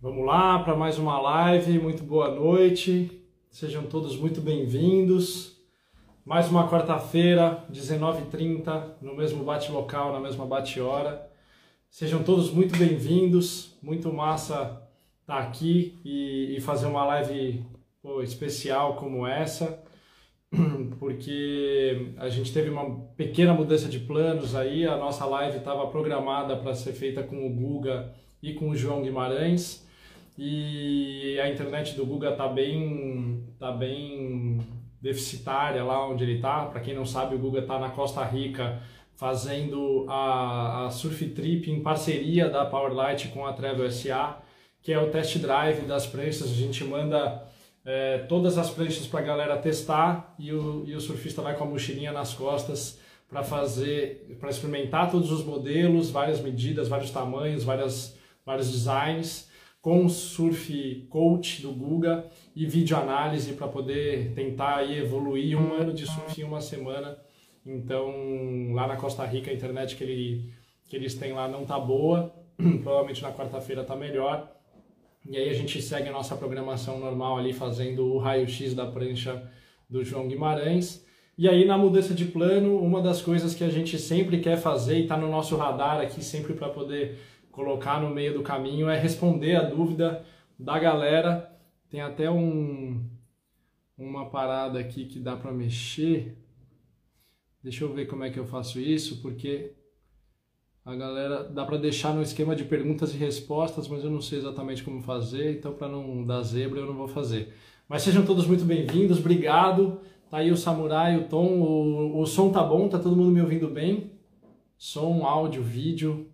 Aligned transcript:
Vamos 0.00 0.24
lá 0.24 0.60
para 0.60 0.76
mais 0.76 0.96
uma 0.96 1.20
live. 1.20 1.76
Muito 1.80 2.04
boa 2.04 2.30
noite. 2.32 3.20
Sejam 3.50 3.82
todos 3.82 4.16
muito 4.16 4.40
bem-vindos. 4.40 5.56
Mais 6.24 6.48
uma 6.48 6.70
quarta-feira, 6.70 7.64
19h30, 7.68 8.92
no 9.02 9.16
mesmo 9.16 9.42
bate-local, 9.42 10.12
na 10.12 10.20
mesma 10.20 10.46
bate-hora. 10.46 11.28
Sejam 11.90 12.22
todos 12.22 12.48
muito 12.48 12.78
bem-vindos. 12.78 13.76
Muito 13.82 14.12
massa 14.12 14.80
estar 15.20 15.34
tá 15.34 15.38
aqui 15.38 15.98
e, 16.04 16.54
e, 16.56 16.60
fazer 16.60 16.86
uma 16.86 17.04
live 17.04 17.66
pô, 18.00 18.22
especial 18.22 18.94
como 18.94 19.26
essa, 19.26 19.82
porque 21.00 22.12
a 22.18 22.28
gente 22.28 22.52
teve 22.52 22.70
uma 22.70 23.00
pequena 23.16 23.52
mudança 23.52 23.88
de 23.88 23.98
planos 23.98 24.54
aí. 24.54 24.86
A 24.86 24.96
nossa 24.96 25.26
live 25.26 25.58
estava 25.58 25.88
programada 25.88 26.56
para 26.56 26.72
ser 26.72 26.92
feita 26.92 27.20
com 27.20 27.44
o 27.44 27.50
Guga 27.50 28.14
e 28.40 28.54
com 28.54 28.70
o 28.70 28.76
João 28.76 29.02
Guimarães 29.02 29.87
e 30.38 31.38
a 31.40 31.50
internet 31.50 31.96
do 31.96 32.06
Guga 32.06 32.30
tá 32.30 32.46
bem 32.46 33.44
tá 33.58 33.72
bem 33.72 34.60
deficitária 35.02 35.82
lá 35.82 36.08
onde 36.08 36.22
ele 36.22 36.40
tá. 36.40 36.66
Para 36.66 36.80
quem 36.80 36.94
não 36.94 37.04
sabe, 37.04 37.34
o 37.34 37.38
Guga 37.38 37.62
tá 37.62 37.76
na 37.78 37.90
Costa 37.90 38.22
Rica 38.24 38.80
fazendo 39.16 40.06
a, 40.08 40.86
a 40.86 40.90
Surf 40.90 41.26
Trip 41.30 41.68
em 41.68 41.82
parceria 41.82 42.48
da 42.48 42.64
Powerlight 42.64 43.28
com 43.28 43.44
a 43.44 43.52
Travel 43.52 43.90
SA, 43.90 44.40
que 44.80 44.92
é 44.92 44.98
o 44.98 45.10
test 45.10 45.38
drive 45.38 45.80
das 45.86 46.06
pranchas. 46.06 46.44
A 46.44 46.54
gente 46.54 46.84
manda 46.84 47.44
é, 47.84 48.18
todas 48.28 48.56
as 48.56 48.70
pranchas 48.70 49.08
para 49.08 49.18
a 49.18 49.24
galera 49.24 49.56
testar 49.56 50.36
e 50.38 50.52
o, 50.52 50.84
e 50.86 50.94
o 50.94 51.00
surfista 51.00 51.42
vai 51.42 51.56
com 51.56 51.64
a 51.64 51.66
mochilinha 51.66 52.12
nas 52.12 52.32
costas 52.32 53.00
para 53.28 53.42
fazer, 53.42 54.36
para 54.38 54.50
experimentar 54.50 55.10
todos 55.10 55.32
os 55.32 55.44
modelos, 55.44 56.10
várias 56.10 56.40
medidas, 56.40 56.86
vários 56.86 57.10
tamanhos, 57.10 57.64
várias, 57.64 58.16
vários 58.46 58.70
designs 58.70 59.48
com 59.80 60.08
surf 60.08 61.06
coach 61.08 61.62
do 61.62 61.72
Guga 61.72 62.26
e 62.54 62.66
videoanálise 62.66 63.52
para 63.52 63.68
poder 63.68 64.32
tentar 64.34 64.76
aí 64.76 64.98
evoluir 64.98 65.58
um 65.58 65.72
ano 65.72 65.92
de 65.92 66.06
surf 66.06 66.40
em 66.40 66.44
uma 66.44 66.60
semana. 66.60 67.16
Então, 67.64 68.72
lá 68.72 68.86
na 68.86 68.96
Costa 68.96 69.24
Rica, 69.24 69.50
a 69.50 69.54
internet 69.54 69.94
que, 69.94 70.02
ele, 70.02 70.52
que 70.88 70.96
eles 70.96 71.14
têm 71.14 71.32
lá 71.32 71.46
não 71.46 71.64
tá 71.64 71.78
boa, 71.78 72.34
provavelmente 72.82 73.22
na 73.22 73.32
quarta-feira 73.32 73.84
tá 73.84 73.94
melhor. 73.94 74.50
E 75.28 75.36
aí 75.36 75.50
a 75.50 75.54
gente 75.54 75.80
segue 75.82 76.08
a 76.08 76.12
nossa 76.12 76.36
programação 76.36 76.98
normal 76.98 77.38
ali, 77.38 77.52
fazendo 77.52 78.06
o 78.06 78.18
raio-x 78.18 78.74
da 78.74 78.86
prancha 78.86 79.50
do 79.88 80.02
João 80.02 80.26
Guimarães. 80.26 81.04
E 81.36 81.48
aí, 81.48 81.64
na 81.64 81.78
mudança 81.78 82.14
de 82.14 82.24
plano, 82.24 82.80
uma 82.80 83.00
das 83.00 83.22
coisas 83.22 83.54
que 83.54 83.62
a 83.62 83.68
gente 83.68 83.98
sempre 83.98 84.40
quer 84.40 84.56
fazer 84.56 84.98
e 84.98 85.02
está 85.02 85.16
no 85.16 85.30
nosso 85.30 85.56
radar 85.56 86.00
aqui, 86.00 86.24
sempre 86.24 86.54
para 86.54 86.68
poder 86.68 87.16
colocar 87.58 88.00
no 88.00 88.14
meio 88.14 88.32
do 88.34 88.42
caminho 88.44 88.88
é 88.88 88.96
responder 88.96 89.56
a 89.56 89.64
dúvida 89.64 90.24
da 90.56 90.78
galera. 90.78 91.52
Tem 91.90 92.00
até 92.00 92.30
um 92.30 93.04
uma 93.98 94.30
parada 94.30 94.78
aqui 94.78 95.06
que 95.06 95.18
dá 95.18 95.36
para 95.36 95.50
mexer. 95.50 96.38
Deixa 97.60 97.82
eu 97.82 97.92
ver 97.92 98.06
como 98.06 98.22
é 98.22 98.30
que 98.30 98.38
eu 98.38 98.46
faço 98.46 98.78
isso, 98.78 99.20
porque 99.20 99.72
a 100.84 100.94
galera 100.94 101.42
dá 101.42 101.64
para 101.64 101.78
deixar 101.78 102.14
no 102.14 102.22
esquema 102.22 102.54
de 102.54 102.62
perguntas 102.62 103.12
e 103.12 103.16
respostas, 103.18 103.88
mas 103.88 104.04
eu 104.04 104.10
não 104.10 104.20
sei 104.20 104.38
exatamente 104.38 104.84
como 104.84 105.02
fazer, 105.02 105.58
então 105.58 105.72
para 105.72 105.88
não 105.88 106.24
dar 106.24 106.42
zebra 106.42 106.78
eu 106.78 106.86
não 106.86 106.94
vou 106.94 107.08
fazer. 107.08 107.52
Mas 107.88 108.02
sejam 108.02 108.24
todos 108.24 108.46
muito 108.46 108.64
bem-vindos, 108.64 109.18
obrigado. 109.18 110.00
Tá 110.30 110.36
aí 110.38 110.52
o 110.52 110.56
Samurai, 110.56 111.16
o 111.16 111.24
Tom, 111.24 111.60
o, 111.60 112.20
o 112.20 112.24
som 112.24 112.52
tá 112.52 112.62
bom, 112.62 112.88
tá 112.88 113.00
todo 113.00 113.16
mundo 113.16 113.32
me 113.32 113.40
ouvindo 113.40 113.66
bem? 113.66 114.12
Som, 114.76 115.26
áudio, 115.26 115.60
vídeo, 115.60 116.30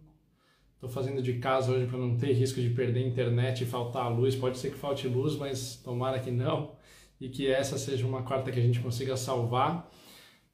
Estou 0.85 1.03
fazendo 1.03 1.23
de 1.23 1.33
casa 1.35 1.73
hoje 1.73 1.87
para 1.87 1.99
não 1.99 2.15
ter 2.15 2.35
risco 2.35 2.61
de 2.61 2.69
perder 2.69 3.05
a 3.05 3.07
internet 3.07 3.63
e 3.63 3.67
faltar 3.67 4.05
a 4.05 4.09
luz. 4.09 4.37
Pode 4.37 4.59
ser 4.59 4.69
que 4.69 4.77
falte 4.77 5.09
luz, 5.09 5.35
mas 5.35 5.81
tomara 5.83 6.19
que 6.19 6.31
não. 6.31 6.73
E 7.19 7.27
que 7.31 7.47
essa 7.47 7.79
seja 7.79 8.07
uma 8.07 8.23
quarta 8.23 8.53
que 8.53 8.61
a 8.61 8.63
gente 8.63 8.81
consiga 8.81 9.17
salvar. 9.17 9.91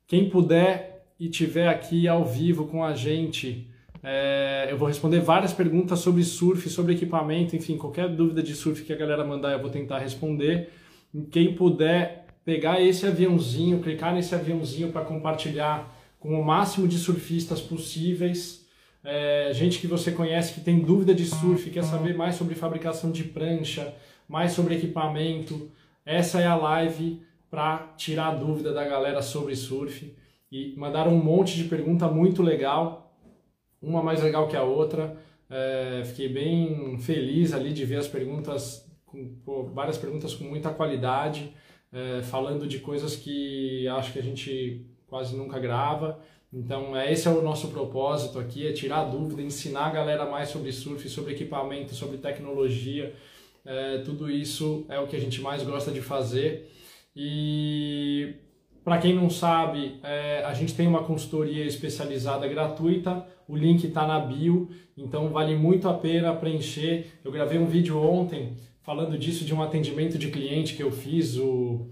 Quem 0.07 0.31
puder 0.31 1.05
e 1.19 1.29
tiver 1.29 1.67
aqui 1.67 2.07
ao 2.07 2.25
vivo 2.25 2.69
com 2.69 2.85
a 2.85 2.95
gente, 2.95 3.69
é, 4.05 4.69
eu 4.71 4.79
vou 4.79 4.87
responder 4.87 5.19
várias 5.19 5.53
perguntas 5.53 5.99
sobre 5.99 6.23
surf, 6.23 6.71
sobre 6.71 6.93
equipamento, 6.93 7.57
enfim, 7.57 7.77
qualquer 7.77 8.09
dúvida 8.09 8.41
de 8.41 8.55
surf 8.55 8.85
que 8.85 8.93
a 8.93 8.97
galera 8.97 9.25
mandar 9.25 9.51
eu 9.51 9.61
vou 9.61 9.69
tentar 9.69 9.99
responder. 9.99 10.71
Quem 11.33 11.57
puder 11.57 12.27
pegar 12.45 12.81
esse 12.81 13.05
aviãozinho, 13.05 13.81
clicar 13.81 14.15
nesse 14.15 14.33
aviãozinho 14.33 14.93
para 14.93 15.05
compartilhar 15.05 15.93
com 16.21 16.41
o 16.41 16.45
máximo 16.45 16.87
de 16.87 16.99
surfistas 16.99 17.61
possíveis 17.61 18.60
é, 19.03 19.51
gente 19.53 19.79
que 19.79 19.87
você 19.87 20.13
conhece 20.13 20.55
que 20.55 20.61
tem 20.61 20.81
dúvida 20.81 21.15
de 21.15 21.25
surf, 21.25 21.71
quer 21.71 21.85
saber 21.85 22.15
mais 22.15 22.35
sobre 22.35 22.55
fabricação 22.55 23.11
de 23.11 23.25
prancha, 23.25 23.95
mais 24.29 24.53
sobre 24.53 24.77
equipamento, 24.77 25.71
essa 26.05 26.41
é 26.41 26.47
a 26.47 26.57
live 26.57 27.23
para 27.51 27.93
tirar 27.97 28.37
dúvida 28.37 28.73
da 28.73 28.85
galera 28.85 29.23
sobre 29.23 29.57
surf. 29.57 30.15
E 30.53 30.75
mandaram 30.77 31.13
um 31.13 31.23
monte 31.23 31.57
de 31.57 31.65
pergunta 31.65 32.09
muito 32.09 32.43
legal, 32.43 33.17
uma 33.81 34.03
mais 34.03 34.23
legal 34.23 34.49
que 34.49 34.57
a 34.57 34.63
outra. 34.63 35.17
É, 35.49 36.03
fiquei 36.05 36.29
bem 36.29 36.99
feliz 36.99 37.53
ali 37.53 37.73
de 37.73 37.85
ver 37.85 37.97
as 37.97 38.09
perguntas, 38.09 38.89
com, 39.07 39.35
pô, 39.45 39.65
várias 39.65 39.99
perguntas 39.99 40.35
com 40.35 40.45
muita 40.45 40.71
qualidade, 40.71 41.53
é, 41.93 42.23
falando 42.23 42.67
de 42.67 42.79
coisas 42.79 43.17
que 43.17 43.87
acho 43.89 44.13
que 44.13 44.19
a 44.19 44.23
gente 44.23 44.87
quase 45.07 45.37
nunca 45.37 45.59
grava. 45.59 46.21
Então, 46.53 46.97
é, 46.97 47.13
esse 47.13 47.29
é 47.29 47.31
o 47.31 47.43
nosso 47.43 47.69
propósito 47.69 48.39
aqui, 48.39 48.67
é 48.67 48.73
tirar 48.73 49.05
dúvida, 49.05 49.41
ensinar 49.41 49.87
a 49.87 49.91
galera 49.91 50.27
mais 50.29 50.49
sobre 50.49 50.73
surf, 50.73 51.09
sobre 51.09 51.33
equipamento, 51.33 51.95
sobre 51.95 52.19
tecnologia. 52.19 53.15
É, 53.65 53.99
tudo 53.99 54.29
isso 54.31 54.85
é 54.89 54.99
o 54.99 55.07
que 55.07 55.15
a 55.15 55.21
gente 55.21 55.41
mais 55.41 55.63
gosta 55.63 55.93
de 55.93 56.01
fazer. 56.01 56.69
E 57.15 58.35
para 58.85 58.99
quem 58.99 59.15
não 59.15 59.31
sabe, 59.31 60.01
é, 60.03 60.43
a 60.45 60.53
gente 60.53 60.75
tem 60.75 60.89
uma 60.89 61.05
consultoria 61.05 61.65
especializada 61.65 62.49
gratuita, 62.49 63.25
o 63.47 63.57
link 63.57 63.85
está 63.85 64.07
na 64.07 64.19
bio, 64.19 64.71
então 64.97 65.29
vale 65.29 65.55
muito 65.55 65.89
a 65.89 65.95
pena 65.95 66.35
preencher. 66.35 67.07
Eu 67.25 67.31
gravei 67.31 67.59
um 67.59 67.67
vídeo 67.67 67.97
ontem 67.99 68.57
falando 68.83 69.17
disso, 69.17 69.45
de 69.45 69.55
um 69.55 69.63
atendimento 69.63 70.19
de 70.19 70.31
cliente 70.31 70.75
que 70.75 70.83
eu 70.83 70.91
fiz, 70.91 71.37
o 71.37 71.91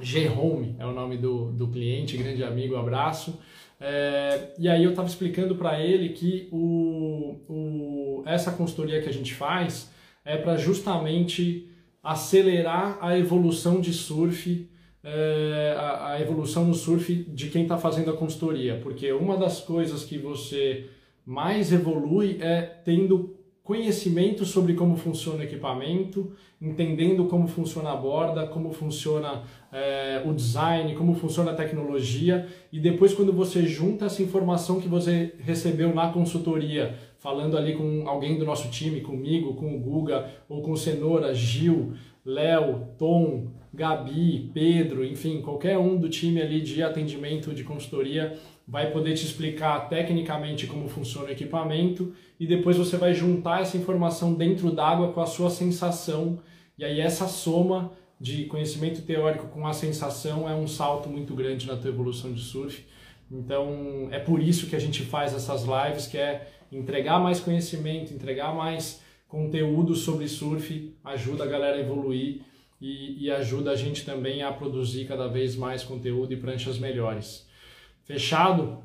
G-Home 0.00 0.76
é 0.78 0.86
o 0.86 0.92
nome 0.92 1.18
do, 1.18 1.52
do 1.52 1.68
cliente, 1.68 2.16
grande 2.16 2.42
amigo, 2.42 2.76
abraço. 2.76 3.38
É, 3.78 4.54
e 4.58 4.68
aí 4.68 4.82
eu 4.82 4.90
estava 4.90 5.08
explicando 5.08 5.54
para 5.54 5.80
ele 5.80 6.10
que 6.10 6.48
o, 6.50 7.36
o, 7.48 8.22
essa 8.26 8.50
consultoria 8.52 9.02
que 9.02 9.08
a 9.08 9.12
gente 9.12 9.34
faz 9.34 9.90
é 10.24 10.36
para 10.36 10.56
justamente 10.56 11.68
acelerar 12.02 12.98
a 13.00 13.18
evolução 13.18 13.80
de 13.80 13.92
surf, 13.92 14.68
é, 15.02 15.74
a, 15.76 16.12
a, 16.12 16.20
evolução 16.20 16.64
no 16.64 16.74
surf 16.74 17.14
de 17.14 17.48
quem 17.48 17.62
está 17.62 17.76
fazendo 17.76 18.10
a 18.10 18.16
consultoria, 18.16 18.80
porque 18.82 19.12
uma 19.12 19.36
das 19.36 19.60
coisas 19.60 20.04
que 20.04 20.16
você 20.16 20.88
mais 21.24 21.72
evolui 21.72 22.38
é 22.40 22.62
tendo 22.62 23.35
conhecimento 23.66 24.44
sobre 24.44 24.74
como 24.74 24.96
funciona 24.96 25.40
o 25.40 25.42
equipamento, 25.42 26.30
entendendo 26.62 27.24
como 27.24 27.48
funciona 27.48 27.90
a 27.90 27.96
borda, 27.96 28.46
como 28.46 28.72
funciona 28.72 29.42
é, 29.72 30.22
o 30.24 30.32
design, 30.32 30.94
como 30.94 31.16
funciona 31.16 31.50
a 31.50 31.54
tecnologia. 31.54 32.46
E 32.72 32.78
depois 32.78 33.12
quando 33.12 33.32
você 33.32 33.66
junta 33.66 34.06
essa 34.06 34.22
informação 34.22 34.80
que 34.80 34.86
você 34.86 35.34
recebeu 35.40 35.92
na 35.92 36.12
consultoria, 36.12 36.94
falando 37.18 37.58
ali 37.58 37.74
com 37.74 38.08
alguém 38.08 38.38
do 38.38 38.44
nosso 38.44 38.70
time, 38.70 39.00
comigo, 39.00 39.54
com 39.54 39.74
o 39.74 39.80
Guga 39.80 40.30
ou 40.48 40.62
com 40.62 40.76
Cenoura, 40.76 41.34
Gil, 41.34 41.94
Léo, 42.24 42.86
Tom, 42.96 43.48
Gabi, 43.74 44.48
Pedro, 44.54 45.04
enfim, 45.04 45.42
qualquer 45.42 45.76
um 45.76 45.96
do 45.96 46.08
time 46.08 46.40
ali 46.40 46.60
de 46.60 46.84
atendimento 46.84 47.52
de 47.52 47.64
consultoria 47.64 48.32
vai 48.66 48.90
poder 48.90 49.14
te 49.14 49.24
explicar 49.24 49.88
tecnicamente 49.88 50.66
como 50.66 50.88
funciona 50.88 51.28
o 51.28 51.32
equipamento 51.32 52.12
e 52.38 52.46
depois 52.46 52.76
você 52.76 52.96
vai 52.96 53.14
juntar 53.14 53.62
essa 53.62 53.76
informação 53.76 54.34
dentro 54.34 54.70
d'água 54.72 55.12
com 55.12 55.20
a 55.20 55.26
sua 55.26 55.50
sensação 55.50 56.38
e 56.76 56.84
aí 56.84 57.00
essa 57.00 57.28
soma 57.28 57.92
de 58.20 58.44
conhecimento 58.46 59.02
teórico 59.02 59.46
com 59.48 59.66
a 59.66 59.72
sensação 59.72 60.48
é 60.48 60.54
um 60.54 60.66
salto 60.66 61.08
muito 61.08 61.34
grande 61.34 61.66
na 61.66 61.76
tua 61.76 61.90
evolução 61.90 62.32
de 62.32 62.40
surf. 62.40 62.84
Então 63.30 64.08
é 64.10 64.18
por 64.18 64.42
isso 64.42 64.66
que 64.66 64.76
a 64.76 64.78
gente 64.78 65.02
faz 65.02 65.34
essas 65.34 65.64
lives, 65.64 66.06
que 66.06 66.18
é 66.18 66.48
entregar 66.72 67.20
mais 67.20 67.40
conhecimento, 67.40 68.12
entregar 68.12 68.54
mais 68.54 69.02
conteúdo 69.28 69.94
sobre 69.94 70.28
surf, 70.28 70.92
ajuda 71.04 71.44
a 71.44 71.46
galera 71.46 71.76
a 71.76 71.80
evoluir 71.80 72.40
e, 72.80 73.24
e 73.24 73.30
ajuda 73.30 73.70
a 73.70 73.76
gente 73.76 74.04
também 74.04 74.42
a 74.42 74.52
produzir 74.52 75.06
cada 75.06 75.28
vez 75.28 75.56
mais 75.56 75.82
conteúdo 75.82 76.32
e 76.32 76.36
pranchas 76.36 76.78
melhores. 76.78 77.46
Fechado? 78.06 78.78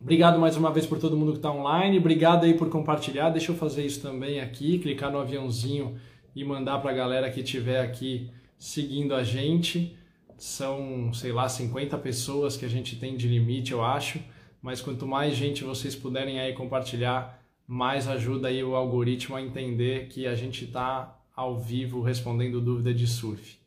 Obrigado 0.00 0.40
mais 0.40 0.56
uma 0.56 0.72
vez 0.72 0.84
por 0.84 0.98
todo 0.98 1.16
mundo 1.16 1.30
que 1.30 1.38
está 1.38 1.52
online. 1.52 1.98
Obrigado 1.98 2.44
aí 2.44 2.52
por 2.52 2.68
compartilhar. 2.68 3.30
Deixa 3.30 3.52
eu 3.52 3.56
fazer 3.56 3.86
isso 3.86 4.02
também 4.02 4.40
aqui, 4.40 4.80
clicar 4.80 5.12
no 5.12 5.20
aviãozinho 5.20 5.96
e 6.34 6.44
mandar 6.44 6.80
para 6.80 6.90
a 6.90 6.94
galera 6.94 7.30
que 7.30 7.42
estiver 7.42 7.80
aqui 7.80 8.28
seguindo 8.58 9.14
a 9.14 9.22
gente. 9.22 9.96
São, 10.36 11.12
sei 11.14 11.30
lá, 11.30 11.48
50 11.48 11.96
pessoas 11.98 12.56
que 12.56 12.64
a 12.64 12.68
gente 12.68 12.96
tem 12.96 13.16
de 13.16 13.28
limite, 13.28 13.70
eu 13.70 13.84
acho. 13.84 14.20
Mas 14.60 14.80
quanto 14.80 15.06
mais 15.06 15.36
gente 15.36 15.62
vocês 15.62 15.94
puderem 15.94 16.40
aí 16.40 16.52
compartilhar, 16.52 17.40
mais 17.68 18.08
ajuda 18.08 18.48
aí 18.48 18.64
o 18.64 18.74
algoritmo 18.74 19.36
a 19.36 19.42
entender 19.42 20.08
que 20.08 20.26
a 20.26 20.34
gente 20.34 20.64
está 20.64 21.16
ao 21.36 21.56
vivo 21.56 22.02
respondendo 22.02 22.60
dúvida 22.60 22.92
de 22.92 23.06
surf. 23.06 23.60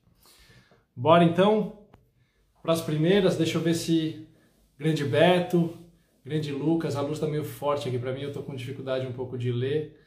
Bora 0.93 1.23
então 1.23 1.79
para 2.61 2.73
as 2.73 2.81
primeiras, 2.81 3.37
deixa 3.37 3.57
eu 3.57 3.61
ver 3.61 3.75
se 3.75 4.22
grande 4.83 5.05
Beto, 5.05 5.77
grande 6.25 6.51
Lucas, 6.51 6.97
a 6.97 7.01
luz 7.01 7.13
está 7.13 7.25
meio 7.25 7.45
forte 7.45 7.87
aqui 7.87 7.97
para 7.97 8.11
mim, 8.11 8.23
eu 8.23 8.27
estou 8.27 8.43
com 8.43 8.53
dificuldade 8.53 9.07
um 9.07 9.13
pouco 9.13 9.37
de 9.37 9.49
ler. 9.49 9.97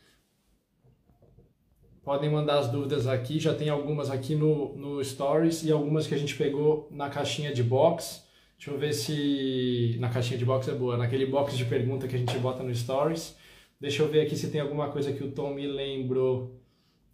Podem 2.05 2.31
mandar 2.31 2.58
as 2.58 2.70
dúvidas 2.70 3.06
aqui, 3.06 3.40
já 3.40 3.55
tem 3.55 3.70
algumas 3.70 4.11
aqui 4.11 4.34
no, 4.34 4.76
no 4.76 5.02
Stories 5.02 5.64
e 5.64 5.73
algumas 5.73 6.06
que 6.06 6.14
a 6.14 6.19
gente 6.19 6.37
pegou 6.37 6.88
na 6.90 7.08
caixinha 7.08 7.55
de 7.55 7.62
box. 7.62 8.23
Deixa 8.58 8.70
eu 8.70 8.78
ver 8.78 8.93
se 8.93 9.96
na 9.99 10.11
caixinha 10.11 10.38
de 10.38 10.44
box 10.44 10.69
é 10.69 10.75
boa, 10.75 10.99
naquele 10.99 11.25
box 11.25 11.56
de 11.56 11.64
pergunta 11.64 12.06
que 12.06 12.14
a 12.14 12.19
gente 12.19 12.38
bota 12.38 12.62
no 12.62 12.75
Stories. 12.75 13.34
Deixa 13.81 14.02
eu 14.02 14.08
ver 14.08 14.20
aqui 14.20 14.37
se 14.37 14.50
tem 14.50 14.61
alguma 14.61 14.90
coisa 14.90 15.11
que 15.11 15.25
o 15.25 15.32
Tom 15.32 15.55
me 15.55 15.67
lembrou 15.67 16.61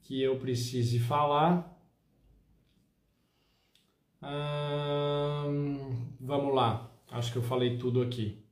que 0.03 0.20
eu 0.20 0.37
precise 0.37 0.99
falar. 0.99 1.70
Hum, 4.20 6.06
vamos 6.20 6.55
lá, 6.55 6.92
acho 7.12 7.32
que 7.32 7.38
eu 7.38 7.43
falei 7.43 7.76
tudo 7.76 8.03
aqui. 8.03 8.43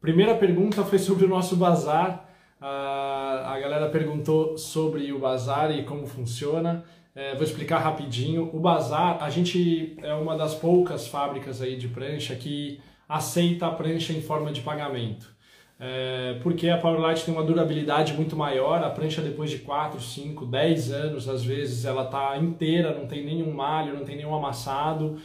Primeira 0.00 0.34
pergunta 0.34 0.84
foi 0.84 0.98
sobre 0.98 1.24
o 1.24 1.28
nosso 1.28 1.56
bazar. 1.56 2.28
Uh, 2.60 2.64
a 2.64 3.58
galera 3.60 3.88
perguntou 3.88 4.56
sobre 4.56 5.12
o 5.12 5.18
bazar 5.18 5.70
e 5.70 5.84
como 5.84 6.06
funciona. 6.06 6.84
É, 7.14 7.34
vou 7.34 7.42
explicar 7.42 7.78
rapidinho. 7.78 8.50
O 8.54 8.60
bazar, 8.60 9.22
a 9.22 9.28
gente 9.30 9.96
é 10.02 10.14
uma 10.14 10.36
das 10.36 10.54
poucas 10.54 11.08
fábricas 11.08 11.60
aí 11.60 11.76
de 11.76 11.88
prancha 11.88 12.34
que 12.36 12.80
aceita 13.08 13.66
a 13.66 13.72
prancha 13.72 14.12
em 14.12 14.22
forma 14.22 14.52
de 14.52 14.60
pagamento 14.60 15.38
é, 15.80 16.38
porque 16.42 16.68
a 16.68 16.76
Powerlight 16.76 17.24
tem 17.24 17.32
uma 17.32 17.44
durabilidade 17.44 18.12
muito 18.14 18.36
maior, 18.36 18.82
a 18.82 18.90
prancha 18.90 19.22
depois 19.22 19.48
de 19.48 19.58
4, 19.58 20.00
5, 20.00 20.44
10 20.46 20.92
anos, 20.92 21.28
às 21.28 21.44
vezes 21.44 21.84
ela 21.84 22.04
está 22.04 22.36
inteira, 22.36 22.92
não 22.92 23.06
tem 23.06 23.24
nenhum 23.24 23.52
malho, 23.52 23.94
não 23.94 24.04
tem 24.04 24.16
nenhum 24.16 24.34
amassado, 24.34 25.18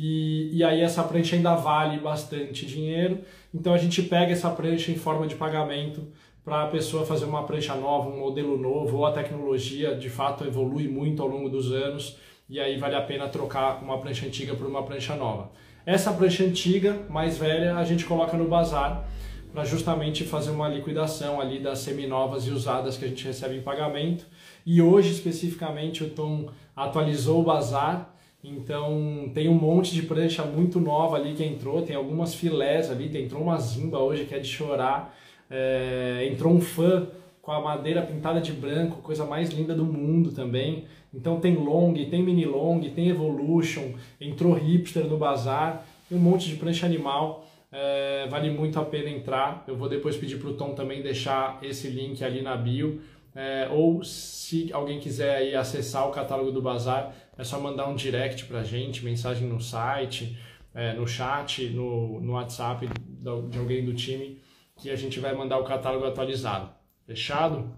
e, 0.00 0.56
e 0.56 0.62
aí 0.62 0.80
essa 0.80 1.02
prancha 1.02 1.34
ainda 1.34 1.56
vale 1.56 1.98
bastante 1.98 2.64
dinheiro, 2.64 3.18
então 3.52 3.74
a 3.74 3.78
gente 3.78 4.00
pega 4.00 4.30
essa 4.30 4.48
prancha 4.48 4.92
em 4.92 4.96
forma 4.96 5.26
de 5.26 5.34
pagamento 5.34 6.06
para 6.44 6.62
a 6.62 6.66
pessoa 6.68 7.04
fazer 7.04 7.24
uma 7.24 7.42
prancha 7.42 7.74
nova, 7.74 8.08
um 8.08 8.20
modelo 8.20 8.56
novo, 8.56 8.98
ou 8.98 9.06
a 9.06 9.10
tecnologia 9.10 9.96
de 9.96 10.08
fato 10.08 10.44
evolui 10.44 10.86
muito 10.86 11.20
ao 11.20 11.26
longo 11.26 11.48
dos 11.48 11.72
anos, 11.72 12.16
e 12.48 12.60
aí 12.60 12.78
vale 12.78 12.94
a 12.94 13.02
pena 13.02 13.26
trocar 13.26 13.82
uma 13.82 13.98
prancha 13.98 14.24
antiga 14.24 14.54
por 14.54 14.68
uma 14.68 14.84
prancha 14.84 15.16
nova. 15.16 15.50
Essa 15.84 16.12
prancha 16.12 16.44
antiga, 16.44 17.02
mais 17.10 17.36
velha, 17.36 17.76
a 17.76 17.84
gente 17.84 18.04
coloca 18.04 18.36
no 18.36 18.46
bazar, 18.46 19.04
para 19.52 19.64
justamente 19.64 20.22
fazer 20.22 20.50
uma 20.50 20.68
liquidação 20.68 21.40
ali 21.40 21.58
das 21.58 21.80
seminovas 21.80 22.46
e 22.46 22.50
usadas 22.50 22.96
que 22.96 23.04
a 23.04 23.08
gente 23.08 23.24
recebe 23.24 23.56
em 23.56 23.62
pagamento. 23.62 24.26
E 24.64 24.80
hoje 24.80 25.10
especificamente 25.10 26.04
o 26.04 26.10
Tom 26.10 26.50
atualizou 26.76 27.40
o 27.40 27.44
bazar, 27.44 28.14
então 28.42 29.30
tem 29.34 29.48
um 29.48 29.54
monte 29.54 29.92
de 29.92 30.02
prancha 30.02 30.44
muito 30.44 30.80
nova 30.80 31.16
ali 31.16 31.34
que 31.34 31.44
entrou, 31.44 31.82
tem 31.82 31.96
algumas 31.96 32.34
filés 32.34 32.90
ali, 32.90 33.16
entrou 33.20 33.42
uma 33.42 33.58
zimba 33.58 33.98
hoje 33.98 34.24
que 34.24 34.34
é 34.34 34.38
de 34.38 34.48
chorar, 34.48 35.16
é, 35.50 36.28
entrou 36.30 36.52
um 36.52 36.60
fã 36.60 37.06
com 37.42 37.50
a 37.50 37.60
madeira 37.60 38.02
pintada 38.02 38.40
de 38.40 38.52
branco, 38.52 39.02
coisa 39.02 39.24
mais 39.24 39.50
linda 39.50 39.74
do 39.74 39.84
mundo 39.84 40.32
também. 40.32 40.84
Então 41.12 41.40
tem 41.40 41.54
long, 41.54 41.94
tem 41.94 42.22
mini 42.22 42.44
long, 42.44 42.80
tem 42.80 43.08
evolution, 43.08 43.94
entrou 44.20 44.52
hipster 44.52 45.04
no 45.04 45.16
bazar, 45.16 45.84
tem 46.08 46.18
um 46.18 46.20
monte 46.20 46.48
de 46.48 46.56
prancha 46.56 46.84
animal 46.84 47.48
é, 47.70 48.26
vale 48.28 48.50
muito 48.50 48.78
a 48.80 48.84
pena 48.84 49.10
entrar. 49.10 49.64
Eu 49.66 49.76
vou 49.76 49.88
depois 49.88 50.16
pedir 50.16 50.38
para 50.38 50.48
o 50.48 50.54
Tom 50.54 50.74
também 50.74 51.02
deixar 51.02 51.58
esse 51.62 51.88
link 51.88 52.22
ali 52.24 52.42
na 52.42 52.56
bio. 52.56 53.00
É, 53.34 53.68
ou 53.70 54.02
se 54.02 54.72
alguém 54.72 54.98
quiser 54.98 55.36
aí 55.36 55.54
acessar 55.54 56.08
o 56.08 56.10
catálogo 56.10 56.50
do 56.50 56.62
Bazar, 56.62 57.14
é 57.38 57.44
só 57.44 57.60
mandar 57.60 57.88
um 57.88 57.94
direct 57.94 58.44
para 58.46 58.60
a 58.60 58.64
gente, 58.64 59.04
mensagem 59.04 59.48
no 59.48 59.60
site, 59.60 60.36
é, 60.74 60.92
no 60.92 61.06
chat, 61.06 61.70
no, 61.70 62.20
no 62.20 62.32
WhatsApp 62.32 62.88
de 62.88 63.58
alguém 63.58 63.84
do 63.84 63.94
time, 63.94 64.40
que 64.76 64.90
a 64.90 64.96
gente 64.96 65.20
vai 65.20 65.34
mandar 65.34 65.58
o 65.58 65.64
catálogo 65.64 66.04
atualizado. 66.04 66.70
Fechado? 67.06 67.72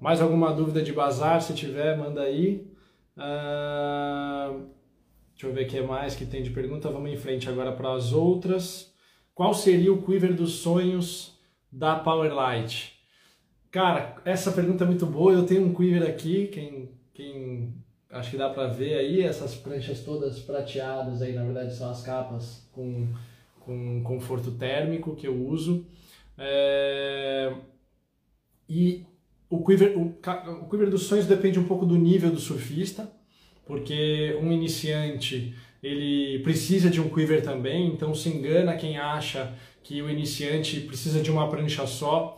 Mais 0.00 0.20
alguma 0.20 0.52
dúvida 0.52 0.82
de 0.82 0.92
Bazar? 0.92 1.40
Se 1.40 1.54
tiver, 1.54 1.96
manda 1.96 2.22
aí. 2.22 2.70
Uh... 3.16 4.68
Deixa 5.32 5.46
eu 5.46 5.52
ver 5.52 5.66
o 5.66 5.68
que 5.68 5.80
mais 5.80 6.16
que 6.16 6.26
tem 6.26 6.42
de 6.42 6.50
pergunta. 6.50 6.90
Vamos 6.90 7.12
em 7.12 7.16
frente 7.16 7.48
agora 7.48 7.70
para 7.70 7.94
as 7.94 8.12
outras. 8.12 8.92
Qual 9.34 9.54
seria 9.54 9.92
o 9.92 10.02
quiver 10.02 10.34
dos 10.34 10.54
sonhos 10.54 11.38
da 11.70 11.94
Powerlight? 11.94 12.98
Cara, 13.70 14.16
essa 14.24 14.50
pergunta 14.50 14.82
é 14.82 14.86
muito 14.86 15.06
boa. 15.06 15.32
Eu 15.32 15.46
tenho 15.46 15.64
um 15.64 15.72
quiver 15.72 16.02
aqui, 16.02 16.48
quem, 16.48 16.90
quem 17.14 17.72
acho 18.18 18.30
que 18.30 18.36
dá 18.36 18.50
para 18.50 18.66
ver 18.68 18.94
aí, 18.94 19.22
essas 19.22 19.54
pranchas 19.54 20.00
todas 20.00 20.38
prateadas 20.40 21.22
aí, 21.22 21.32
na 21.32 21.44
verdade 21.44 21.74
são 21.74 21.90
as 21.90 22.02
capas 22.02 22.68
com, 22.72 23.08
com 23.60 24.02
conforto 24.02 24.52
térmico 24.52 25.16
que 25.16 25.26
eu 25.26 25.46
uso. 25.46 25.86
É... 26.36 27.52
E 28.68 29.06
o 29.48 29.64
quiver, 29.64 29.96
o, 29.96 30.14
o 30.62 30.68
quiver 30.68 30.90
dos 30.90 31.04
sonhos 31.04 31.26
depende 31.26 31.58
um 31.58 31.64
pouco 31.64 31.86
do 31.86 31.96
nível 31.96 32.30
do 32.30 32.38
surfista 32.38 33.10
porque 33.68 34.34
um 34.40 34.50
iniciante 34.50 35.54
ele 35.82 36.40
precisa 36.40 36.88
de 36.88 37.00
um 37.00 37.10
quiver 37.10 37.42
também, 37.42 37.86
então 37.86 38.14
se 38.14 38.30
engana 38.30 38.74
quem 38.74 38.96
acha 38.96 39.52
que 39.84 40.00
o 40.00 40.10
iniciante 40.10 40.80
precisa 40.80 41.20
de 41.20 41.30
uma 41.30 41.48
prancha 41.48 41.86
só, 41.86 42.36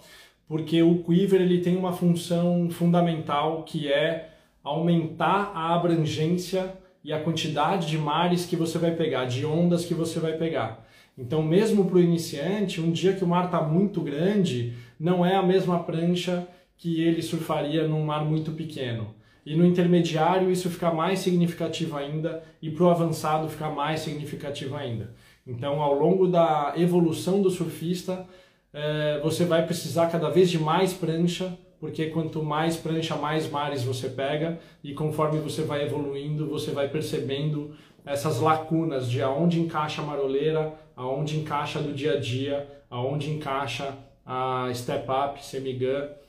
porque 0.48 0.82
o 0.82 1.02
quiver 1.04 1.40
ele 1.40 1.60
tem 1.60 1.76
uma 1.76 1.92
função 1.92 2.68
fundamental 2.68 3.62
que 3.62 3.90
é 3.90 4.28
aumentar 4.62 5.52
a 5.54 5.74
abrangência 5.74 6.74
e 7.02 7.12
a 7.12 7.20
quantidade 7.20 7.86
de 7.86 7.96
mares 7.96 8.44
que 8.44 8.56
você 8.56 8.78
vai 8.78 8.92
pegar, 8.92 9.24
de 9.24 9.44
ondas 9.46 9.84
que 9.84 9.94
você 9.94 10.20
vai 10.20 10.34
pegar. 10.34 10.86
Então, 11.16 11.42
mesmo 11.42 11.84
para 11.86 11.96
o 11.96 12.00
iniciante, 12.00 12.80
um 12.80 12.90
dia 12.90 13.14
que 13.14 13.24
o 13.24 13.28
mar 13.28 13.46
está 13.46 13.60
muito 13.62 14.00
grande, 14.00 14.74
não 14.98 15.24
é 15.24 15.34
a 15.34 15.42
mesma 15.42 15.82
prancha 15.82 16.46
que 16.76 17.02
ele 17.02 17.22
surfaria 17.22 17.86
num 17.86 18.04
mar 18.04 18.24
muito 18.24 18.52
pequeno 18.52 19.14
e 19.44 19.56
no 19.56 19.64
intermediário 19.64 20.50
isso 20.50 20.68
fica 20.70 20.92
mais 20.92 21.20
significativo 21.20 21.96
ainda 21.96 22.42
e 22.60 22.70
para 22.70 22.84
o 22.84 22.90
avançado 22.90 23.48
ficar 23.48 23.70
mais 23.70 24.00
significativo 24.00 24.76
ainda. 24.76 25.14
Então, 25.46 25.80
ao 25.80 25.94
longo 25.94 26.28
da 26.28 26.74
evolução 26.76 27.40
do 27.40 27.50
surfista, 27.50 28.26
é, 28.72 29.18
você 29.22 29.44
vai 29.44 29.64
precisar 29.64 30.08
cada 30.08 30.28
vez 30.28 30.50
de 30.50 30.58
mais 30.58 30.92
prancha, 30.92 31.58
porque 31.80 32.06
quanto 32.06 32.42
mais 32.42 32.76
prancha, 32.76 33.16
mais 33.16 33.50
mares 33.50 33.82
você 33.82 34.08
pega 34.08 34.60
e 34.84 34.92
conforme 34.92 35.38
você 35.40 35.62
vai 35.62 35.84
evoluindo, 35.84 36.46
você 36.48 36.70
vai 36.70 36.88
percebendo 36.88 37.74
essas 38.04 38.38
lacunas 38.40 39.10
de 39.10 39.22
aonde 39.22 39.60
encaixa 39.60 40.02
a 40.02 40.04
maroleira, 40.04 40.74
aonde 40.94 41.38
encaixa 41.38 41.80
do 41.80 41.92
dia 41.92 42.14
a 42.14 42.20
dia, 42.20 42.68
aonde 42.90 43.30
encaixa 43.30 43.96
a 44.24 44.70
step 44.74 45.06
up, 45.10 45.44
semigun 45.44 46.20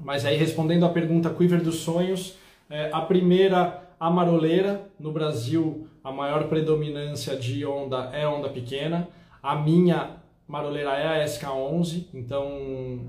mas 0.00 0.24
aí 0.24 0.36
respondendo 0.36 0.84
à 0.84 0.88
pergunta 0.88 1.30
Quiver 1.30 1.62
dos 1.62 1.76
Sonhos, 1.76 2.36
é, 2.68 2.90
a 2.92 3.00
primeira, 3.00 3.82
a 4.00 4.10
maroleira, 4.10 4.90
no 4.98 5.12
Brasil 5.12 5.86
a 6.02 6.10
maior 6.10 6.48
predominância 6.48 7.36
de 7.36 7.64
onda 7.64 8.10
é 8.12 8.26
onda 8.26 8.48
pequena. 8.48 9.08
A 9.40 9.54
minha 9.54 10.16
maroleira 10.48 10.90
é 10.96 11.22
a 11.22 11.24
SK11, 11.24 12.06
então 12.12 13.00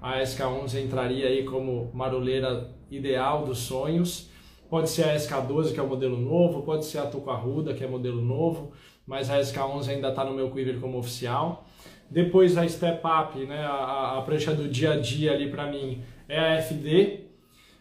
a 0.00 0.18
SK11 0.20 0.82
entraria 0.82 1.26
aí 1.26 1.44
como 1.44 1.90
maroleira 1.92 2.70
ideal 2.90 3.44
dos 3.44 3.58
sonhos. 3.58 4.30
Pode 4.68 4.88
ser 4.88 5.04
a 5.04 5.16
SK12, 5.16 5.72
que 5.72 5.80
é 5.80 5.82
o 5.82 5.88
modelo 5.88 6.16
novo, 6.16 6.62
pode 6.62 6.84
ser 6.84 6.98
a 6.98 7.06
Tucarruda, 7.06 7.74
que 7.74 7.82
é 7.82 7.86
modelo 7.86 8.22
novo, 8.22 8.72
mas 9.06 9.28
a 9.28 9.38
SK11 9.38 9.88
ainda 9.88 10.08
está 10.08 10.24
no 10.24 10.32
meu 10.32 10.50
quiver 10.50 10.80
como 10.80 10.98
oficial. 10.98 11.66
Depois 12.08 12.56
a 12.56 12.66
Step 12.68 13.02
Up, 13.06 13.38
né, 13.46 13.64
a, 13.64 14.18
a 14.18 14.22
prancha 14.22 14.54
do 14.54 14.68
dia 14.68 14.92
a 14.92 14.96
dia 14.96 15.32
ali 15.32 15.50
para 15.50 15.66
mim, 15.66 16.02
é 16.28 16.38
a 16.38 16.62
FD, 16.62 17.24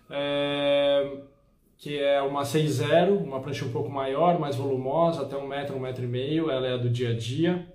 é, 0.10 1.12
que 1.78 1.98
é 1.98 2.22
uma 2.22 2.42
6.0, 2.42 3.24
uma 3.24 3.40
prancha 3.40 3.66
um 3.66 3.72
pouco 3.72 3.90
maior, 3.90 4.40
mais 4.40 4.56
volumosa, 4.56 5.22
até 5.22 5.38
um 5.38 5.48
metro, 5.48 5.76
um 5.76 5.80
metro 5.80 6.04
e 6.04 6.08
meio, 6.08 6.52
ela 6.52 6.68
é 6.68 6.74
a 6.74 6.78
do 6.78 6.90
dia 6.90 7.12
a 7.12 7.16
dia. 7.16 7.68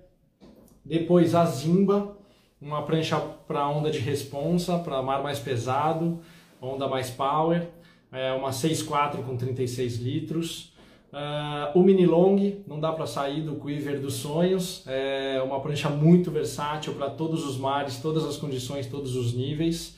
Depois 0.83 1.33
a 1.33 1.45
Zimba, 1.45 2.14
uma 2.61 2.83
prancha 2.83 3.19
para 3.19 3.67
onda 3.67 3.91
de 3.91 3.99
responsa, 3.99 4.79
para 4.79 5.01
mar 5.01 5.21
mais 5.21 5.39
pesado, 5.39 6.19
onda 6.61 6.87
mais 6.87 7.09
power, 7.09 7.67
é 8.11 8.31
uma 8.33 8.49
6.4 8.49 9.23
com 9.23 9.35
36 9.35 9.97
litros. 9.97 10.73
Uh, 11.11 11.77
o 11.77 11.81
mini 11.81 12.05
long 12.05 12.37
não 12.67 12.79
dá 12.79 12.91
para 12.91 13.05
sair 13.05 13.41
do 13.41 13.55
quiver 13.55 13.99
dos 13.99 14.15
sonhos, 14.15 14.83
é 14.85 15.41
uma 15.41 15.61
prancha 15.61 15.89
muito 15.89 16.29
versátil 16.29 16.93
para 16.93 17.09
todos 17.09 17.45
os 17.45 17.57
mares, 17.57 17.97
todas 18.01 18.25
as 18.25 18.35
condições, 18.35 18.87
todos 18.87 19.15
os 19.15 19.33
níveis 19.33 19.97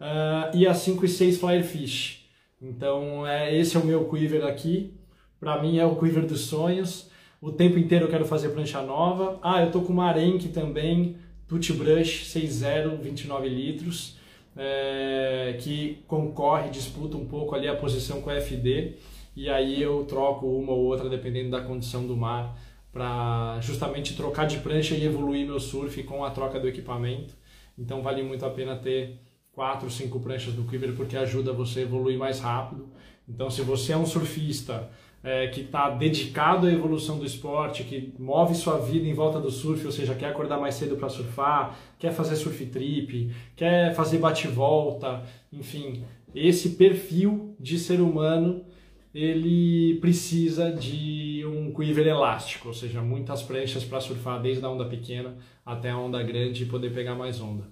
uh, 0.00 0.56
e 0.56 0.66
a 0.66 0.74
5 0.74 1.04
e 1.04 1.08
6 1.08 1.38
Firefish. 1.38 2.26
Então 2.60 3.26
é, 3.26 3.56
esse 3.56 3.76
é 3.76 3.80
o 3.80 3.84
meu 3.84 4.06
quiver 4.06 4.44
aqui, 4.44 4.94
para 5.38 5.60
mim 5.62 5.78
é 5.78 5.86
o 5.86 5.96
quiver 5.96 6.26
dos 6.26 6.40
sonhos. 6.40 7.10
O 7.40 7.52
tempo 7.52 7.78
inteiro 7.78 8.06
eu 8.06 8.10
quero 8.10 8.24
fazer 8.24 8.48
prancha 8.48 8.80
nova. 8.82 9.38
Ah, 9.42 9.62
eu 9.62 9.70
tô 9.70 9.82
com 9.82 9.92
uma 9.92 10.06
Arenque 10.06 10.48
também, 10.48 11.16
Tutti 11.48 11.72
Brush 11.72 12.26
60 12.26 12.96
29 12.96 13.48
litros, 13.48 14.16
é, 14.56 15.56
que 15.60 16.02
concorre, 16.06 16.70
disputa 16.70 17.16
um 17.16 17.26
pouco 17.26 17.54
ali 17.54 17.68
a 17.68 17.76
posição 17.76 18.20
com 18.20 18.30
a 18.30 18.40
FD, 18.40 18.94
e 19.36 19.48
aí 19.48 19.80
eu 19.80 20.04
troco 20.04 20.46
uma 20.46 20.72
ou 20.72 20.84
outra 20.84 21.08
dependendo 21.08 21.50
da 21.50 21.60
condição 21.60 22.06
do 22.06 22.16
mar, 22.16 22.58
para 22.92 23.60
justamente 23.60 24.16
trocar 24.16 24.46
de 24.46 24.56
prancha 24.58 24.94
e 24.94 25.04
evoluir 25.04 25.46
meu 25.46 25.60
surf 25.60 26.02
com 26.04 26.24
a 26.24 26.30
troca 26.30 26.58
do 26.58 26.66
equipamento. 26.66 27.34
Então 27.78 28.02
vale 28.02 28.22
muito 28.22 28.46
a 28.46 28.50
pena 28.50 28.74
ter 28.74 29.20
quatro, 29.52 29.90
cinco 29.90 30.18
pranchas 30.18 30.54
do 30.54 30.64
Quiver 30.64 30.94
porque 30.96 31.16
ajuda 31.16 31.52
você 31.52 31.80
a 31.80 31.82
evoluir 31.82 32.18
mais 32.18 32.40
rápido. 32.40 32.88
Então 33.28 33.50
se 33.50 33.60
você 33.60 33.92
é 33.92 33.96
um 33.98 34.06
surfista 34.06 34.88
é, 35.26 35.48
que 35.48 35.62
está 35.62 35.90
dedicado 35.90 36.68
à 36.68 36.72
evolução 36.72 37.18
do 37.18 37.26
esporte, 37.26 37.82
que 37.82 38.14
move 38.16 38.54
sua 38.54 38.78
vida 38.78 39.08
em 39.08 39.12
volta 39.12 39.40
do 39.40 39.50
surf, 39.50 39.84
ou 39.84 39.90
seja, 39.90 40.14
quer 40.14 40.26
acordar 40.28 40.60
mais 40.60 40.76
cedo 40.76 40.94
para 40.94 41.08
surfar, 41.08 41.76
quer 41.98 42.12
fazer 42.12 42.36
surf 42.36 42.64
trip, 42.66 43.34
quer 43.56 43.92
fazer 43.92 44.18
bate-volta, 44.18 45.24
enfim, 45.52 46.04
esse 46.32 46.76
perfil 46.76 47.56
de 47.58 47.76
ser 47.76 48.00
humano 48.00 48.64
ele 49.12 49.98
precisa 50.00 50.70
de 50.70 51.44
um 51.44 51.72
quiver 51.72 52.06
elástico, 52.06 52.68
ou 52.68 52.74
seja, 52.74 53.02
muitas 53.02 53.42
pranchas 53.42 53.82
para 53.82 54.00
surfar 54.00 54.40
desde 54.40 54.64
a 54.64 54.70
onda 54.70 54.84
pequena 54.84 55.36
até 55.64 55.90
a 55.90 55.98
onda 55.98 56.22
grande 56.22 56.62
e 56.62 56.66
poder 56.66 56.94
pegar 56.94 57.16
mais 57.16 57.40
onda. 57.40 57.64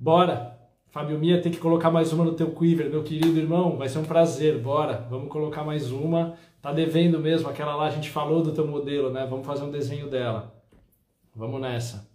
Bora! 0.00 0.55
Fábio 0.96 1.18
Mia 1.18 1.42
tem 1.42 1.52
que 1.52 1.58
colocar 1.58 1.90
mais 1.90 2.10
uma 2.10 2.24
no 2.24 2.32
teu 2.32 2.52
quiver, 2.52 2.88
meu 2.88 3.04
querido 3.04 3.38
irmão, 3.38 3.76
vai 3.76 3.86
ser 3.86 3.98
um 3.98 4.04
prazer, 4.04 4.56
bora, 4.56 5.06
vamos 5.10 5.28
colocar 5.28 5.62
mais 5.62 5.92
uma. 5.92 6.38
Tá 6.62 6.72
devendo 6.72 7.20
mesmo, 7.20 7.50
aquela 7.50 7.76
lá 7.76 7.88
a 7.88 7.90
gente 7.90 8.08
falou 8.08 8.42
do 8.42 8.50
teu 8.50 8.66
modelo, 8.66 9.10
né? 9.10 9.26
Vamos 9.28 9.44
fazer 9.44 9.64
um 9.64 9.70
desenho 9.70 10.08
dela. 10.08 10.58
Vamos 11.34 11.60
nessa. 11.60 12.08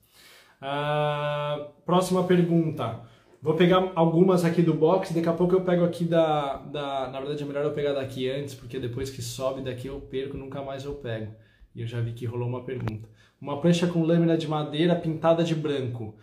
Uh, 0.59 1.69
próxima 1.85 2.23
pergunta. 2.23 3.01
Vou 3.39 3.53
pegar 3.53 3.91
algumas 3.93 4.43
aqui 4.43 4.63
do 4.63 4.73
box, 4.73 5.13
daqui 5.13 5.29
a 5.29 5.33
pouco 5.33 5.53
eu 5.53 5.61
pego 5.61 5.85
aqui 5.85 6.03
da, 6.03 6.55
da... 6.57 7.07
Na 7.09 7.19
verdade 7.19 7.43
é 7.43 7.45
melhor 7.45 7.63
eu 7.63 7.73
pegar 7.73 7.93
daqui 7.93 8.31
antes, 8.31 8.55
porque 8.55 8.79
depois 8.79 9.11
que 9.11 9.21
sobe 9.21 9.61
daqui 9.61 9.89
eu 9.89 10.01
perco, 10.01 10.35
nunca 10.35 10.59
mais 10.63 10.85
eu 10.85 10.95
pego. 10.95 11.31
E 11.75 11.81
eu 11.81 11.87
já 11.87 12.01
vi 12.01 12.13
que 12.13 12.25
rolou 12.25 12.49
uma 12.49 12.63
pergunta. 12.63 13.07
Uma 13.39 13.61
prancha 13.61 13.85
com 13.85 14.01
lâmina 14.01 14.35
de 14.35 14.47
madeira 14.47 14.95
pintada 14.95 15.43
de 15.43 15.53
branco. 15.53 16.15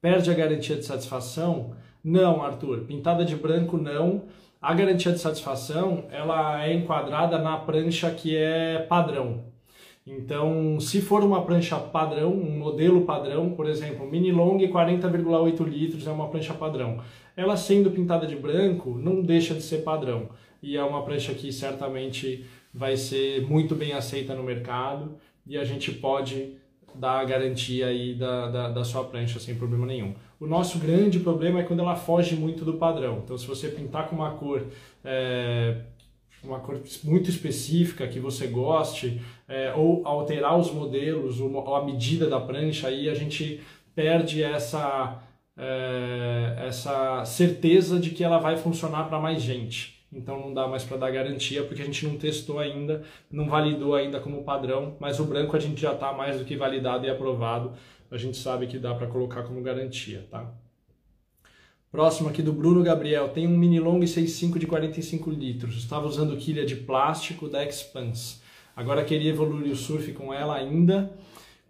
Perde 0.00 0.30
a 0.30 0.34
garantia 0.34 0.76
de 0.76 0.82
satisfação? 0.86 1.76
Não, 2.06 2.40
Arthur, 2.40 2.84
pintada 2.86 3.24
de 3.24 3.34
branco 3.34 3.76
não. 3.76 4.22
A 4.62 4.72
garantia 4.72 5.10
de 5.10 5.18
satisfação 5.18 6.04
ela 6.08 6.64
é 6.64 6.72
enquadrada 6.72 7.36
na 7.36 7.56
prancha 7.56 8.08
que 8.12 8.36
é 8.36 8.78
padrão. 8.88 9.42
Então, 10.06 10.78
se 10.78 11.00
for 11.00 11.24
uma 11.24 11.44
prancha 11.44 11.76
padrão, 11.76 12.32
um 12.32 12.56
modelo 12.56 13.04
padrão, 13.04 13.50
por 13.50 13.68
exemplo, 13.68 14.08
mini 14.08 14.30
long 14.30 14.56
40,8 14.56 15.64
litros 15.64 16.06
é 16.06 16.12
uma 16.12 16.28
prancha 16.28 16.54
padrão. 16.54 17.00
Ela 17.36 17.56
sendo 17.56 17.90
pintada 17.90 18.24
de 18.24 18.36
branco, 18.36 18.96
não 18.96 19.20
deixa 19.20 19.52
de 19.52 19.62
ser 19.62 19.78
padrão. 19.78 20.28
E 20.62 20.76
é 20.76 20.84
uma 20.84 21.02
prancha 21.02 21.34
que 21.34 21.50
certamente 21.50 22.46
vai 22.72 22.96
ser 22.96 23.44
muito 23.48 23.74
bem 23.74 23.94
aceita 23.94 24.32
no 24.32 24.44
mercado 24.44 25.16
e 25.44 25.58
a 25.58 25.64
gente 25.64 25.90
pode 25.90 26.52
dar 26.94 27.18
a 27.18 27.24
garantia 27.24 27.88
aí 27.88 28.14
da, 28.14 28.48
da, 28.48 28.68
da 28.68 28.84
sua 28.84 29.02
prancha 29.02 29.40
sem 29.40 29.56
problema 29.56 29.86
nenhum. 29.86 30.14
O 30.38 30.46
nosso 30.46 30.78
grande 30.78 31.18
problema 31.18 31.60
é 31.60 31.62
quando 31.62 31.80
ela 31.80 31.96
foge 31.96 32.36
muito 32.36 32.64
do 32.64 32.74
padrão. 32.74 33.22
Então, 33.24 33.38
se 33.38 33.46
você 33.46 33.68
pintar 33.68 34.08
com 34.08 34.16
uma 34.16 34.32
cor, 34.32 34.66
é, 35.02 35.78
uma 36.44 36.60
cor 36.60 36.80
muito 37.04 37.30
específica 37.30 38.06
que 38.06 38.20
você 38.20 38.46
goste, 38.46 39.20
é, 39.48 39.72
ou 39.74 40.06
alterar 40.06 40.58
os 40.58 40.70
modelos 40.70 41.40
ou 41.40 41.74
a 41.74 41.84
medida 41.84 42.28
da 42.28 42.38
prancha, 42.38 42.88
aí 42.88 43.08
a 43.08 43.14
gente 43.14 43.62
perde 43.94 44.42
essa, 44.42 45.22
é, 45.56 46.66
essa 46.66 47.24
certeza 47.24 47.98
de 47.98 48.10
que 48.10 48.22
ela 48.22 48.38
vai 48.38 48.58
funcionar 48.58 49.08
para 49.08 49.18
mais 49.18 49.40
gente. 49.40 49.96
Então 50.12 50.40
não 50.40 50.54
dá 50.54 50.68
mais 50.68 50.84
para 50.84 50.96
dar 50.96 51.10
garantia 51.10 51.64
porque 51.64 51.82
a 51.82 51.84
gente 51.84 52.06
não 52.06 52.16
testou 52.16 52.58
ainda, 52.58 53.02
não 53.30 53.48
validou 53.48 53.94
ainda 53.94 54.20
como 54.20 54.44
padrão, 54.44 54.96
mas 55.00 55.18
o 55.18 55.24
branco 55.24 55.56
a 55.56 55.60
gente 55.60 55.80
já 55.80 55.92
está 55.92 56.12
mais 56.12 56.38
do 56.38 56.44
que 56.44 56.56
validado 56.56 57.06
e 57.06 57.10
aprovado 57.10 57.72
a 58.16 58.18
gente 58.18 58.36
sabe 58.38 58.66
que 58.66 58.78
dá 58.78 58.94
para 58.94 59.06
colocar 59.06 59.42
como 59.42 59.60
garantia, 59.60 60.26
tá? 60.30 60.52
Próximo 61.92 62.28
aqui 62.28 62.42
do 62.42 62.52
Bruno 62.52 62.82
Gabriel, 62.82 63.28
tem 63.28 63.46
um 63.46 63.56
mini 63.56 63.78
long 63.78 64.00
65 64.00 64.58
de 64.58 64.66
45 64.66 65.30
litros. 65.30 65.76
Estava 65.76 66.06
usando 66.06 66.36
quilha 66.36 66.66
de 66.66 66.76
plástico 66.76 67.48
da 67.48 67.64
Expanse. 67.64 68.40
Agora 68.74 69.04
queria 69.04 69.30
evoluir 69.30 69.72
o 69.72 69.76
surf 69.76 70.12
com 70.12 70.34
ela 70.34 70.56
ainda. 70.56 71.10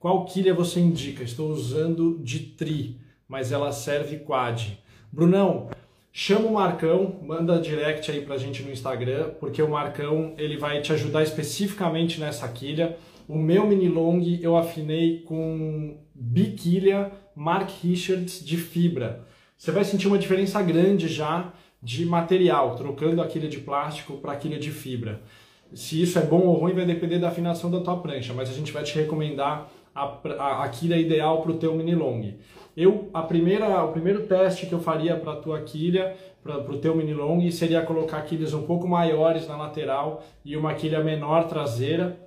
Qual 0.01 0.25
quilha 0.25 0.55
você 0.55 0.81
indica? 0.81 1.23
Estou 1.23 1.51
usando 1.51 2.19
de 2.23 2.41
tri, 2.41 2.97
mas 3.29 3.53
ela 3.53 3.71
serve 3.73 4.19
quad. 4.19 4.79
Brunão, 5.13 5.71
chama 6.13 6.49
o 6.49 6.55
Marcão, 6.55 7.21
manda 7.23 7.61
direct 7.61 8.11
aí 8.11 8.21
pra 8.21 8.37
gente 8.37 8.63
no 8.63 8.73
Instagram, 8.73 9.35
porque 9.39 9.63
o 9.63 9.71
Marcão 9.71 10.35
ele 10.39 10.57
vai 10.57 10.81
te 10.81 10.93
ajudar 10.93 11.23
especificamente 11.23 12.19
nessa 12.19 12.49
quilha. 12.49 12.97
O 13.29 13.37
meu 13.37 13.67
mini 13.67 13.89
long 13.89 14.21
eu 14.41 14.57
afinei 14.57 15.21
com 15.21 15.99
biquilha 16.19 17.13
Mark 17.35 17.71
Richards 17.83 18.45
de 18.45 18.57
fibra. 18.57 19.25
Você 19.57 19.71
vai 19.71 19.85
sentir 19.85 20.09
uma 20.09 20.19
diferença 20.19 20.61
grande 20.63 21.09
já 21.09 21.53
de 21.83 22.05
material, 22.07 22.75
trocando 22.75 23.21
a 23.21 23.27
quilha 23.27 23.49
de 23.49 23.59
plástico 23.59 24.15
para 24.15 24.33
a 24.33 24.37
quilha 24.37 24.59
de 24.59 24.71
fibra. 24.71 25.23
Se 25.75 26.01
isso 26.01 26.19
é 26.19 26.23
bom 26.23 26.41
ou 26.41 26.55
ruim 26.55 26.75
vai 26.75 26.87
depender 26.87 27.19
da 27.19 27.29
afinação 27.29 27.71
da 27.71 27.81
tua 27.81 27.97
prancha, 27.99 28.33
mas 28.33 28.49
a 28.49 28.53
gente 28.53 28.73
vai 28.73 28.83
te 28.83 28.95
recomendar 28.95 29.71
a, 29.95 30.19
a, 30.39 30.65
a 30.65 30.69
quilha 30.69 30.97
ideal 30.97 31.43
para 31.43 31.53
o 31.53 31.59
teu 31.59 31.75
mini 31.75 31.95
long. 31.95 32.35
Eu, 32.77 33.11
a 33.13 33.23
primeira, 33.23 33.85
o 33.85 33.93
primeiro 33.93 34.27
teste 34.27 34.67
que 34.67 34.73
eu 34.73 34.81
faria 34.81 35.17
para 35.17 35.33
a 35.33 35.37
tua 35.37 35.61
quilha, 35.63 36.15
para 36.43 36.59
o 36.59 36.79
teu 36.79 36.95
mini 36.95 37.15
long, 37.15 37.51
seria 37.51 37.83
colocar 37.83 38.23
quilhas 38.23 38.55
um 38.55 38.63
pouco 38.63 38.87
maiores 38.87 39.49
na 39.49 39.57
lateral 39.57 40.23
e 40.45 40.57
uma 40.57 40.75
quilha 40.75 41.03
menor 41.03 41.45
traseira 41.45 42.27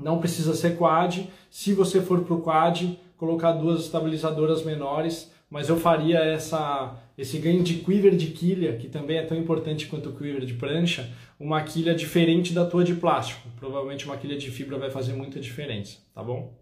não 0.00 0.18
precisa 0.18 0.54
ser 0.54 0.76
quad. 0.76 1.26
Se 1.50 1.72
você 1.72 2.00
for 2.00 2.20
para 2.20 2.34
o 2.34 2.40
quad, 2.40 2.98
colocar 3.16 3.52
duas 3.52 3.80
estabilizadoras 3.80 4.64
menores, 4.64 5.32
mas 5.50 5.68
eu 5.68 5.76
faria 5.76 6.18
essa, 6.18 6.96
esse 7.16 7.38
ganho 7.38 7.62
de 7.62 7.74
quiver 7.74 8.16
de 8.16 8.28
quilha, 8.28 8.76
que 8.76 8.88
também 8.88 9.18
é 9.18 9.22
tão 9.22 9.36
importante 9.36 9.86
quanto 9.86 10.10
o 10.10 10.12
quiver 10.12 10.44
de 10.44 10.54
prancha, 10.54 11.10
uma 11.38 11.62
quilha 11.62 11.94
diferente 11.94 12.52
da 12.52 12.64
tua 12.64 12.82
de 12.82 12.94
plástico. 12.94 13.48
Provavelmente 13.58 14.06
uma 14.06 14.16
quilha 14.16 14.36
de 14.36 14.50
fibra 14.50 14.78
vai 14.78 14.90
fazer 14.90 15.12
muita 15.12 15.38
diferença, 15.40 15.98
tá 16.14 16.22
bom? 16.22 16.54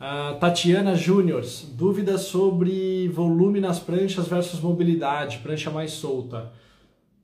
Uh, 0.00 0.38
Tatiana 0.40 0.96
Júnior, 0.96 1.44
dúvidas 1.74 2.22
sobre 2.22 3.06
volume 3.08 3.60
nas 3.60 3.78
pranchas 3.78 4.26
versus 4.26 4.60
mobilidade, 4.60 5.38
prancha 5.38 5.70
mais 5.70 5.92
solta. 5.92 6.52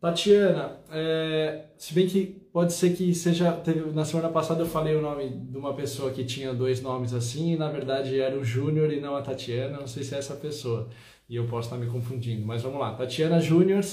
Tatiana, 0.00 0.78
é, 0.92 1.64
se 1.76 1.92
bem 1.92 2.06
que 2.06 2.24
pode 2.52 2.72
ser 2.72 2.94
que 2.94 3.12
seja. 3.14 3.50
Teve, 3.52 3.90
na 3.90 4.04
semana 4.04 4.28
passada 4.28 4.62
eu 4.62 4.66
falei 4.66 4.94
o 4.94 5.02
nome 5.02 5.28
de 5.28 5.56
uma 5.56 5.74
pessoa 5.74 6.12
que 6.12 6.24
tinha 6.24 6.54
dois 6.54 6.80
nomes 6.80 7.12
assim, 7.12 7.54
e 7.54 7.56
na 7.56 7.68
verdade 7.68 8.18
era 8.20 8.36
o 8.38 8.44
Júnior 8.44 8.92
e 8.92 9.00
não 9.00 9.16
a 9.16 9.22
Tatiana. 9.22 9.78
Não 9.78 9.88
sei 9.88 10.04
se 10.04 10.14
é 10.14 10.18
essa 10.18 10.34
pessoa. 10.34 10.88
E 11.28 11.34
eu 11.34 11.46
posso 11.46 11.66
estar 11.68 11.76
me 11.76 11.90
confundindo. 11.90 12.46
Mas 12.46 12.62
vamos 12.62 12.78
lá. 12.78 12.94
Tatiana 12.94 13.40
Júnior, 13.40 13.84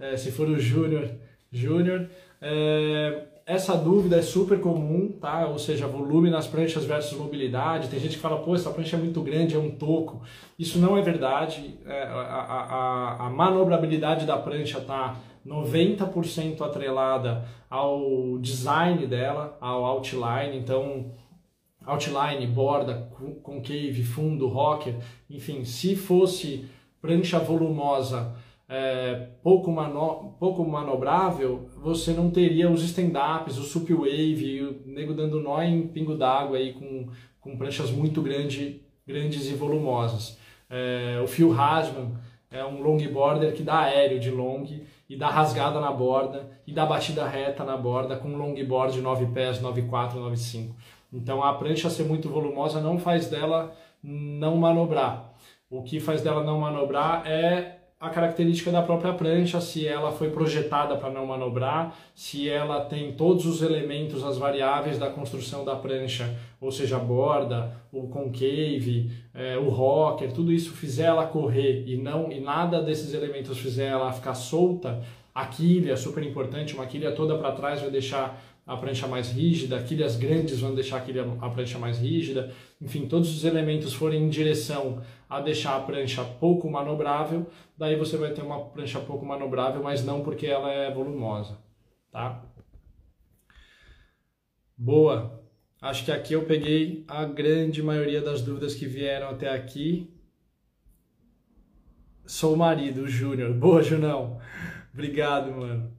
é, 0.00 0.16
se 0.16 0.32
for 0.32 0.48
o 0.48 0.58
Júnior, 0.58 1.10
Júnior. 1.50 2.08
É, 2.40 3.24
essa 3.44 3.76
dúvida 3.76 4.16
é 4.16 4.22
super 4.22 4.60
comum, 4.60 5.12
tá? 5.20 5.46
Ou 5.48 5.58
seja, 5.58 5.86
volume 5.86 6.30
nas 6.30 6.46
pranchas 6.46 6.84
versus 6.84 7.18
mobilidade. 7.18 7.88
Tem 7.88 8.00
gente 8.00 8.16
que 8.16 8.22
fala, 8.22 8.38
pô, 8.40 8.54
essa 8.54 8.70
prancha 8.70 8.96
é 8.96 8.98
muito 8.98 9.20
grande, 9.20 9.54
é 9.54 9.58
um 9.58 9.70
toco. 9.70 10.22
Isso 10.58 10.78
não 10.78 10.96
é 10.96 11.02
verdade. 11.02 11.78
É, 11.84 12.04
a, 12.04 12.14
a, 12.14 12.62
a, 13.24 13.26
a 13.26 13.30
manobrabilidade 13.30 14.24
da 14.26 14.36
prancha 14.38 14.78
está 14.78 15.16
90% 15.46 16.60
atrelada 16.60 17.44
ao 17.68 18.38
design 18.38 19.06
dela, 19.06 19.56
ao 19.60 19.84
outline, 19.84 20.56
então 20.56 21.12
outline, 21.84 22.46
borda, 22.46 23.10
concave, 23.42 24.02
fundo, 24.02 24.46
rocker, 24.46 24.94
enfim, 25.28 25.64
se 25.64 25.96
fosse 25.96 26.64
prancha 27.00 27.38
volumosa 27.38 28.34
é, 28.68 29.28
pouco, 29.42 29.70
mano, 29.70 30.34
pouco 30.38 30.64
manobrável, 30.64 31.68
você 31.76 32.12
não 32.12 32.30
teria 32.30 32.70
os 32.70 32.82
stand-ups, 32.82 33.58
o 33.58 33.64
sup 33.64 33.92
wave, 33.92 34.62
o 34.62 34.82
nego 34.86 35.12
dando 35.12 35.40
nó 35.40 35.62
em 35.62 35.86
pingo 35.88 36.14
d'água 36.14 36.56
aí 36.56 36.72
com, 36.72 37.08
com 37.38 37.56
pranchas 37.58 37.90
muito 37.90 38.22
grande, 38.22 38.80
grandes 39.06 39.46
e 39.50 39.54
volumosas. 39.54 40.38
É, 40.70 41.20
o 41.22 41.26
Phil 41.26 41.52
Hasman 41.52 42.12
é 42.50 42.64
um 42.64 42.80
longboarder 42.80 43.52
que 43.52 43.62
dá 43.62 43.80
aéreo 43.80 44.18
de 44.18 44.30
long 44.30 44.64
e 45.12 45.16
dá 45.16 45.28
rasgada 45.28 45.78
na 45.78 45.92
borda 45.92 46.48
e 46.66 46.72
dá 46.72 46.86
batida 46.86 47.28
reta 47.28 47.64
na 47.64 47.76
borda 47.76 48.16
com 48.16 48.34
longboard 48.34 48.98
9 48.98 49.26
pés, 49.26 49.60
9,4, 49.60 50.14
9,5. 50.14 50.70
Então 51.12 51.44
a 51.44 51.52
prancha 51.52 51.90
ser 51.90 52.04
muito 52.04 52.30
volumosa 52.30 52.80
não 52.80 52.98
faz 52.98 53.28
dela 53.28 53.76
não 54.02 54.56
manobrar. 54.56 55.34
O 55.68 55.82
que 55.82 56.00
faz 56.00 56.22
dela 56.22 56.42
não 56.42 56.58
manobrar 56.58 57.26
é 57.26 57.81
a 58.02 58.10
característica 58.10 58.72
da 58.72 58.82
própria 58.82 59.12
prancha, 59.12 59.60
se 59.60 59.86
ela 59.86 60.10
foi 60.10 60.28
projetada 60.28 60.96
para 60.96 61.08
não 61.08 61.24
manobrar, 61.24 61.96
se 62.16 62.48
ela 62.48 62.80
tem 62.80 63.12
todos 63.12 63.46
os 63.46 63.62
elementos, 63.62 64.24
as 64.24 64.36
variáveis 64.36 64.98
da 64.98 65.08
construção 65.08 65.64
da 65.64 65.76
prancha, 65.76 66.36
ou 66.60 66.72
seja, 66.72 66.96
a 66.96 66.98
borda, 66.98 67.72
o 67.92 68.08
concave, 68.08 69.08
é, 69.32 69.56
o 69.56 69.68
rocker, 69.68 70.32
tudo 70.32 70.52
isso 70.52 70.72
fizer 70.72 71.04
ela 71.04 71.26
correr 71.26 71.84
e 71.86 71.96
não 71.96 72.32
e 72.32 72.40
nada 72.40 72.82
desses 72.82 73.14
elementos 73.14 73.56
fizer 73.58 73.86
ela 73.86 74.12
ficar 74.12 74.34
solta, 74.34 75.00
a 75.32 75.46
quilha, 75.46 75.96
super 75.96 76.24
importante, 76.24 76.74
uma 76.74 76.86
quilha 76.86 77.12
toda 77.12 77.38
para 77.38 77.52
trás 77.52 77.80
vai 77.80 77.90
deixar 77.90 78.42
a 78.66 78.76
prancha 78.76 79.06
mais 79.06 79.30
rígida, 79.30 79.80
quilhas 79.82 80.16
grandes 80.16 80.60
vão 80.60 80.74
deixar 80.74 80.96
a, 80.96 81.00
quilha, 81.00 81.24
a 81.40 81.48
prancha 81.50 81.78
mais 81.78 81.98
rígida, 81.98 82.52
enfim, 82.80 83.06
todos 83.06 83.36
os 83.36 83.44
elementos 83.44 83.92
forem 83.92 84.24
em 84.24 84.28
direção 84.28 85.00
a 85.32 85.40
deixar 85.40 85.76
a 85.76 85.80
prancha 85.80 86.22
pouco 86.22 86.70
manobrável, 86.70 87.46
daí 87.76 87.96
você 87.96 88.18
vai 88.18 88.34
ter 88.34 88.42
uma 88.42 88.66
prancha 88.66 89.00
pouco 89.00 89.24
manobrável, 89.24 89.82
mas 89.82 90.04
não 90.04 90.22
porque 90.22 90.46
ela 90.46 90.70
é 90.70 90.92
volumosa, 90.92 91.58
tá? 92.10 92.44
Boa! 94.76 95.42
Acho 95.80 96.04
que 96.04 96.12
aqui 96.12 96.34
eu 96.34 96.44
peguei 96.44 97.04
a 97.08 97.24
grande 97.24 97.82
maioria 97.82 98.20
das 98.20 98.42
dúvidas 98.42 98.74
que 98.74 98.84
vieram 98.84 99.30
até 99.30 99.48
aqui. 99.48 100.14
Sou 102.26 102.52
o 102.52 102.56
marido, 102.58 103.02
o 103.02 103.08
Júnior. 103.08 103.54
Boa, 103.54 103.82
Junão! 103.82 104.38
Obrigado, 104.92 105.50
mano. 105.50 105.96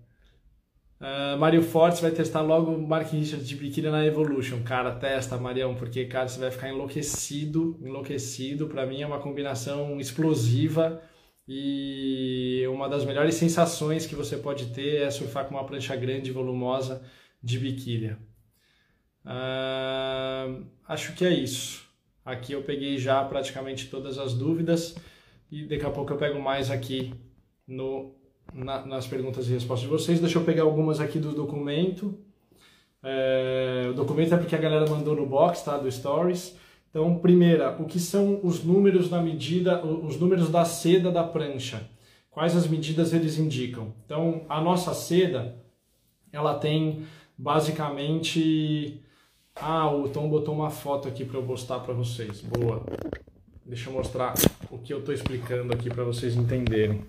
Uh, 1.04 1.38
Mário 1.38 1.62
Fortes 1.62 2.00
vai 2.00 2.12
testar 2.12 2.40
logo 2.40 2.72
o 2.72 2.88
Mark 2.88 3.12
Richards 3.12 3.46
de 3.46 3.58
biquíni 3.58 3.90
na 3.90 4.06
Evolution. 4.06 4.64
Cara, 4.64 4.96
testa, 4.96 5.36
Marião, 5.38 5.76
porque, 5.76 6.06
cara, 6.06 6.30
você 6.30 6.40
vai 6.40 6.50
ficar 6.50 6.70
enlouquecido, 6.70 7.78
enlouquecido. 7.84 8.68
Para 8.68 8.86
mim 8.86 9.02
é 9.02 9.06
uma 9.06 9.20
combinação 9.20 10.00
explosiva 10.00 11.02
e 11.46 12.64
uma 12.70 12.88
das 12.88 13.04
melhores 13.04 13.36
sensações 13.36 14.06
que 14.06 14.16
você 14.16 14.38
pode 14.38 14.68
ter 14.68 15.02
é 15.02 15.12
surfar 15.12 15.46
com 15.46 15.56
uma 15.56 15.66
prancha 15.66 15.94
grande 15.94 16.30
e 16.30 16.34
volumosa 16.34 17.04
de 17.44 17.60
biquília. 17.60 18.18
Uh, 19.26 20.64
acho 20.88 21.14
que 21.16 21.26
é 21.26 21.34
isso. 21.34 21.86
Aqui 22.24 22.54
eu 22.54 22.64
peguei 22.64 22.98
já 22.98 23.22
praticamente 23.26 23.90
todas 23.90 24.18
as 24.18 24.34
dúvidas 24.34 24.96
e 25.52 25.66
daqui 25.66 25.86
a 25.86 25.92
pouco 25.92 26.14
eu 26.14 26.18
pego 26.18 26.42
mais 26.42 26.72
aqui 26.72 27.14
no 27.68 28.16
na, 28.54 28.86
nas 28.86 29.08
perguntas 29.08 29.48
e 29.48 29.54
respostas 29.54 29.90
de 29.90 29.96
vocês. 29.96 30.20
Deixa 30.20 30.38
eu 30.38 30.44
pegar 30.44 30.64
algumas 30.64 31.00
aqui 31.00 31.20
do 31.20 31.32
documento. 31.32 32.18
É, 33.02 33.88
o 33.90 33.94
documento 33.94 34.34
é 34.34 34.38
porque 34.38 34.56
a 34.56 34.60
galera 34.60 34.90
mandou 34.90 35.16
no 35.16 35.26
box, 35.26 35.64
tá? 35.64 35.78
Do 35.78 35.92
Stories. 35.92 36.56
Então, 36.90 37.18
primeira, 37.18 37.76
o 37.82 37.86
que 37.86 38.00
são 38.00 38.40
os 38.44 38.64
números 38.64 39.10
da 39.10 39.20
medida, 39.20 39.84
os 39.84 40.20
números 40.20 40.50
da 40.50 40.64
seda 40.64 41.12
da 41.12 41.24
prancha? 41.24 41.90
Quais 42.30 42.56
as 42.56 42.68
medidas 42.68 43.14
eles 43.14 43.38
indicam? 43.38 43.94
Então, 44.06 44.44
a 44.48 44.62
nossa 44.62 44.94
seda, 44.94 45.56
ela 46.32 46.56
tem 46.56 47.04
basicamente... 47.38 49.00
Ah, 49.56 49.92
o 49.92 50.10
Tom 50.10 50.30
botou 50.30 50.56
uma 50.56 50.72
foto 50.72 51.08
aqui 51.08 51.24
para 51.24 51.38
eu 51.38 51.44
postar 51.44 51.80
para 51.80 51.94
vocês. 51.94 52.42
Boa. 52.42 52.84
Deixa 53.64 53.90
eu 53.90 53.94
mostrar 53.94 54.34
o 54.72 54.80
que 54.80 54.92
eu 54.92 55.00
estou 55.00 55.14
explicando 55.14 55.72
aqui 55.74 55.90
para 55.90 56.04
vocês 56.04 56.36
entenderem 56.36 57.04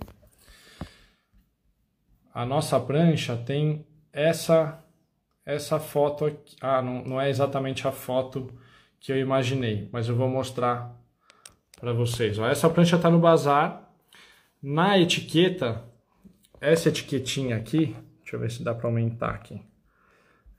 a 2.34 2.44
nossa 2.44 2.80
prancha 2.80 3.36
tem 3.36 3.86
essa 4.12 4.80
essa 5.46 5.78
foto 5.78 6.24
aqui. 6.24 6.56
Ah, 6.60 6.82
não, 6.82 7.04
não 7.04 7.20
é 7.20 7.28
exatamente 7.30 7.86
a 7.86 7.92
foto 7.92 8.52
que 8.98 9.12
eu 9.12 9.18
imaginei, 9.18 9.88
mas 9.92 10.08
eu 10.08 10.16
vou 10.16 10.28
mostrar 10.28 10.98
para 11.78 11.92
vocês. 11.92 12.38
Ó, 12.38 12.46
essa 12.48 12.68
prancha 12.68 12.96
está 12.96 13.10
no 13.10 13.20
bazar. 13.20 13.88
Na 14.62 14.98
etiqueta, 14.98 15.84
essa 16.60 16.88
etiquetinha 16.88 17.56
aqui, 17.56 17.94
deixa 18.22 18.36
eu 18.36 18.40
ver 18.40 18.50
se 18.50 18.64
dá 18.64 18.74
para 18.74 18.88
aumentar 18.88 19.30
aqui. 19.30 19.60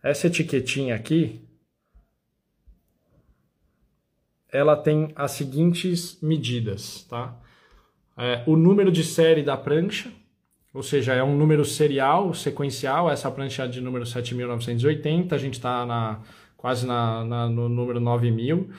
Essa 0.04 0.28
etiquetinha 0.28 0.94
aqui, 0.94 1.44
ela 4.52 4.78
tem 4.78 5.12
as 5.16 5.32
seguintes 5.32 6.22
medidas, 6.22 7.04
tá? 7.10 7.36
É, 8.16 8.44
o 8.46 8.56
número 8.56 8.92
de 8.92 9.04
série 9.04 9.42
da 9.42 9.58
prancha, 9.58 10.12
ou 10.76 10.84
seja, 10.84 11.14
é 11.14 11.24
um 11.24 11.38
número 11.38 11.64
serial, 11.64 12.34
sequencial, 12.34 13.10
essa 13.10 13.32
prancha 13.32 13.66
de 13.66 13.80
número 13.80 14.06
7980, 14.06 15.34
a 15.34 15.38
gente 15.38 15.54
está 15.54 15.86
na, 15.86 16.20
quase 16.58 16.86
na, 16.86 17.24
na, 17.24 17.50
no 17.50 17.70
número 17.70 18.02
9000, 18.02 18.70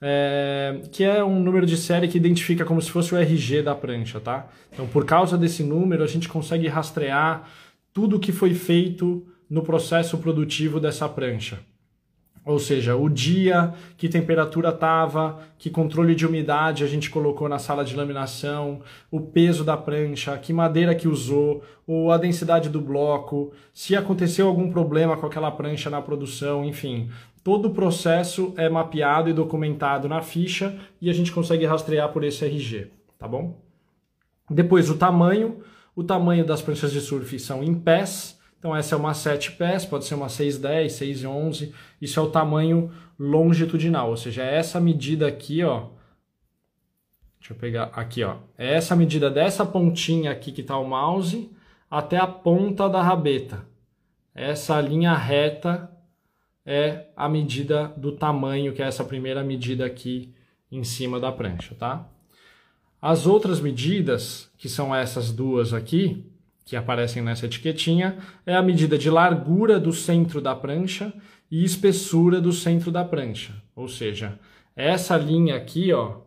é, 0.00 0.80
que 0.92 1.02
é 1.02 1.24
um 1.24 1.40
número 1.40 1.66
de 1.66 1.76
série 1.76 2.06
que 2.06 2.16
identifica 2.16 2.64
como 2.64 2.80
se 2.80 2.88
fosse 2.88 3.12
o 3.12 3.18
RG 3.18 3.62
da 3.62 3.74
prancha, 3.74 4.20
tá? 4.20 4.46
Então, 4.72 4.86
por 4.86 5.04
causa 5.04 5.36
desse 5.36 5.64
número, 5.64 6.04
a 6.04 6.06
gente 6.06 6.28
consegue 6.28 6.68
rastrear 6.68 7.50
tudo 7.92 8.20
que 8.20 8.30
foi 8.30 8.54
feito 8.54 9.26
no 9.50 9.64
processo 9.64 10.16
produtivo 10.18 10.78
dessa 10.78 11.08
prancha. 11.08 11.58
Ou 12.44 12.58
seja, 12.58 12.96
o 12.96 13.08
dia, 13.08 13.74
que 13.98 14.08
temperatura 14.08 14.70
estava, 14.70 15.38
que 15.58 15.68
controle 15.68 16.14
de 16.14 16.26
umidade 16.26 16.82
a 16.82 16.86
gente 16.86 17.10
colocou 17.10 17.48
na 17.48 17.58
sala 17.58 17.84
de 17.84 17.94
laminação, 17.94 18.80
o 19.10 19.20
peso 19.20 19.62
da 19.62 19.76
prancha, 19.76 20.36
que 20.38 20.52
madeira 20.52 20.94
que 20.94 21.06
usou, 21.06 21.62
ou 21.86 22.10
a 22.10 22.16
densidade 22.16 22.70
do 22.70 22.80
bloco, 22.80 23.52
se 23.74 23.94
aconteceu 23.94 24.48
algum 24.48 24.70
problema 24.70 25.16
com 25.18 25.26
aquela 25.26 25.50
prancha 25.50 25.90
na 25.90 26.00
produção, 26.00 26.64
enfim. 26.64 27.10
Todo 27.44 27.66
o 27.66 27.74
processo 27.74 28.54
é 28.56 28.68
mapeado 28.68 29.28
e 29.28 29.34
documentado 29.34 30.08
na 30.08 30.22
ficha 30.22 30.78
e 31.00 31.10
a 31.10 31.12
gente 31.12 31.32
consegue 31.32 31.66
rastrear 31.66 32.10
por 32.10 32.24
esse 32.24 32.44
RG, 32.44 32.90
tá 33.18 33.28
bom? 33.28 33.60
Depois 34.48 34.88
o 34.88 34.96
tamanho, 34.96 35.60
o 35.94 36.02
tamanho 36.02 36.44
das 36.44 36.62
pranchas 36.62 36.90
de 36.90 37.00
surf 37.00 37.38
são 37.38 37.62
em 37.62 37.74
pés, 37.74 38.39
então 38.60 38.76
essa 38.76 38.94
é 38.94 38.98
uma 38.98 39.14
7 39.14 39.52
pés, 39.52 39.86
pode 39.86 40.04
ser 40.04 40.14
uma 40.14 40.28
610, 40.28 40.92
611. 40.92 41.74
Isso 41.98 42.20
é 42.20 42.22
o 42.22 42.30
tamanho 42.30 42.92
longitudinal, 43.18 44.10
ou 44.10 44.18
seja, 44.18 44.44
é 44.44 44.54
essa 44.54 44.78
medida 44.78 45.26
aqui, 45.26 45.64
ó. 45.64 45.88
Deixa 47.38 47.54
eu 47.54 47.56
pegar 47.56 47.84
aqui, 47.94 48.22
ó. 48.22 48.36
É 48.58 48.74
essa 48.74 48.94
medida 48.94 49.30
dessa 49.30 49.64
pontinha 49.64 50.30
aqui 50.30 50.52
que 50.52 50.60
está 50.60 50.76
o 50.76 50.86
mouse 50.86 51.50
até 51.90 52.18
a 52.18 52.26
ponta 52.26 52.86
da 52.86 53.02
rabeta. 53.02 53.64
Essa 54.34 54.78
linha 54.78 55.14
reta 55.14 55.90
é 56.64 57.06
a 57.16 57.30
medida 57.30 57.88
do 57.96 58.12
tamanho, 58.12 58.74
que 58.74 58.82
é 58.82 58.86
essa 58.86 59.02
primeira 59.02 59.42
medida 59.42 59.86
aqui 59.86 60.34
em 60.70 60.84
cima 60.84 61.18
da 61.18 61.32
prancha, 61.32 61.74
tá? 61.74 62.06
As 63.00 63.26
outras 63.26 63.58
medidas, 63.58 64.52
que 64.58 64.68
são 64.68 64.94
essas 64.94 65.32
duas 65.32 65.72
aqui, 65.72 66.29
que 66.70 66.76
aparecem 66.76 67.20
nessa 67.20 67.46
etiquetinha 67.46 68.16
é 68.46 68.54
a 68.54 68.62
medida 68.62 68.96
de 68.96 69.10
largura 69.10 69.80
do 69.80 69.92
centro 69.92 70.40
da 70.40 70.54
prancha 70.54 71.12
e 71.50 71.64
espessura 71.64 72.40
do 72.40 72.52
centro 72.52 72.92
da 72.92 73.04
prancha. 73.04 73.60
Ou 73.74 73.88
seja, 73.88 74.38
essa 74.76 75.16
linha 75.16 75.56
aqui, 75.56 75.92
ó, 75.92 76.18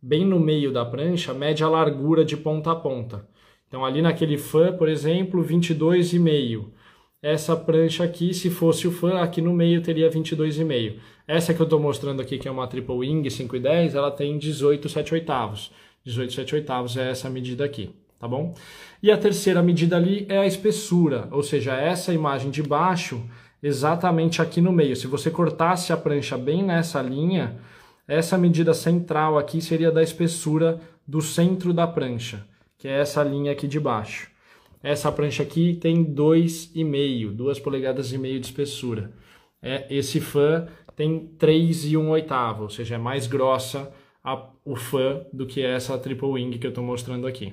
bem 0.00 0.24
no 0.24 0.40
meio 0.40 0.72
da 0.72 0.86
prancha, 0.86 1.34
mede 1.34 1.62
a 1.62 1.68
largura 1.68 2.24
de 2.24 2.34
ponta 2.34 2.72
a 2.72 2.74
ponta. 2.74 3.28
Então 3.68 3.84
ali 3.84 4.00
naquele 4.00 4.38
fã, 4.38 4.72
por 4.72 4.88
exemplo, 4.88 5.44
22,5. 5.44 6.70
Essa 7.20 7.54
prancha 7.54 8.04
aqui, 8.04 8.32
se 8.32 8.48
fosse 8.48 8.88
o 8.88 8.90
fã, 8.90 9.20
aqui 9.20 9.42
no 9.42 9.52
meio 9.52 9.82
teria 9.82 10.08
22,5. 10.08 10.96
Essa 11.28 11.52
que 11.52 11.60
eu 11.60 11.64
estou 11.64 11.78
mostrando 11.78 12.22
aqui, 12.22 12.38
que 12.38 12.48
é 12.48 12.50
uma 12.50 12.66
triple 12.66 12.94
wing 12.94 13.28
5,10, 13.28 13.94
ela 13.94 14.10
tem 14.10 14.38
18 14.38 14.88
7 14.88 15.12
oitavos. 15.12 15.70
18 16.02 16.32
7 16.32 16.54
oitavos 16.54 16.96
é 16.96 17.10
essa 17.10 17.28
medida 17.28 17.66
aqui 17.66 18.02
tá 18.24 18.28
bom? 18.28 18.54
E 19.02 19.12
a 19.12 19.18
terceira 19.18 19.62
medida 19.62 19.96
ali 19.96 20.24
é 20.30 20.38
a 20.38 20.46
espessura, 20.46 21.28
ou 21.30 21.42
seja, 21.42 21.74
essa 21.74 22.10
imagem 22.10 22.50
de 22.50 22.62
baixo, 22.62 23.22
exatamente 23.62 24.40
aqui 24.40 24.62
no 24.62 24.72
meio. 24.72 24.96
Se 24.96 25.06
você 25.06 25.30
cortasse 25.30 25.92
a 25.92 25.96
prancha 25.96 26.38
bem 26.38 26.62
nessa 26.62 27.02
linha, 27.02 27.58
essa 28.08 28.38
medida 28.38 28.72
central 28.72 29.36
aqui 29.36 29.60
seria 29.60 29.92
da 29.92 30.02
espessura 30.02 30.80
do 31.06 31.20
centro 31.20 31.74
da 31.74 31.86
prancha, 31.86 32.46
que 32.78 32.88
é 32.88 32.98
essa 32.98 33.22
linha 33.22 33.52
aqui 33.52 33.68
de 33.68 33.78
baixo. 33.78 34.30
Essa 34.82 35.12
prancha 35.12 35.42
aqui 35.42 35.74
tem 35.74 36.02
2,5, 36.02 37.30
2 37.30 37.58
polegadas 37.58 38.10
e 38.10 38.16
meio 38.16 38.40
de 38.40 38.46
espessura. 38.46 39.12
É, 39.60 39.86
esse 39.90 40.18
fã 40.18 40.66
tem 40.96 41.26
3 41.38 41.92
e 41.92 41.96
1 41.98 42.08
oitavo, 42.08 42.62
ou 42.62 42.70
seja, 42.70 42.94
é 42.94 42.98
mais 42.98 43.26
grossa 43.26 43.92
a, 44.22 44.48
o 44.64 44.76
fã 44.76 45.26
do 45.30 45.46
que 45.46 45.62
essa 45.62 45.98
triple 45.98 46.28
wing 46.28 46.56
que 46.58 46.66
eu 46.66 46.70
estou 46.70 46.82
mostrando 46.82 47.26
aqui. 47.26 47.52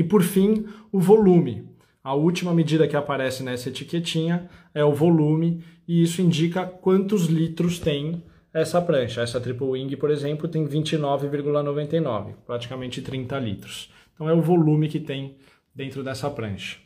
E 0.00 0.02
por 0.02 0.22
fim, 0.22 0.64
o 0.90 0.98
volume. 0.98 1.68
A 2.02 2.14
última 2.14 2.54
medida 2.54 2.88
que 2.88 2.96
aparece 2.96 3.42
nessa 3.42 3.68
etiquetinha 3.68 4.48
é 4.72 4.82
o 4.82 4.94
volume 4.94 5.62
e 5.86 6.02
isso 6.02 6.22
indica 6.22 6.64
quantos 6.64 7.26
litros 7.26 7.78
tem 7.78 8.24
essa 8.50 8.80
prancha. 8.80 9.20
Essa 9.20 9.38
triple 9.38 9.66
wing, 9.66 9.94
por 9.96 10.10
exemplo, 10.10 10.48
tem 10.48 10.66
29,99, 10.66 12.32
praticamente 12.46 13.02
30 13.02 13.38
litros. 13.40 13.92
Então 14.14 14.26
é 14.26 14.32
o 14.32 14.40
volume 14.40 14.88
que 14.88 14.98
tem 14.98 15.36
dentro 15.74 16.02
dessa 16.02 16.30
prancha. 16.30 16.78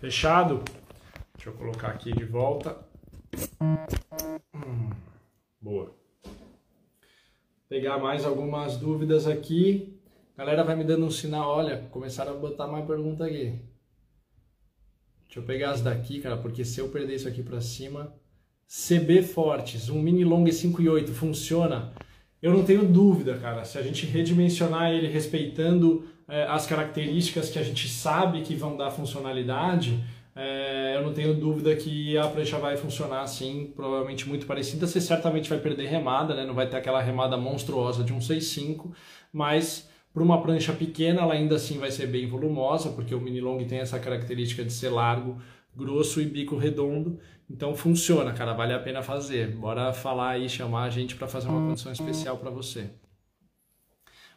Fechado? 0.00 0.62
Deixa 1.36 1.50
eu 1.50 1.52
colocar 1.52 1.88
aqui 1.88 2.12
de 2.12 2.24
volta. 2.24 2.78
Hum, 4.54 4.88
boa. 5.60 5.94
Pegar 7.68 7.98
mais 7.98 8.24
algumas 8.24 8.78
dúvidas 8.78 9.26
aqui. 9.26 9.97
Galera 10.38 10.62
vai 10.62 10.76
me 10.76 10.84
dando 10.84 11.04
um 11.04 11.10
sinal, 11.10 11.50
olha, 11.50 11.88
começaram 11.90 12.30
a 12.30 12.36
botar 12.36 12.68
mais 12.68 12.86
pergunta 12.86 13.24
aqui. 13.24 13.58
Deixa 15.24 15.40
eu 15.40 15.42
pegar 15.42 15.72
as 15.72 15.80
daqui, 15.80 16.20
cara, 16.20 16.36
porque 16.36 16.64
se 16.64 16.78
eu 16.78 16.90
perder 16.90 17.16
isso 17.16 17.26
aqui 17.26 17.42
para 17.42 17.60
cima, 17.60 18.14
CB 18.68 19.22
Fortes, 19.22 19.88
um 19.88 20.00
mini 20.00 20.24
long 20.24 20.46
5 20.46 20.80
e 20.80 20.88
8 20.88 21.10
funciona? 21.10 21.92
Eu 22.40 22.52
não 22.52 22.62
tenho 22.62 22.84
dúvida, 22.84 23.36
cara. 23.38 23.64
Se 23.64 23.78
a 23.78 23.82
gente 23.82 24.06
redimensionar 24.06 24.92
ele 24.92 25.08
respeitando 25.08 26.04
é, 26.28 26.44
as 26.44 26.68
características 26.68 27.50
que 27.50 27.58
a 27.58 27.64
gente 27.64 27.88
sabe 27.88 28.42
que 28.42 28.54
vão 28.54 28.76
dar 28.76 28.92
funcionalidade, 28.92 30.04
é, 30.36 30.94
eu 30.94 31.02
não 31.02 31.12
tenho 31.12 31.34
dúvida 31.34 31.74
que 31.74 32.16
a 32.16 32.28
prancha 32.28 32.58
vai 32.58 32.76
funcionar 32.76 33.22
assim, 33.22 33.72
provavelmente 33.74 34.28
muito 34.28 34.46
parecida. 34.46 34.86
Você 34.86 35.00
certamente 35.00 35.50
vai 35.50 35.58
perder 35.58 35.88
remada, 35.88 36.32
né? 36.32 36.46
não 36.46 36.54
vai 36.54 36.70
ter 36.70 36.76
aquela 36.76 37.02
remada 37.02 37.36
monstruosa 37.36 38.04
de 38.04 38.12
um 38.12 38.18
6.5, 38.18 38.92
mas 39.32 39.88
para 40.18 40.24
uma 40.24 40.42
prancha 40.42 40.72
pequena 40.72 41.22
ela 41.22 41.34
ainda 41.34 41.54
assim 41.54 41.78
vai 41.78 41.92
ser 41.92 42.08
bem 42.08 42.26
volumosa, 42.26 42.90
porque 42.90 43.14
o 43.14 43.20
mini 43.20 43.40
long 43.40 43.64
tem 43.64 43.78
essa 43.78 44.00
característica 44.00 44.64
de 44.64 44.72
ser 44.72 44.88
largo, 44.88 45.40
grosso 45.76 46.20
e 46.20 46.24
bico 46.24 46.56
redondo. 46.56 47.20
Então 47.48 47.74
funciona, 47.76 48.32
cara, 48.32 48.52
vale 48.52 48.72
a 48.72 48.80
pena 48.80 49.00
fazer. 49.00 49.54
Bora 49.54 49.92
falar 49.92 50.30
aí, 50.30 50.48
chamar 50.48 50.84
a 50.84 50.90
gente 50.90 51.14
para 51.14 51.28
fazer 51.28 51.48
uma 51.48 51.68
condição 51.68 51.92
especial 51.92 52.36
para 52.36 52.50
você. 52.50 52.90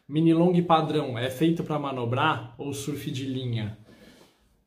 Mini 0.07 0.33
long 0.35 0.61
padrão 0.61 1.17
é 1.17 1.31
feito 1.31 1.63
para 1.63 1.79
manobrar 1.79 2.53
ou 2.59 2.73
surf 2.73 3.09
de 3.09 3.25
linha? 3.25 3.77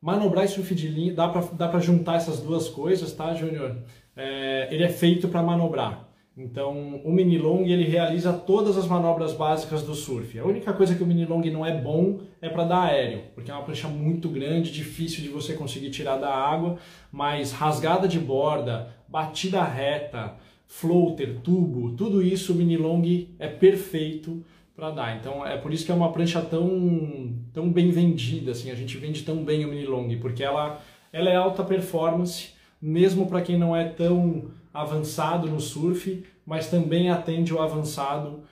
Manobrar 0.01 0.43
e 0.43 0.49
surf 0.49 0.75
de 0.75 0.89
linha, 0.89 1.13
dá 1.13 1.29
para 1.29 1.79
juntar 1.79 2.15
essas 2.15 2.41
duas 2.41 2.67
coisas, 2.67 3.13
tá, 3.13 3.33
Júnior? 3.33 3.77
É, 4.17 4.67
ele 4.69 4.83
é 4.83 4.89
feito 4.89 5.29
para 5.29 5.41
manobrar. 5.41 6.04
Então, 6.37 6.99
o 7.05 7.11
mini 7.13 7.37
long 7.37 7.63
ele 7.65 7.85
realiza 7.85 8.33
todas 8.33 8.77
as 8.77 8.85
manobras 8.85 9.31
básicas 9.31 9.83
do 9.83 9.95
surf. 9.95 10.37
A 10.37 10.43
única 10.43 10.73
coisa 10.73 10.93
que 10.93 11.01
o 11.01 11.05
mini 11.05 11.25
long 11.25 11.41
não 11.49 11.65
é 11.65 11.79
bom 11.79 12.19
é 12.41 12.49
para 12.49 12.65
dar 12.65 12.83
aéreo, 12.83 13.21
porque 13.33 13.49
é 13.49 13.53
uma 13.53 13.63
prancha 13.63 13.87
muito 13.87 14.27
grande, 14.27 14.69
difícil 14.69 15.23
de 15.23 15.29
você 15.29 15.53
conseguir 15.53 15.91
tirar 15.91 16.17
da 16.17 16.29
água, 16.29 16.77
mas 17.09 17.53
rasgada 17.53 18.05
de 18.05 18.19
borda, 18.19 18.89
batida 19.07 19.63
reta, 19.63 20.35
floater, 20.67 21.39
tubo, 21.41 21.91
tudo 21.95 22.21
isso 22.21 22.51
o 22.51 22.55
mini 22.55 22.75
long 22.75 23.01
é 23.39 23.47
perfeito 23.47 24.43
para 24.75 24.91
dar. 24.91 25.15
Então 25.15 25.45
é 25.45 25.55
por 25.55 25.71
isso 25.71 25.85
que 25.85 25.91
é 25.91 25.95
uma 25.95 26.11
prancha 26.11 26.41
tão, 26.41 27.33
tão 27.53 27.71
bem 27.71 27.91
vendida, 27.91 28.51
assim, 28.51 28.69
a 28.69 28.75
gente 28.75 28.97
vende 28.97 29.23
tão 29.23 29.37
bem 29.37 29.63
o 29.63 29.69
mini 29.69 29.85
long, 29.85 30.09
porque 30.19 30.43
ela, 30.43 30.81
ela 31.13 31.29
é 31.29 31.35
alta 31.37 31.63
performance, 31.63 32.49
mesmo 32.81 33.25
para 33.25 33.41
quem 33.41 33.57
não 33.57 33.73
é 33.73 33.85
tão 33.85 34.51
avançado 34.75 35.49
no 35.49 35.59
surf, 35.59 36.23
mas 36.45 36.69
também 36.69 37.09
atende 37.09 37.53
o 37.53 37.61
avançado 37.61 38.43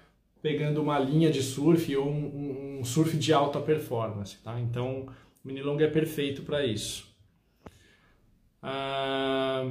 pegando 0.41 0.81
uma 0.81 0.99
linha 0.99 1.31
de 1.31 1.41
surf 1.41 1.95
ou 1.95 2.07
um, 2.07 2.79
um 2.79 2.83
surf 2.83 3.15
de 3.17 3.31
alta 3.31 3.59
performance. 3.59 4.37
Tá? 4.43 4.59
Então, 4.59 5.07
o 5.43 5.47
Minilong 5.47 5.79
é 5.81 5.87
perfeito 5.87 6.41
para 6.41 6.65
isso. 6.65 7.13
Ah, 8.61 9.65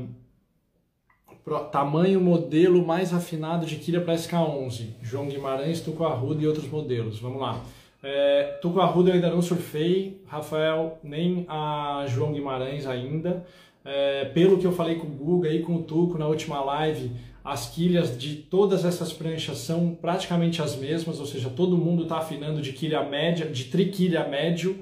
tamanho, 1.70 2.20
modelo 2.20 2.86
mais 2.86 3.12
afinado 3.12 3.66
de 3.66 3.76
quilha 3.76 4.00
para 4.00 4.14
SK11. 4.14 4.94
João 5.02 5.28
Guimarães, 5.28 5.80
Tuco 5.80 6.04
Arruda 6.04 6.42
e 6.42 6.46
outros 6.46 6.68
modelos. 6.68 7.18
Vamos 7.18 7.40
lá. 7.40 7.62
É, 8.02 8.58
Tuco 8.60 8.80
Arruda 8.80 9.10
eu 9.10 9.14
ainda 9.14 9.30
não 9.30 9.40
surfei, 9.40 10.22
Rafael, 10.26 10.98
nem 11.02 11.46
a 11.48 12.04
João 12.08 12.32
Guimarães 12.32 12.86
ainda. 12.86 13.46
É, 13.84 14.26
pelo 14.26 14.58
que 14.58 14.66
eu 14.66 14.72
falei 14.72 14.96
com 14.96 15.06
o 15.06 15.10
Guga 15.10 15.50
e 15.50 15.62
com 15.62 15.76
o 15.76 15.82
Tuco 15.82 16.18
na 16.18 16.26
última 16.26 16.62
live, 16.62 17.10
as 17.44 17.68
quilhas 17.68 18.16
de 18.16 18.36
todas 18.36 18.84
essas 18.84 19.12
pranchas 19.12 19.58
são 19.58 19.94
praticamente 19.94 20.62
as 20.62 20.76
mesmas, 20.76 21.18
ou 21.18 21.26
seja, 21.26 21.50
todo 21.50 21.76
mundo 21.76 22.04
está 22.04 22.18
afinando 22.18 22.62
de 22.62 22.72
quilha 22.72 23.02
média, 23.02 23.46
de 23.46 23.64
triquilha 23.64 24.26
médio 24.28 24.78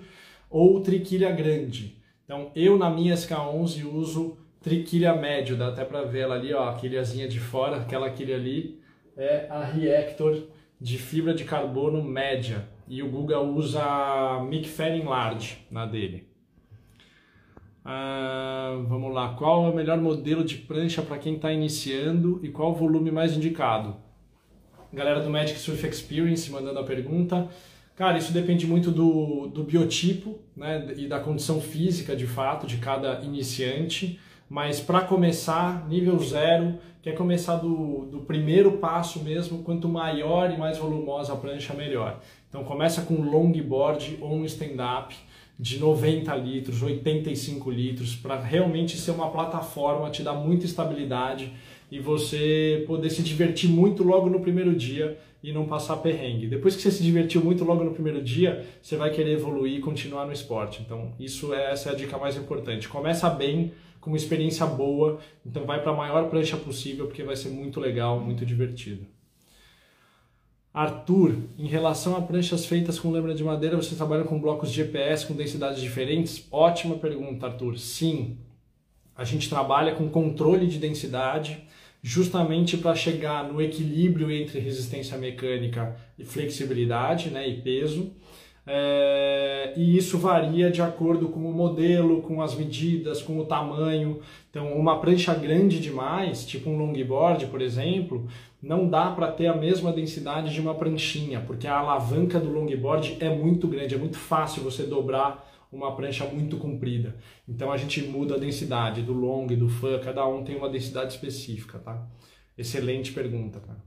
ou 0.50 0.80
triquilha 0.80 1.30
grande. 1.30 1.96
Então, 2.24 2.50
eu 2.54 2.76
na 2.76 2.90
minha 2.90 3.14
SK11 3.14 3.84
uso 3.84 4.36
triquilha 4.60 5.14
médio, 5.14 5.56
dá 5.56 5.68
até 5.68 5.84
para 5.84 6.02
ver 6.02 6.20
ela 6.20 6.34
ali, 6.34 6.52
ó, 6.52 6.68
a 6.68 6.74
quilhazinha 6.74 7.26
de 7.26 7.40
fora, 7.40 7.76
aquela 7.76 8.10
quilha 8.10 8.36
ali 8.36 8.78
é 9.16 9.46
a 9.50 9.64
Reactor 9.64 10.44
de 10.80 10.98
fibra 10.98 11.34
de 11.34 11.44
carbono 11.44 12.02
média. 12.02 12.68
E 12.88 13.02
o 13.02 13.08
Guga 13.08 13.38
usa 13.40 13.80
McFadden 14.50 15.04
Large 15.04 15.58
na 15.70 15.86
dele. 15.86 16.29
Ah, 17.84 18.78
vamos 18.88 19.12
lá, 19.14 19.30
qual 19.34 19.66
é 19.66 19.70
o 19.70 19.74
melhor 19.74 19.98
modelo 19.98 20.44
de 20.44 20.56
prancha 20.56 21.00
para 21.00 21.18
quem 21.18 21.36
está 21.36 21.50
iniciando 21.50 22.38
e 22.42 22.48
qual 22.48 22.72
o 22.72 22.74
volume 22.74 23.10
mais 23.10 23.34
indicado? 23.34 23.96
Galera 24.92 25.20
do 25.20 25.30
Magic 25.30 25.58
Surf 25.58 25.86
Experience 25.86 26.50
mandando 26.50 26.78
a 26.78 26.84
pergunta. 26.84 27.48
Cara, 27.96 28.18
isso 28.18 28.32
depende 28.32 28.66
muito 28.66 28.90
do, 28.90 29.46
do 29.48 29.62
biotipo 29.62 30.38
né, 30.56 30.92
e 30.96 31.06
da 31.06 31.20
condição 31.20 31.60
física 31.60 32.16
de 32.16 32.26
fato 32.26 32.66
de 32.66 32.78
cada 32.78 33.20
iniciante. 33.20 34.18
Mas 34.48 34.80
para 34.80 35.02
começar, 35.02 35.86
nível 35.88 36.18
zero, 36.18 36.74
quer 37.02 37.14
começar 37.14 37.56
do, 37.56 38.06
do 38.06 38.20
primeiro 38.22 38.78
passo 38.78 39.22
mesmo, 39.22 39.62
quanto 39.62 39.88
maior 39.88 40.50
e 40.50 40.58
mais 40.58 40.76
volumosa 40.76 41.32
a 41.32 41.36
prancha, 41.36 41.72
melhor. 41.72 42.20
Então 42.48 42.64
começa 42.64 43.02
com 43.02 43.14
um 43.14 43.30
longboard 43.30 44.18
ou 44.20 44.34
um 44.34 44.44
stand-up 44.44 45.14
de 45.60 45.78
90 45.78 46.34
litros, 46.36 46.82
85 46.82 47.70
litros, 47.70 48.16
para 48.16 48.40
realmente 48.40 48.96
ser 48.96 49.10
uma 49.10 49.28
plataforma, 49.28 50.08
te 50.08 50.22
dar 50.22 50.32
muita 50.32 50.64
estabilidade 50.64 51.52
e 51.92 52.00
você 52.00 52.82
poder 52.86 53.10
se 53.10 53.22
divertir 53.22 53.68
muito 53.68 54.02
logo 54.02 54.30
no 54.30 54.40
primeiro 54.40 54.74
dia 54.74 55.18
e 55.42 55.52
não 55.52 55.66
passar 55.66 55.96
perrengue. 55.96 56.46
Depois 56.46 56.74
que 56.74 56.80
você 56.80 56.90
se 56.90 57.02
divertiu 57.02 57.44
muito 57.44 57.62
logo 57.62 57.84
no 57.84 57.92
primeiro 57.92 58.22
dia, 58.22 58.64
você 58.80 58.96
vai 58.96 59.10
querer 59.10 59.32
evoluir 59.32 59.76
e 59.76 59.80
continuar 59.80 60.24
no 60.24 60.32
esporte. 60.32 60.80
Então, 60.80 61.12
isso 61.20 61.52
é, 61.52 61.72
essa 61.72 61.90
é 61.90 61.92
a 61.92 61.94
dica 61.94 62.16
mais 62.16 62.38
importante. 62.38 62.88
Começa 62.88 63.28
bem, 63.28 63.72
com 64.00 64.08
uma 64.08 64.16
experiência 64.16 64.64
boa, 64.64 65.20
então 65.44 65.66
vai 65.66 65.82
para 65.82 65.92
a 65.92 65.96
maior 65.96 66.30
prancha 66.30 66.56
possível, 66.56 67.06
porque 67.06 67.22
vai 67.22 67.36
ser 67.36 67.50
muito 67.50 67.78
legal, 67.78 68.18
muito 68.18 68.46
divertido. 68.46 69.06
Arthur, 70.72 71.36
em 71.58 71.66
relação 71.66 72.16
a 72.16 72.22
pranchas 72.22 72.64
feitas 72.64 72.98
com 72.98 73.10
lâmina 73.10 73.34
de 73.34 73.42
madeira, 73.42 73.76
você 73.76 73.96
trabalha 73.96 74.22
com 74.22 74.40
blocos 74.40 74.70
de 74.70 74.76
GPS 74.76 75.26
com 75.26 75.34
densidades 75.34 75.80
diferentes? 75.80 76.46
Ótima 76.50 76.94
pergunta, 76.94 77.46
Arthur. 77.46 77.76
Sim, 77.76 78.38
a 79.16 79.24
gente 79.24 79.48
trabalha 79.48 79.94
com 79.94 80.08
controle 80.08 80.66
de 80.66 80.78
densidade 80.78 81.58
justamente 82.02 82.76
para 82.76 82.94
chegar 82.94 83.44
no 83.44 83.60
equilíbrio 83.60 84.30
entre 84.30 84.58
resistência 84.58 85.18
mecânica 85.18 85.96
e 86.18 86.24
flexibilidade 86.24 87.30
né, 87.30 87.46
e 87.48 87.60
peso. 87.60 88.12
É, 88.66 89.72
e 89.76 89.96
isso 89.96 90.18
varia 90.18 90.70
de 90.70 90.80
acordo 90.80 91.28
com 91.28 91.40
o 91.40 91.52
modelo, 91.52 92.22
com 92.22 92.40
as 92.40 92.54
medidas, 92.54 93.20
com 93.20 93.38
o 93.38 93.44
tamanho. 93.44 94.20
Então, 94.48 94.72
uma 94.74 95.00
prancha 95.00 95.34
grande 95.34 95.80
demais, 95.80 96.46
tipo 96.46 96.70
um 96.70 96.78
longboard, 96.78 97.46
por 97.46 97.60
exemplo, 97.60 98.28
não 98.62 98.88
dá 98.88 99.10
para 99.10 99.32
ter 99.32 99.46
a 99.46 99.56
mesma 99.56 99.92
densidade 99.92 100.52
de 100.52 100.60
uma 100.60 100.74
pranchinha, 100.74 101.40
porque 101.40 101.66
a 101.66 101.78
alavanca 101.78 102.38
do 102.38 102.50
longboard 102.50 103.16
é 103.20 103.34
muito 103.34 103.66
grande, 103.66 103.94
é 103.94 103.98
muito 103.98 104.18
fácil 104.18 104.62
você 104.62 104.82
dobrar 104.84 105.48
uma 105.72 105.94
prancha 105.94 106.26
muito 106.26 106.56
comprida. 106.58 107.16
Então 107.48 107.72
a 107.72 107.76
gente 107.76 108.02
muda 108.02 108.34
a 108.34 108.38
densidade 108.38 109.02
do 109.02 109.12
long 109.12 109.46
e 109.50 109.56
do 109.56 109.68
fan, 109.68 109.98
cada 110.00 110.26
um 110.26 110.44
tem 110.44 110.56
uma 110.56 110.68
densidade 110.68 111.12
específica, 111.12 111.78
tá? 111.78 112.06
Excelente 112.58 113.12
pergunta, 113.12 113.60
cara. 113.60 113.80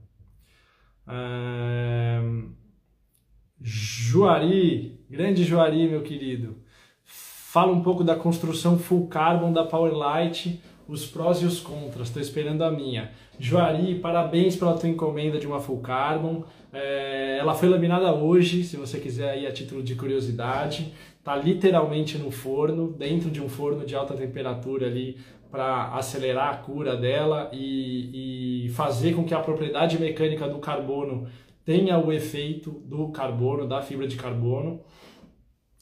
Juari, 3.60 4.98
grande 5.08 5.44
Juari, 5.44 5.88
meu 5.88 6.02
querido. 6.02 6.56
Fala 7.04 7.70
um 7.70 7.82
pouco 7.82 8.02
da 8.02 8.16
construção 8.16 8.78
full 8.78 9.06
carbon 9.06 9.52
da 9.52 9.64
Powerlight, 9.64 10.60
os 10.88 11.06
prós 11.06 11.42
e 11.42 11.44
os 11.44 11.60
contras. 11.60 12.08
Estou 12.08 12.20
esperando 12.20 12.62
a 12.62 12.70
minha. 12.70 13.10
Juari, 13.38 13.96
parabéns 13.96 14.56
pela 14.56 14.74
tua 14.74 14.88
encomenda 14.88 15.38
de 15.38 15.46
uma 15.46 15.60
full 15.60 15.80
carbon. 15.80 16.44
É, 16.72 17.38
ela 17.38 17.54
foi 17.54 17.68
laminada 17.68 18.12
hoje, 18.12 18.64
se 18.64 18.76
você 18.76 18.98
quiser 18.98 19.30
aí 19.30 19.46
a 19.46 19.52
título 19.52 19.82
de 19.82 19.94
curiosidade. 19.94 20.92
Está 21.18 21.36
literalmente 21.36 22.18
no 22.18 22.30
forno, 22.30 22.92
dentro 22.92 23.30
de 23.30 23.40
um 23.40 23.48
forno 23.48 23.86
de 23.86 23.94
alta 23.94 24.14
temperatura 24.14 24.86
ali 24.86 25.16
para 25.50 25.94
acelerar 25.94 26.52
a 26.52 26.56
cura 26.56 26.96
dela 26.96 27.48
e, 27.52 28.64
e 28.66 28.68
fazer 28.70 29.14
com 29.14 29.24
que 29.24 29.32
a 29.32 29.38
propriedade 29.38 29.98
mecânica 30.00 30.48
do 30.48 30.58
carbono 30.58 31.28
tenha 31.64 31.96
o 31.96 32.12
efeito 32.12 32.70
do 32.84 33.08
carbono, 33.08 33.66
da 33.66 33.80
fibra 33.80 34.06
de 34.06 34.16
carbono. 34.16 34.80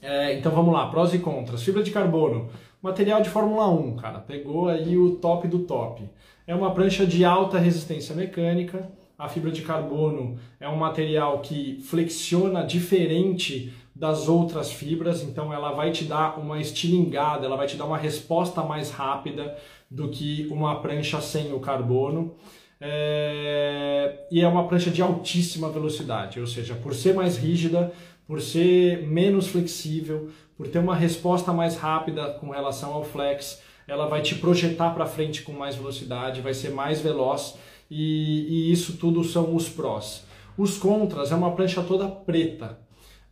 É, 0.00 0.36
então 0.38 0.52
vamos 0.52 0.72
lá, 0.72 0.88
prós 0.90 1.14
e 1.14 1.18
contras. 1.18 1.62
Fibra 1.62 1.82
de 1.82 1.90
carbono, 1.90 2.50
material 2.82 3.22
de 3.22 3.30
Fórmula 3.30 3.68
1, 3.68 3.96
cara, 3.96 4.18
pegou 4.18 4.68
aí 4.68 4.98
o 4.98 5.16
top 5.16 5.46
do 5.46 5.60
top. 5.60 6.02
É 6.46 6.54
uma 6.54 6.74
prancha 6.74 7.06
de 7.06 7.24
alta 7.24 7.58
resistência 7.58 8.14
mecânica. 8.14 8.90
A 9.16 9.28
fibra 9.28 9.52
de 9.52 9.62
carbono 9.62 10.36
é 10.58 10.68
um 10.68 10.76
material 10.76 11.38
que 11.38 11.80
flexiona 11.82 12.64
diferente 12.64 13.72
das 13.94 14.28
outras 14.28 14.72
fibras, 14.72 15.22
então 15.22 15.52
ela 15.52 15.70
vai 15.70 15.92
te 15.92 16.04
dar 16.04 16.40
uma 16.40 16.60
estilingada, 16.60 17.46
ela 17.46 17.56
vai 17.56 17.68
te 17.68 17.76
dar 17.76 17.84
uma 17.84 17.96
resposta 17.98 18.62
mais 18.62 18.90
rápida 18.90 19.56
do 19.88 20.08
que 20.08 20.48
uma 20.50 20.80
prancha 20.80 21.20
sem 21.20 21.52
o 21.52 21.60
carbono. 21.60 22.34
É... 22.80 24.26
E 24.28 24.40
é 24.40 24.48
uma 24.48 24.66
prancha 24.66 24.90
de 24.90 25.00
altíssima 25.00 25.68
velocidade, 25.68 26.40
ou 26.40 26.46
seja, 26.48 26.74
por 26.74 26.94
ser 26.94 27.14
mais 27.14 27.36
rígida, 27.36 27.92
por 28.26 28.40
ser 28.40 29.06
menos 29.06 29.46
flexível, 29.46 30.30
por 30.56 30.68
ter 30.68 30.78
uma 30.78 30.94
resposta 30.94 31.52
mais 31.52 31.76
rápida 31.76 32.34
com 32.40 32.50
relação 32.50 32.92
ao 32.92 33.04
flex, 33.04 33.62
ela 33.86 34.06
vai 34.06 34.22
te 34.22 34.34
projetar 34.36 34.90
para 34.90 35.06
frente 35.06 35.42
com 35.42 35.52
mais 35.52 35.76
velocidade, 35.76 36.40
vai 36.40 36.54
ser 36.54 36.70
mais 36.70 37.00
veloz 37.00 37.58
e, 37.90 38.68
e, 38.68 38.72
isso 38.72 38.96
tudo 38.96 39.24
são 39.24 39.54
os 39.54 39.68
prós. 39.68 40.24
Os 40.56 40.78
contras 40.78 41.32
é 41.32 41.34
uma 41.34 41.52
prancha 41.52 41.82
toda 41.82 42.08
preta, 42.08 42.78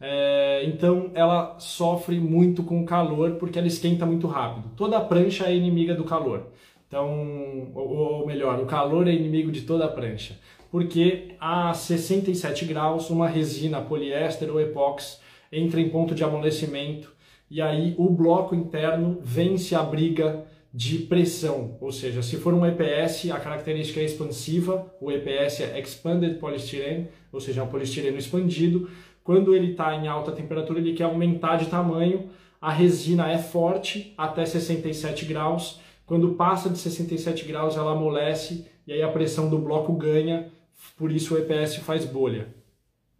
é, 0.01 0.65
então 0.65 1.11
ela 1.15 1.59
sofre 1.59 2.19
muito 2.19 2.63
com 2.63 2.83
o 2.83 2.87
calor 2.87 3.33
porque 3.33 3.59
ela 3.59 3.69
esquenta 3.69 4.07
muito 4.07 4.27
rápido. 4.27 4.71
Toda 4.75 5.01
prancha 5.01 5.45
é 5.45 5.55
inimiga 5.55 5.95
do 5.95 6.05
calor. 6.05 6.47
Então, 6.89 7.71
ou, 7.75 7.89
ou 7.89 8.27
melhor, 8.27 8.59
o 8.61 8.67
calor 8.67 9.07
é 9.07 9.13
inimigo 9.13 9.53
de 9.53 9.63
toda 9.63 9.87
prancha. 9.87 10.39
Porque 10.71 11.35
a 11.39 11.75
67 11.75 12.65
graus, 12.65 13.11
uma 13.11 13.29
resina 13.29 13.81
poliéster 13.81 14.51
ou 14.51 14.61
epóxi 14.61 15.19
entra 15.53 15.81
em 15.81 15.89
ponto 15.89 16.15
de 16.15 16.25
amolecimento 16.25 17.13
e 17.51 17.61
aí 17.61 17.95
o 17.99 18.09
bloco 18.09 18.55
interno 18.55 19.19
vence 19.23 19.75
a 19.75 19.83
briga 19.83 20.45
de 20.73 20.99
pressão, 20.99 21.77
ou 21.81 21.91
seja, 21.91 22.23
se 22.23 22.37
for 22.37 22.55
um 22.55 22.65
EPS, 22.65 23.29
a 23.33 23.41
característica 23.41 23.99
é 23.99 24.05
expansiva, 24.05 24.87
o 25.01 25.11
EPS 25.11 25.63
é 25.63 25.81
Expanded 25.81 26.39
Polystyrene, 26.39 27.09
ou 27.33 27.41
seja, 27.41 27.61
é 27.61 27.65
um 27.65 27.67
polistireno 27.67 28.17
expandido. 28.17 28.89
Quando 29.25 29.53
ele 29.53 29.73
está 29.73 29.95
em 29.97 30.07
alta 30.07 30.31
temperatura, 30.31 30.79
ele 30.79 30.93
quer 30.93 31.05
aumentar 31.05 31.57
de 31.57 31.67
tamanho, 31.67 32.31
a 32.61 32.71
resina 32.71 33.29
é 33.31 33.39
forte 33.39 34.15
até 34.17 34.47
67 34.47 35.25
graus. 35.25 35.81
Quando 36.07 36.35
passa 36.35 36.71
de 36.71 36.79
67 36.79 37.45
graus, 37.47 37.77
ela 37.77 37.93
amolece 37.93 38.67
e 38.87 38.93
aí 38.93 39.03
a 39.03 39.09
pressão 39.09 39.51
do 39.51 39.59
bloco 39.59 39.93
ganha, 39.93 40.53
por 40.97 41.11
isso 41.11 41.35
o 41.35 41.39
EPS 41.39 41.77
faz 41.79 42.05
bolha. 42.05 42.60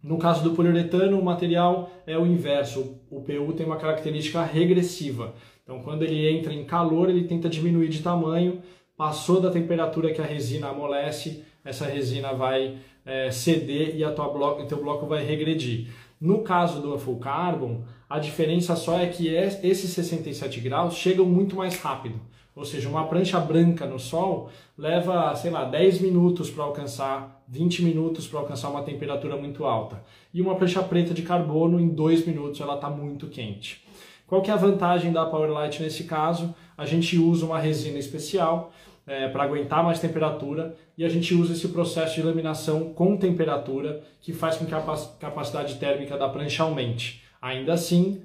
No 0.03 0.17
caso 0.17 0.43
do 0.43 0.55
poliuretano, 0.55 1.19
o 1.19 1.23
material 1.23 1.91
é 2.07 2.17
o 2.17 2.25
inverso. 2.25 2.99
O 3.09 3.21
PU 3.21 3.53
tem 3.53 3.65
uma 3.65 3.77
característica 3.77 4.41
regressiva. 4.43 5.35
Então, 5.63 5.81
quando 5.81 6.03
ele 6.03 6.27
entra 6.27 6.53
em 6.53 6.63
calor, 6.63 7.09
ele 7.09 7.25
tenta 7.25 7.47
diminuir 7.47 7.87
de 7.87 8.01
tamanho. 8.01 8.61
Passou 8.97 9.39
da 9.39 9.51
temperatura 9.51 10.11
que 10.11 10.21
a 10.21 10.25
resina 10.25 10.69
amolece, 10.69 11.43
essa 11.63 11.85
resina 11.85 12.33
vai 12.33 12.77
é, 13.05 13.29
ceder 13.31 13.95
e 13.95 14.03
o 14.03 14.33
bloco, 14.33 14.65
teu 14.65 14.81
bloco 14.81 15.05
vai 15.05 15.23
regredir. 15.23 15.87
No 16.19 16.41
caso 16.41 16.81
do 16.81 16.97
full 16.99 17.19
carbon, 17.19 17.83
a 18.09 18.19
diferença 18.19 18.75
só 18.75 18.99
é 18.99 19.07
que 19.07 19.27
esses 19.27 19.89
67 19.89 20.59
graus 20.59 20.95
chegam 20.95 21.25
muito 21.25 21.55
mais 21.55 21.79
rápido. 21.79 22.19
Ou 22.55 22.65
seja, 22.65 22.89
uma 22.89 23.07
prancha 23.07 23.39
branca 23.39 23.85
no 23.85 23.97
sol 23.97 24.49
leva, 24.77 25.33
sei 25.35 25.49
lá, 25.49 25.63
10 25.63 26.01
minutos 26.01 26.49
para 26.49 26.65
alcançar, 26.65 27.40
20 27.51 27.83
minutos 27.83 28.27
para 28.27 28.39
alcançar 28.39 28.69
uma 28.69 28.81
temperatura 28.81 29.35
muito 29.35 29.65
alta. 29.65 30.01
E 30.33 30.41
uma 30.41 30.55
prancha 30.55 30.81
preta 30.81 31.13
de 31.13 31.21
carbono, 31.21 31.81
em 31.81 31.89
2 31.89 32.25
minutos, 32.25 32.61
ela 32.61 32.75
está 32.75 32.89
muito 32.89 33.27
quente. 33.27 33.83
Qual 34.25 34.41
que 34.41 34.49
é 34.49 34.53
a 34.53 34.57
vantagem 34.57 35.11
da 35.11 35.25
Powerlight 35.25 35.83
nesse 35.83 36.05
caso? 36.05 36.55
A 36.77 36.85
gente 36.85 37.17
usa 37.17 37.45
uma 37.45 37.59
resina 37.59 37.99
especial 37.99 38.71
é, 39.05 39.27
para 39.27 39.43
aguentar 39.43 39.83
mais 39.83 39.99
temperatura 39.99 40.77
e 40.97 41.03
a 41.03 41.09
gente 41.09 41.33
usa 41.33 41.51
esse 41.51 41.67
processo 41.67 42.15
de 42.15 42.23
laminação 42.23 42.93
com 42.93 43.17
temperatura 43.17 44.01
que 44.21 44.31
faz 44.31 44.55
com 44.55 44.65
que 44.65 44.73
a 44.73 44.81
capacidade 45.19 45.75
térmica 45.75 46.17
da 46.17 46.29
prancha 46.29 46.63
aumente. 46.63 47.21
Ainda 47.41 47.73
assim, 47.73 48.21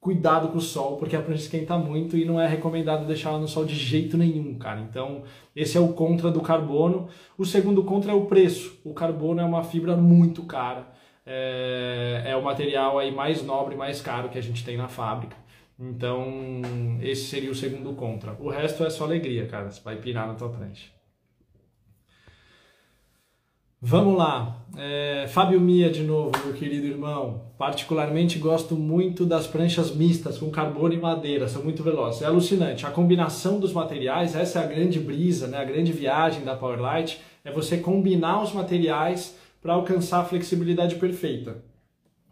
cuidado 0.00 0.48
com 0.48 0.58
o 0.58 0.60
sol, 0.60 0.96
porque 0.96 1.16
a 1.16 1.22
prancha 1.22 1.42
esquenta 1.42 1.76
muito 1.76 2.16
e 2.16 2.24
não 2.24 2.40
é 2.40 2.46
recomendado 2.46 3.06
deixar 3.06 3.30
ela 3.30 3.40
no 3.40 3.48
sol 3.48 3.64
de 3.64 3.74
jeito 3.74 4.16
nenhum, 4.16 4.56
cara. 4.58 4.80
Então, 4.80 5.24
esse 5.54 5.76
é 5.76 5.80
o 5.80 5.92
contra 5.92 6.30
do 6.30 6.40
carbono. 6.40 7.08
O 7.36 7.44
segundo 7.44 7.82
contra 7.84 8.12
é 8.12 8.14
o 8.14 8.26
preço. 8.26 8.80
O 8.84 8.94
carbono 8.94 9.40
é 9.40 9.44
uma 9.44 9.64
fibra 9.64 9.96
muito 9.96 10.44
cara. 10.44 10.86
É, 11.26 12.22
é 12.26 12.36
o 12.36 12.42
material 12.42 12.98
aí 12.98 13.10
mais 13.10 13.42
nobre, 13.42 13.76
mais 13.76 14.00
caro 14.00 14.28
que 14.28 14.38
a 14.38 14.42
gente 14.42 14.64
tem 14.64 14.76
na 14.76 14.88
fábrica. 14.88 15.36
Então, 15.78 16.62
esse 17.02 17.26
seria 17.26 17.50
o 17.50 17.54
segundo 17.54 17.92
contra. 17.94 18.36
O 18.40 18.48
resto 18.48 18.84
é 18.84 18.90
só 18.90 19.04
alegria, 19.04 19.46
cara. 19.46 19.70
Você 19.70 19.80
vai 19.82 19.96
pirar 19.96 20.26
na 20.26 20.34
tua 20.34 20.48
prancha. 20.48 20.97
Vamos 23.80 24.18
lá, 24.18 24.66
é, 24.76 25.26
Fábio 25.28 25.60
Mia 25.60 25.88
de 25.88 26.02
novo, 26.02 26.32
meu 26.44 26.52
querido 26.52 26.84
irmão. 26.84 27.42
Particularmente 27.56 28.36
gosto 28.36 28.74
muito 28.74 29.24
das 29.24 29.46
pranchas 29.46 29.94
mistas 29.94 30.36
com 30.36 30.50
carbono 30.50 30.94
e 30.94 30.98
madeira, 30.98 31.46
são 31.46 31.62
muito 31.62 31.80
velozes. 31.84 32.22
É 32.22 32.26
alucinante. 32.26 32.84
A 32.84 32.90
combinação 32.90 33.60
dos 33.60 33.72
materiais, 33.72 34.34
essa 34.34 34.58
é 34.58 34.64
a 34.64 34.66
grande 34.66 34.98
brisa, 34.98 35.46
né? 35.46 35.58
a 35.58 35.64
grande 35.64 35.92
viagem 35.92 36.42
da 36.42 36.56
Powerlight, 36.56 37.20
é 37.44 37.52
você 37.52 37.76
combinar 37.76 38.42
os 38.42 38.52
materiais 38.52 39.36
para 39.62 39.74
alcançar 39.74 40.22
a 40.22 40.24
flexibilidade 40.24 40.96
perfeita. 40.96 41.62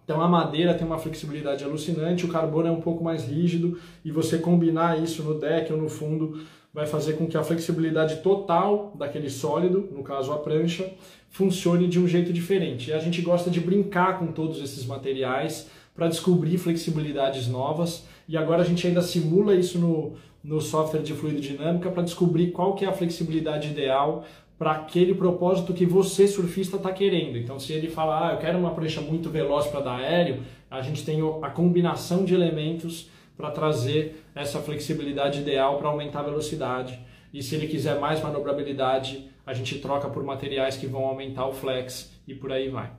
Então 0.03 0.21
a 0.21 0.27
madeira 0.27 0.75
tem 0.75 0.85
uma 0.85 0.99
flexibilidade 0.99 1.63
alucinante, 1.63 2.25
o 2.25 2.29
carbono 2.29 2.67
é 2.67 2.73
um 2.73 2.81
pouco 2.81 3.05
mais 3.05 3.25
rígido 3.25 3.79
e 4.05 4.11
você 4.11 4.39
combinar 4.39 5.01
isso 5.01 5.23
no 5.23 5.39
deck 5.39 5.73
ou 5.73 5.79
no 5.79 5.89
fundo 5.89 6.41
vai 6.77 6.87
fazer 6.87 7.15
com 7.15 7.27
que 7.27 7.39
a 7.39 7.43
flexibilidade 7.43 8.17
total 8.17 8.93
daquele 8.95 9.31
sólido, 9.31 9.89
no 9.91 10.03
caso 10.03 10.31
a 10.31 10.37
prancha, 10.37 10.93
funcione 11.31 11.89
de 11.89 11.99
um 11.99 12.07
jeito 12.07 12.35
diferente. 12.35 12.91
E 12.91 12.93
a 12.93 12.99
gente 12.99 13.23
gosta 13.23 13.49
de 13.49 13.59
brincar 13.61 14.19
com 14.19 14.27
todos 14.27 14.61
esses 14.62 14.85
materiais 14.85 15.71
para 15.95 16.07
descobrir 16.07 16.59
flexibilidades 16.59 17.49
novas 17.49 18.07
e 18.29 18.37
agora 18.37 18.61
a 18.61 18.65
gente 18.65 18.87
ainda 18.87 19.01
simula 19.01 19.55
isso 19.55 19.79
no, 19.79 20.17
no 20.45 20.61
software 20.61 21.01
de 21.01 21.15
fluido 21.15 21.41
dinâmica 21.41 21.91
para 21.91 22.03
descobrir 22.03 22.49
qual 22.49 22.75
que 22.75 22.85
é 22.85 22.89
a 22.89 22.93
flexibilidade 22.93 23.69
ideal 23.69 24.27
para 24.59 24.73
aquele 24.73 25.15
propósito 25.15 25.73
que 25.73 25.87
você 25.87 26.29
surfista 26.29 26.77
está 26.77 26.93
querendo. 26.93 27.39
Então, 27.39 27.59
se 27.59 27.73
ele 27.73 27.89
falar, 27.89 28.29
ah, 28.29 28.33
eu 28.35 28.39
quero 28.39 28.59
uma 28.59 28.73
prancha 28.73 29.01
muito 29.01 29.31
veloz 29.31 29.67
para 29.67 29.81
dar 29.81 29.97
aéreo, 29.97 30.43
a 30.71 30.83
gente 30.83 31.07
tem 31.07 31.21
a 31.41 31.49
combinação 31.49 32.23
de 32.23 32.35
elementos 32.35 33.09
para 33.35 33.51
trazer 33.51 34.26
essa 34.37 34.61
flexibilidade 34.61 35.40
ideal 35.40 35.79
para 35.79 35.88
aumentar 35.88 36.20
a 36.20 36.25
velocidade. 36.25 37.01
E 37.33 37.42
se 37.42 37.55
ele 37.55 37.66
quiser 37.66 37.99
mais 37.99 38.22
manobrabilidade, 38.22 39.31
a 39.46 39.55
gente 39.55 39.79
troca 39.79 40.09
por 40.11 40.22
materiais 40.22 40.77
que 40.77 40.87
vão 40.87 41.07
aumentar 41.07 41.46
o 41.46 41.55
flex 41.55 42.12
e 42.29 42.35
por 42.35 42.53
aí 42.53 42.68
vai. 42.68 42.92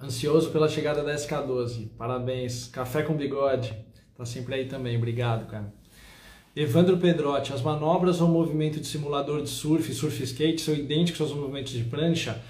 Ansioso 0.00 0.50
pela 0.50 0.68
chegada 0.68 1.02
da 1.02 1.14
SK12. 1.14 1.90
Parabéns. 1.98 2.68
Café 2.68 3.02
com 3.02 3.14
bigode. 3.14 3.74
Tá 4.16 4.24
sempre 4.24 4.54
aí 4.54 4.66
também. 4.66 4.96
Obrigado, 4.96 5.46
cara. 5.50 5.72
Evandro 6.54 6.98
Pedrotti, 6.98 7.52
as 7.52 7.62
manobras 7.62 8.20
ou 8.20 8.28
movimento 8.28 8.78
de 8.78 8.86
simulador 8.86 9.42
de 9.42 9.48
surf 9.48 9.92
surf 9.94 10.22
skate 10.22 10.60
são 10.60 10.74
idênticos 10.74 11.20
aos 11.20 11.32
movimentos 11.32 11.72
de 11.72 11.84
prancha? 11.84 12.42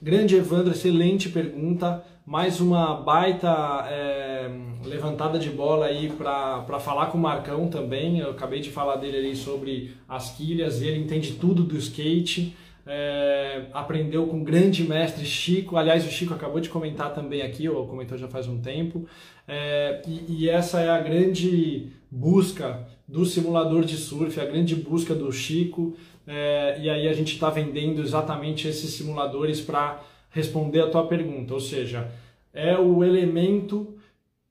Grande 0.00 0.36
Evandro, 0.36 0.72
excelente 0.72 1.28
pergunta. 1.28 2.04
Mais 2.24 2.60
uma 2.60 2.94
baita 2.94 3.50
é, 3.90 4.48
levantada 4.84 5.40
de 5.40 5.50
bola 5.50 5.86
aí 5.86 6.08
para 6.08 6.78
falar 6.78 7.06
com 7.06 7.18
o 7.18 7.20
Marcão 7.20 7.68
também. 7.68 8.20
Eu 8.20 8.30
acabei 8.30 8.60
de 8.60 8.70
falar 8.70 8.94
dele 8.96 9.16
ali 9.16 9.34
sobre 9.34 9.96
as 10.08 10.30
quilhas, 10.30 10.80
ele 10.80 11.00
entende 11.00 11.32
tudo 11.32 11.64
do 11.64 11.76
skate. 11.76 12.56
É, 12.86 13.66
aprendeu 13.72 14.26
com 14.28 14.40
o 14.40 14.44
grande 14.44 14.84
mestre 14.84 15.24
Chico. 15.24 15.76
Aliás, 15.76 16.06
o 16.06 16.10
Chico 16.10 16.32
acabou 16.32 16.60
de 16.60 16.68
comentar 16.68 17.12
também 17.12 17.42
aqui, 17.42 17.68
ou 17.68 17.88
comentou 17.88 18.16
já 18.16 18.28
faz 18.28 18.46
um 18.46 18.60
tempo. 18.60 19.04
É, 19.46 20.00
e, 20.06 20.44
e, 20.44 20.48
essa 20.48 20.80
é 20.80 20.90
a 20.90 21.00
grande 21.00 21.88
busca 22.08 22.86
do 23.06 23.26
simulador 23.26 23.84
de 23.84 23.96
surf, 23.96 24.40
a 24.40 24.44
grande 24.44 24.76
busca 24.76 25.12
do 25.12 25.30
Chico. 25.32 25.96
É, 26.24 26.78
e 26.80 26.88
aí 26.88 27.08
a 27.08 27.12
gente 27.12 27.34
está 27.34 27.50
vendendo 27.50 28.00
exatamente 28.00 28.68
esses 28.68 28.90
simuladores 28.94 29.60
para 29.60 30.00
responder 30.32 30.80
a 30.80 30.90
tua 30.90 31.06
pergunta, 31.06 31.54
ou 31.54 31.60
seja, 31.60 32.10
é 32.52 32.76
o 32.76 33.04
elemento 33.04 33.94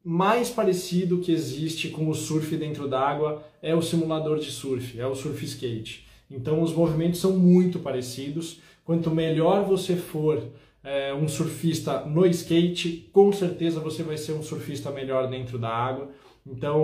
mais 0.03 0.49
parecido 0.49 1.19
que 1.19 1.31
existe 1.31 1.89
com 1.89 2.09
o 2.09 2.15
surf 2.15 2.55
dentro 2.57 2.87
d'água 2.87 3.43
é 3.61 3.75
o 3.75 3.81
simulador 3.81 4.39
de 4.39 4.51
surf, 4.51 4.99
é 4.99 5.05
o 5.05 5.13
surf 5.13 5.43
skate. 5.45 6.07
Então 6.29 6.61
os 6.61 6.73
movimentos 6.73 7.19
são 7.19 7.37
muito 7.37 7.79
parecidos. 7.79 8.59
Quanto 8.83 9.11
melhor 9.11 9.63
você 9.65 9.95
for 9.95 10.41
é, 10.83 11.13
um 11.13 11.27
surfista 11.27 12.03
no 12.05 12.25
skate, 12.25 13.09
com 13.11 13.31
certeza 13.31 13.79
você 13.79 14.01
vai 14.01 14.17
ser 14.17 14.31
um 14.31 14.41
surfista 14.41 14.89
melhor 14.89 15.29
dentro 15.29 15.59
da 15.59 15.69
água. 15.69 16.09
Então 16.45 16.81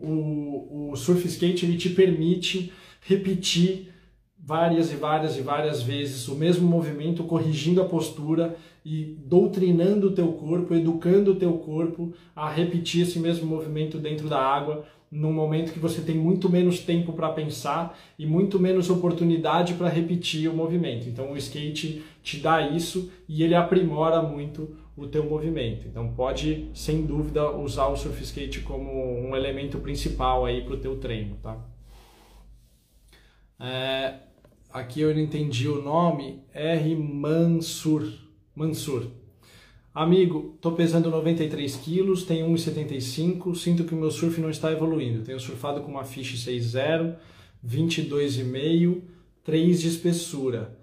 o, 0.00 0.90
o 0.92 0.96
surf 0.96 1.26
skate 1.26 1.66
ele 1.66 1.76
te 1.76 1.90
permite 1.90 2.72
repetir 3.02 3.92
várias 4.46 4.92
e 4.92 4.96
várias 4.96 5.36
e 5.38 5.40
várias 5.40 5.82
vezes 5.82 6.28
o 6.28 6.34
mesmo 6.34 6.68
movimento, 6.68 7.24
corrigindo 7.24 7.80
a 7.80 7.86
postura 7.86 8.56
e 8.84 9.16
doutrinando 9.24 10.08
o 10.08 10.12
teu 10.12 10.32
corpo, 10.32 10.74
educando 10.74 11.32
o 11.32 11.36
teu 11.36 11.54
corpo 11.54 12.12
a 12.36 12.50
repetir 12.50 13.02
esse 13.02 13.18
mesmo 13.18 13.46
movimento 13.46 13.96
dentro 13.98 14.28
da 14.28 14.38
água, 14.38 14.84
num 15.10 15.32
momento 15.32 15.72
que 15.72 15.78
você 15.78 16.02
tem 16.02 16.16
muito 16.16 16.50
menos 16.50 16.80
tempo 16.80 17.12
para 17.12 17.30
pensar 17.30 17.98
e 18.18 18.26
muito 18.26 18.58
menos 18.58 18.90
oportunidade 18.90 19.74
para 19.74 19.88
repetir 19.88 20.50
o 20.50 20.54
movimento. 20.54 21.08
Então 21.08 21.32
o 21.32 21.36
skate 21.38 22.04
te 22.22 22.38
dá 22.38 22.68
isso 22.68 23.10
e 23.26 23.42
ele 23.42 23.54
aprimora 23.54 24.20
muito 24.20 24.76
o 24.94 25.06
teu 25.06 25.24
movimento. 25.24 25.86
Então 25.88 26.12
pode, 26.12 26.68
sem 26.74 27.06
dúvida, 27.06 27.50
usar 27.50 27.86
o 27.86 27.96
surf 27.96 28.22
skate 28.22 28.60
como 28.60 28.90
um 28.92 29.34
elemento 29.34 29.78
principal 29.78 30.44
aí 30.44 30.62
para 30.62 30.74
o 30.74 30.80
teu 30.80 30.98
treino, 30.98 31.36
tá? 31.42 31.58
É, 33.58 34.14
aqui 34.74 35.00
eu 35.00 35.14
não 35.14 35.20
entendi 35.20 35.68
o 35.68 35.80
nome, 35.80 36.42
R. 36.52 36.96
Mansur. 36.96 38.12
Mansur. 38.54 39.06
Amigo, 39.94 40.58
tô 40.60 40.72
pesando 40.72 41.08
93 41.08 41.76
quilos, 41.76 42.24
tenho 42.24 42.48
1,75, 42.48 43.54
sinto 43.54 43.84
que 43.84 43.94
o 43.94 43.96
meu 43.96 44.10
surf 44.10 44.40
não 44.40 44.50
está 44.50 44.72
evoluindo. 44.72 45.22
Tenho 45.22 45.38
surfado 45.38 45.80
com 45.82 45.92
uma 45.92 46.04
Fish 46.04 46.44
6.0, 46.44 47.14
22,5, 47.64 49.02
3 49.44 49.80
de 49.80 49.88
espessura. 49.88 50.76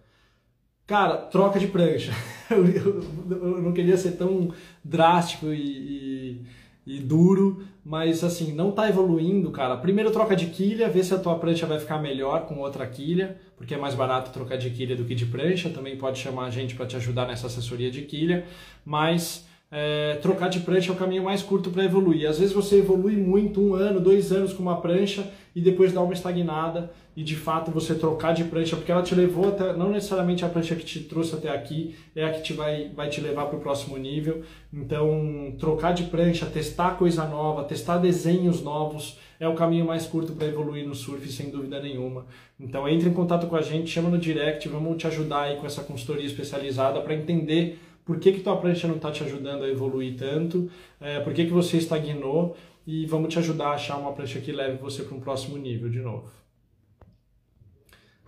Cara, 0.87 1.17
troca 1.17 1.59
de 1.59 1.67
prancha. 1.67 2.13
Eu, 2.51 2.67
eu, 2.67 3.01
eu 3.29 3.61
não 3.61 3.71
queria 3.71 3.95
ser 3.95 4.11
tão 4.17 4.53
drástico 4.83 5.53
e, 5.53 6.41
e, 6.85 6.95
e, 6.97 6.99
duro, 6.99 7.63
mas 7.83 8.23
assim, 8.23 8.53
não 8.53 8.71
tá 8.71 8.87
evoluindo, 8.87 9.49
cara. 9.51 9.75
Primeiro 9.77 10.11
troca 10.11 10.35
de 10.35 10.47
quilha, 10.47 10.87
vê 10.87 11.03
se 11.03 11.13
a 11.13 11.19
tua 11.19 11.39
prancha 11.39 11.65
vai 11.65 11.79
ficar 11.79 11.97
melhor 11.97 12.45
com 12.45 12.59
outra 12.59 12.85
quilha, 12.85 13.37
porque 13.57 13.73
é 13.73 13.77
mais 13.77 13.95
barato 13.95 14.31
trocar 14.31 14.57
de 14.57 14.69
quilha 14.69 14.95
do 14.95 15.03
que 15.03 15.15
de 15.15 15.25
prancha. 15.25 15.69
Também 15.69 15.97
pode 15.97 16.19
chamar 16.19 16.45
a 16.45 16.49
gente 16.51 16.75
para 16.75 16.85
te 16.85 16.95
ajudar 16.95 17.27
nessa 17.27 17.47
assessoria 17.47 17.89
de 17.89 18.03
quilha, 18.03 18.45
mas 18.85 19.47
é, 19.71 20.15
trocar 20.21 20.49
de 20.49 20.59
prancha 20.59 20.91
é 20.91 20.93
o 20.93 20.97
caminho 20.97 21.23
mais 21.23 21.41
curto 21.41 21.69
para 21.69 21.85
evoluir. 21.85 22.29
Às 22.29 22.39
vezes 22.39 22.53
você 22.53 22.79
evolui 22.79 23.15
muito, 23.15 23.61
um 23.61 23.73
ano, 23.73 24.01
dois 24.01 24.31
anos 24.31 24.51
com 24.51 24.61
uma 24.61 24.81
prancha 24.81 25.31
e 25.55 25.61
depois 25.61 25.93
dá 25.93 26.01
uma 26.01 26.13
estagnada 26.13 26.91
e 27.15 27.23
de 27.23 27.35
fato 27.35 27.71
você 27.71 27.95
trocar 27.95 28.33
de 28.33 28.43
prancha, 28.45 28.75
porque 28.75 28.91
ela 28.91 29.01
te 29.01 29.15
levou 29.15 29.49
até, 29.49 29.73
não 29.73 29.89
necessariamente 29.89 30.43
a 30.43 30.49
prancha 30.49 30.75
que 30.75 30.83
te 30.83 30.99
trouxe 31.01 31.35
até 31.35 31.49
aqui 31.49 31.95
é 32.15 32.23
a 32.23 32.31
que 32.31 32.41
te 32.41 32.53
vai, 32.53 32.89
vai 32.89 33.09
te 33.09 33.21
levar 33.21 33.45
para 33.45 33.57
o 33.57 33.61
próximo 33.61 33.97
nível. 33.97 34.43
Então, 34.73 35.53
trocar 35.57 35.93
de 35.93 36.03
prancha, 36.03 36.45
testar 36.45 36.91
coisa 36.97 37.25
nova, 37.25 37.63
testar 37.63 37.97
desenhos 37.97 38.61
novos 38.61 39.17
é 39.39 39.47
o 39.47 39.55
caminho 39.55 39.85
mais 39.85 40.05
curto 40.05 40.33
para 40.33 40.47
evoluir 40.47 40.87
no 40.87 40.93
surf, 40.93 41.27
sem 41.31 41.49
dúvida 41.49 41.81
nenhuma. 41.81 42.25
Então, 42.59 42.87
entre 42.87 43.09
em 43.09 43.13
contato 43.13 43.47
com 43.47 43.55
a 43.55 43.61
gente, 43.61 43.89
chama 43.89 44.09
no 44.09 44.17
direct, 44.17 44.67
vamos 44.69 44.97
te 44.97 45.07
ajudar 45.07 45.43
aí 45.43 45.55
com 45.57 45.65
essa 45.65 45.81
consultoria 45.81 46.25
especializada 46.25 47.01
para 47.01 47.15
entender 47.15 47.79
por 48.05 48.19
que, 48.19 48.31
que 48.31 48.41
tua 48.41 48.57
prancha 48.57 48.87
não 48.87 48.95
está 48.95 49.11
te 49.11 49.23
ajudando 49.23 49.63
a 49.63 49.69
evoluir 49.69 50.17
tanto, 50.17 50.69
é, 50.99 51.19
por 51.19 51.33
que, 51.33 51.45
que 51.45 51.51
você 51.51 51.77
estagnou 51.77 52.55
e 52.85 53.05
vamos 53.05 53.33
te 53.33 53.39
ajudar 53.39 53.67
a 53.67 53.73
achar 53.73 53.97
uma 53.97 54.13
prancha 54.13 54.39
que 54.39 54.51
leve 54.51 54.77
você 54.77 55.03
para 55.03 55.15
um 55.15 55.19
próximo 55.19 55.57
nível 55.57 55.89
de 55.89 55.99
novo. 55.99 56.31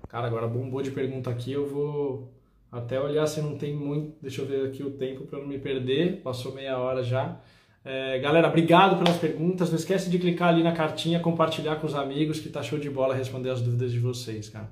Cara, 0.08 0.28
agora 0.28 0.48
bombou 0.48 0.82
de 0.82 0.92
pergunta 0.92 1.30
aqui, 1.30 1.52
eu 1.52 1.66
vou 1.66 2.32
até 2.72 3.00
olhar 3.00 3.26
se 3.26 3.42
não 3.42 3.58
tem 3.58 3.76
muito. 3.76 4.16
Deixa 4.22 4.42
eu 4.42 4.46
ver 4.46 4.68
aqui 4.68 4.84
o 4.84 4.92
tempo 4.92 5.26
para 5.26 5.40
não 5.40 5.48
me 5.48 5.58
perder, 5.58 6.22
passou 6.22 6.54
meia 6.54 6.78
hora 6.78 7.04
já. 7.04 7.40
É, 7.86 8.18
galera, 8.20 8.48
obrigado 8.48 8.98
pelas 9.04 9.18
perguntas. 9.18 9.70
Não 9.70 9.76
esquece 9.76 10.10
de 10.10 10.18
clicar 10.18 10.50
ali 10.50 10.64
na 10.64 10.72
cartinha, 10.72 11.20
compartilhar 11.20 11.78
com 11.78 11.88
os 11.88 11.96
amigos, 11.96 12.40
que 12.40 12.50
tá 12.50 12.62
show 12.64 12.80
de 12.80 12.90
bola 12.90 13.14
responder 13.14 13.50
as 13.50 13.62
dúvidas 13.62 13.92
de 13.92 14.00
vocês, 14.00 14.50
cara. 14.50 14.70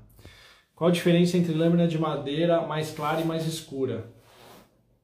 Qual 0.74 0.88
a 0.88 0.92
diferença 0.92 1.36
entre 1.36 1.52
lâmina 1.52 1.86
de 1.86 1.98
madeira 1.98 2.62
mais 2.62 2.90
clara 2.90 3.20
e 3.20 3.24
mais 3.24 3.46
escura? 3.46 4.10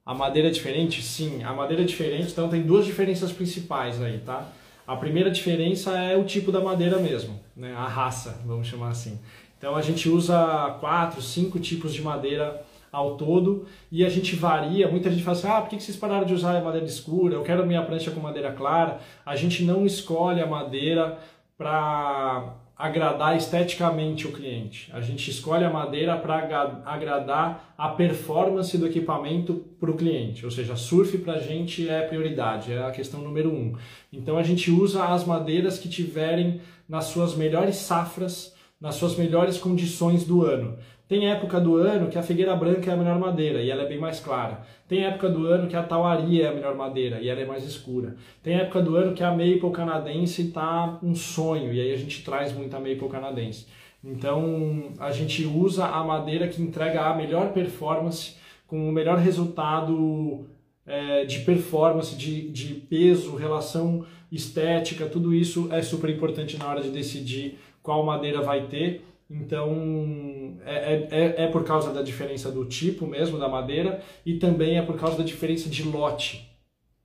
A 0.05 0.13
madeira 0.13 0.47
é 0.47 0.51
diferente? 0.51 1.01
Sim, 1.01 1.43
a 1.43 1.53
madeira 1.53 1.83
é 1.83 1.85
diferente, 1.85 2.31
então 2.31 2.49
tem 2.49 2.61
duas 2.63 2.85
diferenças 2.85 3.31
principais 3.31 4.01
aí, 4.01 4.19
tá? 4.19 4.47
A 4.87 4.95
primeira 4.95 5.29
diferença 5.29 5.95
é 5.97 6.17
o 6.17 6.23
tipo 6.23 6.51
da 6.51 6.59
madeira 6.59 6.97
mesmo, 6.97 7.39
né? 7.55 7.75
a 7.75 7.87
raça, 7.87 8.41
vamos 8.45 8.67
chamar 8.67 8.89
assim. 8.89 9.19
Então 9.57 9.75
a 9.75 9.81
gente 9.81 10.09
usa 10.09 10.77
quatro, 10.79 11.21
cinco 11.21 11.59
tipos 11.59 11.93
de 11.93 12.01
madeira 12.01 12.65
ao 12.91 13.15
todo 13.17 13.67
e 13.91 14.03
a 14.05 14.09
gente 14.09 14.35
varia. 14.35 14.89
Muita 14.89 15.11
gente 15.11 15.23
fala 15.23 15.37
assim: 15.37 15.47
ah, 15.47 15.61
por 15.61 15.69
que 15.69 15.79
vocês 15.79 15.97
pararam 15.97 16.25
de 16.25 16.33
usar 16.33 16.57
a 16.57 16.61
madeira 16.61 16.87
escura? 16.87 17.35
Eu 17.35 17.43
quero 17.43 17.65
minha 17.65 17.83
prancha 17.83 18.09
com 18.09 18.19
madeira 18.19 18.51
clara. 18.51 18.99
A 19.25 19.35
gente 19.35 19.63
não 19.63 19.85
escolhe 19.85 20.41
a 20.41 20.47
madeira 20.47 21.19
para 21.57 22.55
agradar 22.79 23.35
esteticamente 23.35 24.25
o 24.25 24.31
cliente. 24.31 24.89
A 24.93 25.01
gente 25.01 25.29
escolhe 25.29 25.65
a 25.65 25.69
madeira 25.69 26.15
para 26.15 26.81
agradar 26.85 27.73
a 27.77 27.89
performance 27.89 28.77
do 28.77 28.87
equipamento 28.87 29.65
para 29.77 29.91
o 29.91 29.97
cliente. 29.97 30.45
Ou 30.45 30.51
seja, 30.51 30.77
surf 30.77 31.17
para 31.17 31.33
a 31.33 31.39
gente 31.39 31.89
é 31.89 31.99
prioridade, 31.99 32.71
é 32.71 32.81
a 32.81 32.91
questão 32.91 33.19
número 33.19 33.53
um. 33.53 33.75
Então 34.13 34.37
a 34.37 34.43
gente 34.43 34.71
usa 34.71 35.03
as 35.03 35.25
madeiras 35.25 35.77
que 35.77 35.89
tiverem 35.89 36.61
nas 36.87 37.05
suas 37.05 37.35
melhores 37.35 37.75
safras, 37.75 38.55
nas 38.79 38.95
suas 38.95 39.17
melhores 39.17 39.57
condições 39.57 40.23
do 40.23 40.45
ano. 40.45 40.77
Tem 41.09 41.27
época 41.27 41.59
do 41.59 41.75
ano 41.75 42.07
que 42.07 42.19
a 42.19 42.21
figueira 42.21 42.55
branca 42.55 42.91
é 42.91 42.93
a 42.93 42.95
melhor 42.95 43.17
madeira 43.17 43.63
e 43.63 43.71
ela 43.71 43.81
é 43.81 43.87
bem 43.87 43.97
mais 43.97 44.19
clara. 44.19 44.61
Tem 44.87 45.05
época 45.05 45.27
do 45.27 45.47
ano 45.47 45.67
que 45.67 45.75
a 45.75 45.81
tauaria 45.81 46.45
é 46.45 46.49
a 46.49 46.53
melhor 46.53 46.75
madeira 46.75 47.19
e 47.19 47.27
ela 47.27 47.41
é 47.41 47.45
mais 47.45 47.63
escura. 47.63 48.15
Tem 48.43 48.53
época 48.53 48.79
do 48.79 48.95
ano 48.95 49.15
que 49.15 49.23
a 49.23 49.31
maple 49.31 49.71
canadense 49.73 50.43
está 50.43 50.99
um 51.01 51.15
sonho 51.15 51.73
e 51.73 51.81
aí 51.81 51.91
a 51.91 51.97
gente 51.97 52.23
traz 52.23 52.53
muita 52.53 52.77
maple 52.77 53.09
canadense. 53.09 53.65
Então 54.03 54.93
a 54.99 55.11
gente 55.11 55.43
usa 55.47 55.87
a 55.87 56.03
madeira 56.03 56.47
que 56.47 56.61
entrega 56.61 57.01
a 57.01 57.15
melhor 57.15 57.53
performance 57.53 58.35
com 58.67 58.87
o 58.87 58.91
melhor 58.91 59.17
resultado 59.17 60.45
é, 60.85 61.25
de 61.25 61.39
performance, 61.39 62.15
de, 62.15 62.51
de 62.51 62.75
peso, 62.75 63.35
relação 63.35 64.05
estética, 64.31 65.07
tudo 65.07 65.33
isso 65.33 65.69
é 65.71 65.81
super 65.81 66.11
importante 66.11 66.55
na 66.55 66.67
hora 66.69 66.83
de 66.83 66.91
decidir 66.91 67.57
qual 67.81 68.05
madeira 68.05 68.43
vai 68.43 68.67
ter 68.67 69.08
então, 69.29 70.57
é, 70.65 70.93
é, 70.93 71.07
é, 71.11 71.43
é 71.43 71.47
por 71.47 71.63
causa 71.63 71.93
da 71.93 72.01
diferença 72.01 72.51
do 72.51 72.65
tipo 72.65 73.05
mesmo 73.05 73.37
da 73.37 73.47
madeira 73.47 74.01
e 74.25 74.37
também 74.37 74.77
é 74.77 74.81
por 74.81 74.97
causa 74.97 75.17
da 75.17 75.23
diferença 75.23 75.69
de 75.69 75.83
lote. 75.83 76.49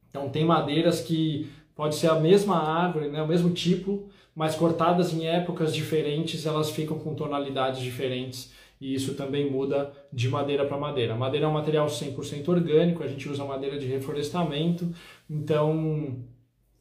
Então, 0.08 0.30
tem 0.30 0.44
madeiras 0.44 1.00
que 1.00 1.50
pode 1.74 1.96
ser 1.96 2.08
a 2.08 2.20
mesma 2.20 2.56
árvore, 2.56 3.08
né, 3.08 3.20
o 3.22 3.26
mesmo 3.26 3.50
tipo, 3.50 4.08
mas 4.34 4.54
cortadas 4.54 5.12
em 5.12 5.26
épocas 5.26 5.74
diferentes, 5.74 6.46
elas 6.46 6.70
ficam 6.70 6.98
com 6.98 7.14
tonalidades 7.14 7.80
diferentes 7.80 8.52
e 8.80 8.94
isso 8.94 9.14
também 9.14 9.50
muda 9.50 9.92
de 10.12 10.28
madeira 10.28 10.64
para 10.66 10.76
madeira. 10.76 11.14
Madeira 11.14 11.46
é 11.46 11.48
um 11.48 11.52
material 11.52 11.87
100% 11.87 12.48
orgânico, 12.48 13.02
a 13.02 13.06
gente 13.06 13.28
usa 13.28 13.44
madeira 13.44 13.78
de 13.78 13.87
reflorestamento, 13.87 14.88
então 15.28 16.16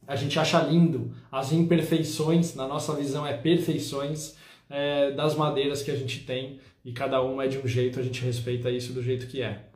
a 0.06 0.16
gente 0.16 0.38
acha 0.38 0.60
lindo 0.60 1.12
as 1.30 1.52
imperfeições, 1.52 2.54
na 2.54 2.66
nossa 2.66 2.94
visão 2.94 3.26
é 3.26 3.34
perfeições, 3.34 4.36
é, 4.68 5.10
das 5.12 5.34
madeiras 5.34 5.82
que 5.82 5.90
a 5.90 5.96
gente 5.96 6.20
tem 6.20 6.58
e 6.84 6.92
cada 6.92 7.22
uma 7.22 7.44
é 7.44 7.48
de 7.48 7.58
um 7.58 7.66
jeito, 7.66 7.98
a 7.98 8.02
gente 8.02 8.22
respeita 8.22 8.70
isso 8.70 8.92
do 8.92 9.02
jeito 9.02 9.26
que 9.26 9.42
é. 9.42 9.66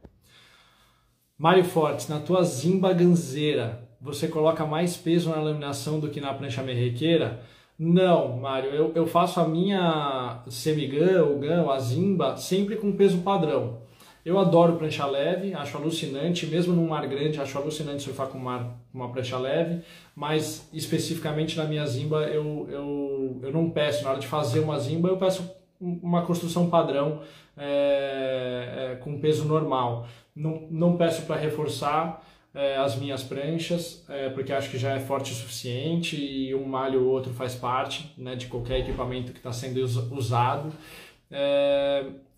Mário 1.38 1.64
Fortes, 1.64 2.08
na 2.08 2.18
tua 2.18 2.42
zimba 2.42 2.92
ganzeira, 2.92 3.88
você 4.00 4.28
coloca 4.28 4.66
mais 4.66 4.96
peso 4.96 5.30
na 5.30 5.40
laminação 5.40 6.00
do 6.00 6.10
que 6.10 6.20
na 6.20 6.34
prancha 6.34 6.62
merrequeira? 6.62 7.42
Não, 7.78 8.36
Mário, 8.38 8.70
eu, 8.70 8.92
eu 8.94 9.06
faço 9.06 9.38
a 9.40 9.46
minha 9.46 10.42
semigan, 10.48 11.24
o 11.24 11.38
gan, 11.38 11.70
a 11.70 11.78
zimba, 11.78 12.36
sempre 12.36 12.76
com 12.76 12.92
peso 12.92 13.18
padrão. 13.18 13.78
Eu 14.24 14.38
adoro 14.38 14.76
prancha 14.76 15.06
leve, 15.06 15.54
acho 15.54 15.76
alucinante, 15.76 16.46
mesmo 16.46 16.74
num 16.74 16.88
mar 16.88 17.06
grande, 17.06 17.40
acho 17.40 17.56
alucinante 17.56 18.02
surfar 18.02 18.26
com 18.28 18.38
mar, 18.38 18.78
uma 18.92 19.10
prancha 19.10 19.38
leve, 19.38 19.82
mas 20.14 20.68
especificamente 20.72 21.56
na 21.56 21.64
minha 21.64 21.86
zimba 21.86 22.24
eu, 22.24 22.68
eu, 22.70 23.40
eu 23.42 23.52
não 23.52 23.70
peço, 23.70 24.04
na 24.04 24.10
hora 24.10 24.18
de 24.18 24.26
fazer 24.26 24.60
uma 24.60 24.78
zimba 24.78 25.08
eu 25.08 25.16
peço 25.16 25.50
uma 25.80 26.22
construção 26.22 26.68
padrão 26.68 27.22
é, 27.56 28.92
é, 28.92 28.96
com 28.96 29.18
peso 29.20 29.44
normal. 29.44 30.06
Não, 30.34 30.66
não 30.70 30.96
peço 30.96 31.22
para 31.22 31.36
reforçar 31.36 32.24
é, 32.54 32.76
as 32.76 32.96
minhas 32.96 33.22
pranchas, 33.22 34.04
é, 34.08 34.28
porque 34.30 34.52
acho 34.52 34.70
que 34.70 34.78
já 34.78 34.92
é 34.92 35.00
forte 35.00 35.32
o 35.32 35.34
suficiente 35.34 36.16
e 36.16 36.54
um 36.54 36.64
malho 36.64 37.04
ou 37.04 37.10
outro 37.10 37.32
faz 37.32 37.54
parte 37.54 38.12
né, 38.16 38.34
de 38.34 38.46
qualquer 38.46 38.80
equipamento 38.80 39.32
que 39.32 39.38
está 39.38 39.52
sendo 39.52 39.80
usado. 40.14 40.72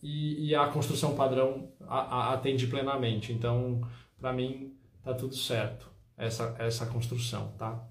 E, 0.02 0.48
e, 0.48 0.54
a 0.54 0.66
construção 0.68 1.14
padrão 1.14 1.68
a, 1.86 1.98
a, 1.98 2.34
atende 2.34 2.66
plenamente. 2.66 3.32
Então, 3.32 3.82
para 4.18 4.32
mim, 4.32 4.74
tá 5.02 5.12
tudo 5.12 5.34
certo 5.34 5.90
essa, 6.16 6.54
essa 6.58 6.86
construção, 6.86 7.52
tá? 7.58 7.84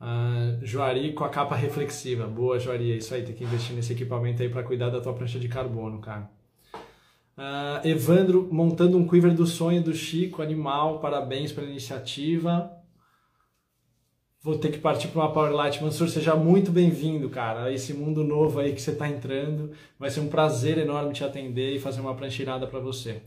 Uh, 0.00 0.64
Juari 0.64 1.14
com 1.14 1.24
a 1.24 1.30
capa 1.30 1.54
reflexiva. 1.54 2.26
Boa, 2.26 2.58
Juari, 2.58 2.92
é 2.92 2.96
isso 2.96 3.14
aí. 3.14 3.22
Tem 3.22 3.34
que 3.34 3.44
investir 3.44 3.74
nesse 3.74 3.92
equipamento 3.92 4.42
aí 4.42 4.48
para 4.48 4.62
cuidar 4.62 4.90
da 4.90 5.00
tua 5.00 5.14
prancha 5.14 5.38
de 5.38 5.48
carbono, 5.48 5.98
cara. 6.00 6.30
Uh, 7.36 7.86
Evandro 7.86 8.48
montando 8.52 8.98
um 8.98 9.08
quiver 9.08 9.34
do 9.34 9.46
sonho 9.46 9.82
do 9.82 9.94
Chico, 9.94 10.42
animal. 10.42 11.00
Parabéns 11.00 11.52
pela 11.52 11.66
iniciativa. 11.66 12.70
Vou 14.44 14.58
ter 14.58 14.70
que 14.70 14.76
partir 14.76 15.08
para 15.08 15.22
uma 15.22 15.32
Powerlight. 15.32 15.82
Mansur, 15.82 16.06
seja 16.06 16.36
muito 16.36 16.70
bem-vindo, 16.70 17.30
cara, 17.30 17.62
a 17.62 17.72
esse 17.72 17.94
mundo 17.94 18.22
novo 18.22 18.60
aí 18.60 18.74
que 18.74 18.82
você 18.82 18.90
está 18.90 19.08
entrando. 19.08 19.70
Vai 19.98 20.10
ser 20.10 20.20
um 20.20 20.28
prazer 20.28 20.76
enorme 20.76 21.14
te 21.14 21.24
atender 21.24 21.74
e 21.74 21.80
fazer 21.80 22.02
uma 22.02 22.14
prancheirada 22.14 22.66
para 22.66 22.78
você. 22.78 23.22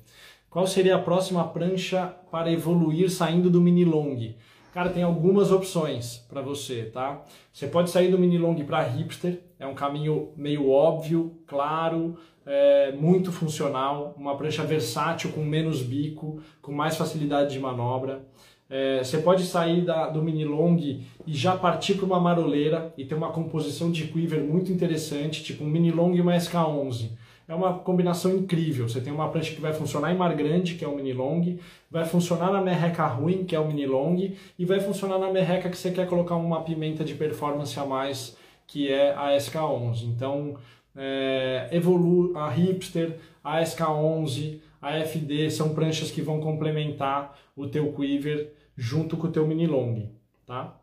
Qual 0.48 0.68
seria 0.68 0.96
a 0.96 1.02
próxima 1.02 1.44
prancha 1.48 2.14
para 2.30 2.52
evoluir 2.52 3.10
saindo 3.10 3.50
do 3.50 3.60
mini 3.60 3.84
long? 3.84 4.36
Cara, 4.72 4.92
tem 4.92 5.02
algumas 5.02 5.52
opções 5.52 6.18
para 6.30 6.40
você, 6.40 6.84
tá? 6.94 7.26
Você 7.52 7.66
pode 7.66 7.90
sair 7.90 8.12
do 8.12 8.20
mini 8.20 8.38
long 8.38 8.64
para 8.64 8.84
hipster, 8.84 9.42
é 9.58 9.66
um 9.66 9.74
caminho 9.74 10.30
meio 10.38 10.70
óbvio, 10.70 11.36
claro, 11.48 12.16
é, 12.46 12.92
muito 12.92 13.32
funcional, 13.32 14.14
uma 14.20 14.38
prancha 14.38 14.64
versátil 14.64 15.32
com 15.32 15.42
menos 15.42 15.82
bico, 15.82 16.40
com 16.62 16.72
mais 16.72 16.96
facilidade 16.96 17.54
de 17.54 17.60
manobra. 17.60 18.24
É, 18.70 19.02
você 19.02 19.20
pode 19.20 19.46
sair 19.46 19.82
da, 19.82 20.08
do 20.10 20.22
mini 20.22 20.44
long 20.44 20.76
e 20.76 21.06
já 21.28 21.56
partir 21.56 21.96
para 21.96 22.06
uma 22.06 22.20
maroleira 22.20 22.94
e 22.98 23.06
ter 23.06 23.16
uma 23.16 23.32
composição 23.32 23.90
de 23.90 24.06
quiver 24.08 24.42
muito 24.42 24.72
interessante, 24.72 25.44
tipo 25.44 25.64
um 25.64 25.68
mini 25.68 25.92
long 25.92 26.14
e 26.14 26.22
uma 26.22 26.36
SK11. 26.36 27.12
é 27.48 27.56
uma 27.56 27.80
combinação 27.80 28.36
incrível. 28.36 28.90
Você 28.90 29.00
tem 29.00 29.14
uma 29.14 29.30
prancha 29.30 29.56
que 29.56 29.62
vai 29.62 29.72
funcionar 29.72 30.14
em 30.14 30.18
mar 30.18 30.36
grande, 30.36 30.76
que 30.76 30.84
é 30.84 30.88
o 30.88 30.96
mini 30.96 31.14
long, 31.14 31.58
vai 31.90 32.04
funcionar 32.04 32.52
na 32.52 32.62
merreca 32.62 33.08
ruim, 33.08 33.46
que 33.46 33.56
é 33.56 33.60
o 33.60 33.66
mini 33.66 33.86
long, 33.86 34.34
e 34.60 34.66
vai 34.66 34.82
funcionar 34.82 35.18
na 35.18 35.32
merreca 35.32 35.70
que 35.70 35.78
você 35.78 35.92
quer 35.92 36.08
colocar 36.08 36.36
uma 36.36 36.62
pimenta 36.62 37.06
de 37.06 37.14
performance 37.14 37.80
a 37.80 37.86
mais, 37.86 38.36
que 38.68 38.92
é 38.92 39.14
a 39.14 39.38
SK11. 39.38 40.04
Então, 40.04 40.56
é, 40.94 41.70
Evolu, 41.72 42.38
a 42.38 42.50
Hipster, 42.50 43.18
a 43.42 43.62
SK11, 43.62 44.60
a 44.82 45.00
FD 45.00 45.50
são 45.52 45.74
pranchas 45.74 46.12
que 46.12 46.22
vão 46.22 46.42
complementar 46.42 47.38
o 47.56 47.66
teu 47.68 47.94
quiver 47.94 48.57
junto 48.78 49.18
com 49.18 49.28
o 49.28 49.32
teu 49.32 49.48
mini 49.48 49.66
long, 49.66 50.10
tá? 50.46 50.80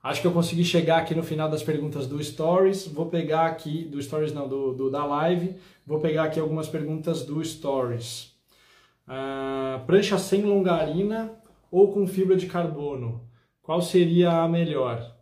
Acho 0.00 0.20
que 0.20 0.26
eu 0.28 0.32
consegui 0.32 0.64
chegar 0.64 0.98
aqui 0.98 1.14
no 1.14 1.24
final 1.24 1.50
das 1.50 1.62
perguntas 1.62 2.06
do 2.06 2.22
Stories. 2.22 2.86
Vou 2.86 3.06
pegar 3.06 3.46
aqui, 3.46 3.84
do 3.84 4.00
Stories 4.00 4.32
não, 4.32 4.48
do, 4.48 4.72
do 4.72 4.90
da 4.90 5.04
live. 5.04 5.56
Vou 5.84 5.98
pegar 5.98 6.24
aqui 6.24 6.38
algumas 6.38 6.68
perguntas 6.68 7.26
do 7.26 7.44
Stories. 7.44 8.32
Uh, 9.08 9.84
prancha 9.86 10.16
sem 10.16 10.42
longarina 10.42 11.32
ou 11.70 11.92
com 11.92 12.06
fibra 12.06 12.36
de 12.36 12.46
carbono? 12.46 13.28
Qual 13.60 13.82
seria 13.82 14.30
a 14.42 14.48
melhor? 14.48 15.14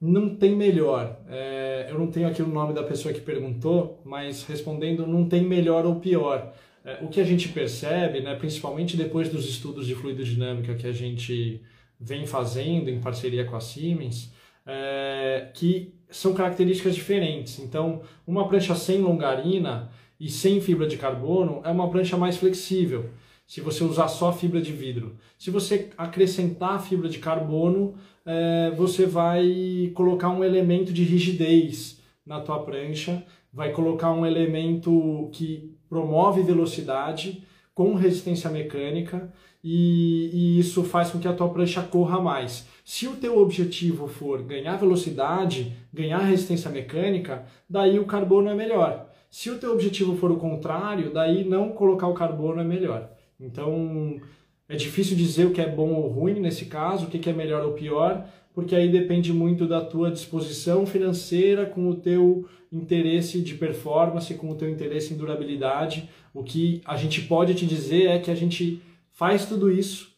Não 0.00 0.36
tem 0.36 0.54
melhor. 0.54 1.18
É, 1.28 1.86
eu 1.90 1.98
não 1.98 2.08
tenho 2.08 2.28
aqui 2.28 2.42
o 2.42 2.46
nome 2.46 2.72
da 2.72 2.84
pessoa 2.84 3.12
que 3.12 3.20
perguntou, 3.20 4.00
mas 4.04 4.44
respondendo, 4.44 5.06
não 5.06 5.28
tem 5.28 5.42
melhor 5.42 5.84
ou 5.84 5.96
pior. 5.96 6.52
É, 6.84 6.98
o 7.02 7.08
que 7.08 7.20
a 7.20 7.24
gente 7.24 7.48
percebe, 7.48 8.20
né, 8.20 8.34
principalmente 8.34 8.96
depois 8.96 9.28
dos 9.28 9.48
estudos 9.48 9.86
de 9.86 9.94
fluidodinâmica 9.94 10.74
que 10.74 10.86
a 10.86 10.92
gente 10.92 11.60
vem 12.00 12.26
fazendo 12.26 12.88
em 12.88 13.00
parceria 13.00 13.44
com 13.44 13.56
a 13.56 13.60
Siemens, 13.60 14.32
é, 14.64 15.50
que 15.54 15.94
são 16.10 16.34
características 16.34 16.94
diferentes. 16.94 17.58
Então, 17.58 18.02
uma 18.26 18.48
prancha 18.48 18.74
sem 18.74 19.00
longarina 19.00 19.90
e 20.20 20.28
sem 20.30 20.60
fibra 20.60 20.86
de 20.86 20.96
carbono 20.96 21.60
é 21.64 21.70
uma 21.70 21.90
prancha 21.90 22.16
mais 22.16 22.36
flexível, 22.36 23.10
se 23.46 23.62
você 23.62 23.82
usar 23.82 24.08
só 24.08 24.30
fibra 24.30 24.60
de 24.60 24.72
vidro. 24.72 25.16
Se 25.38 25.50
você 25.50 25.90
acrescentar 25.96 26.82
fibra 26.86 27.08
de 27.08 27.18
carbono, 27.18 27.94
é, 28.26 28.70
você 28.76 29.06
vai 29.06 29.90
colocar 29.94 30.28
um 30.28 30.44
elemento 30.44 30.92
de 30.92 31.02
rigidez 31.02 31.98
na 32.26 32.40
tua 32.40 32.62
prancha, 32.62 33.24
vai 33.50 33.72
colocar 33.72 34.12
um 34.12 34.26
elemento 34.26 35.30
que 35.32 35.67
promove 35.88 36.42
velocidade 36.42 37.42
com 37.74 37.94
resistência 37.94 38.50
mecânica 38.50 39.32
e, 39.62 40.30
e, 40.32 40.58
isso 40.58 40.84
faz 40.84 41.10
com 41.10 41.18
que 41.18 41.28
a 41.28 41.32
tua 41.32 41.48
prancha 41.48 41.82
corra 41.82 42.20
mais. 42.20 42.66
Se 42.84 43.06
o 43.06 43.16
teu 43.16 43.38
objetivo 43.38 44.06
for 44.06 44.42
ganhar 44.42 44.76
velocidade, 44.76 45.72
ganhar 45.92 46.18
resistência 46.18 46.70
mecânica, 46.70 47.44
daí 47.68 47.98
o 47.98 48.06
carbono 48.06 48.48
é 48.48 48.54
melhor. 48.54 49.10
Se 49.30 49.50
o 49.50 49.58
teu 49.58 49.72
objetivo 49.72 50.16
for 50.16 50.30
o 50.30 50.38
contrário, 50.38 51.12
daí 51.12 51.44
não 51.44 51.70
colocar 51.70 52.06
o 52.06 52.14
carbono 52.14 52.60
é 52.60 52.64
melhor. 52.64 53.10
Então 53.38 54.20
é 54.68 54.76
difícil 54.76 55.16
dizer 55.16 55.46
o 55.46 55.52
que 55.52 55.60
é 55.60 55.68
bom 55.68 55.92
ou 55.94 56.08
ruim 56.08 56.40
nesse 56.40 56.66
caso, 56.66 57.06
o 57.06 57.08
que 57.08 57.28
é 57.28 57.32
melhor 57.32 57.64
ou 57.64 57.72
pior, 57.72 58.26
porque 58.58 58.74
aí 58.74 58.88
depende 58.88 59.32
muito 59.32 59.68
da 59.68 59.80
tua 59.80 60.10
disposição 60.10 60.84
financeira 60.84 61.64
com 61.64 61.88
o 61.88 61.94
teu 61.94 62.48
interesse 62.72 63.40
de 63.40 63.54
performance, 63.54 64.34
com 64.34 64.50
o 64.50 64.54
teu 64.56 64.68
interesse 64.68 65.14
em 65.14 65.16
durabilidade. 65.16 66.10
O 66.34 66.42
que 66.42 66.82
a 66.84 66.96
gente 66.96 67.22
pode 67.22 67.54
te 67.54 67.64
dizer 67.64 68.08
é 68.08 68.18
que 68.18 68.32
a 68.32 68.34
gente 68.34 68.82
faz 69.12 69.46
tudo 69.46 69.70
isso, 69.70 70.08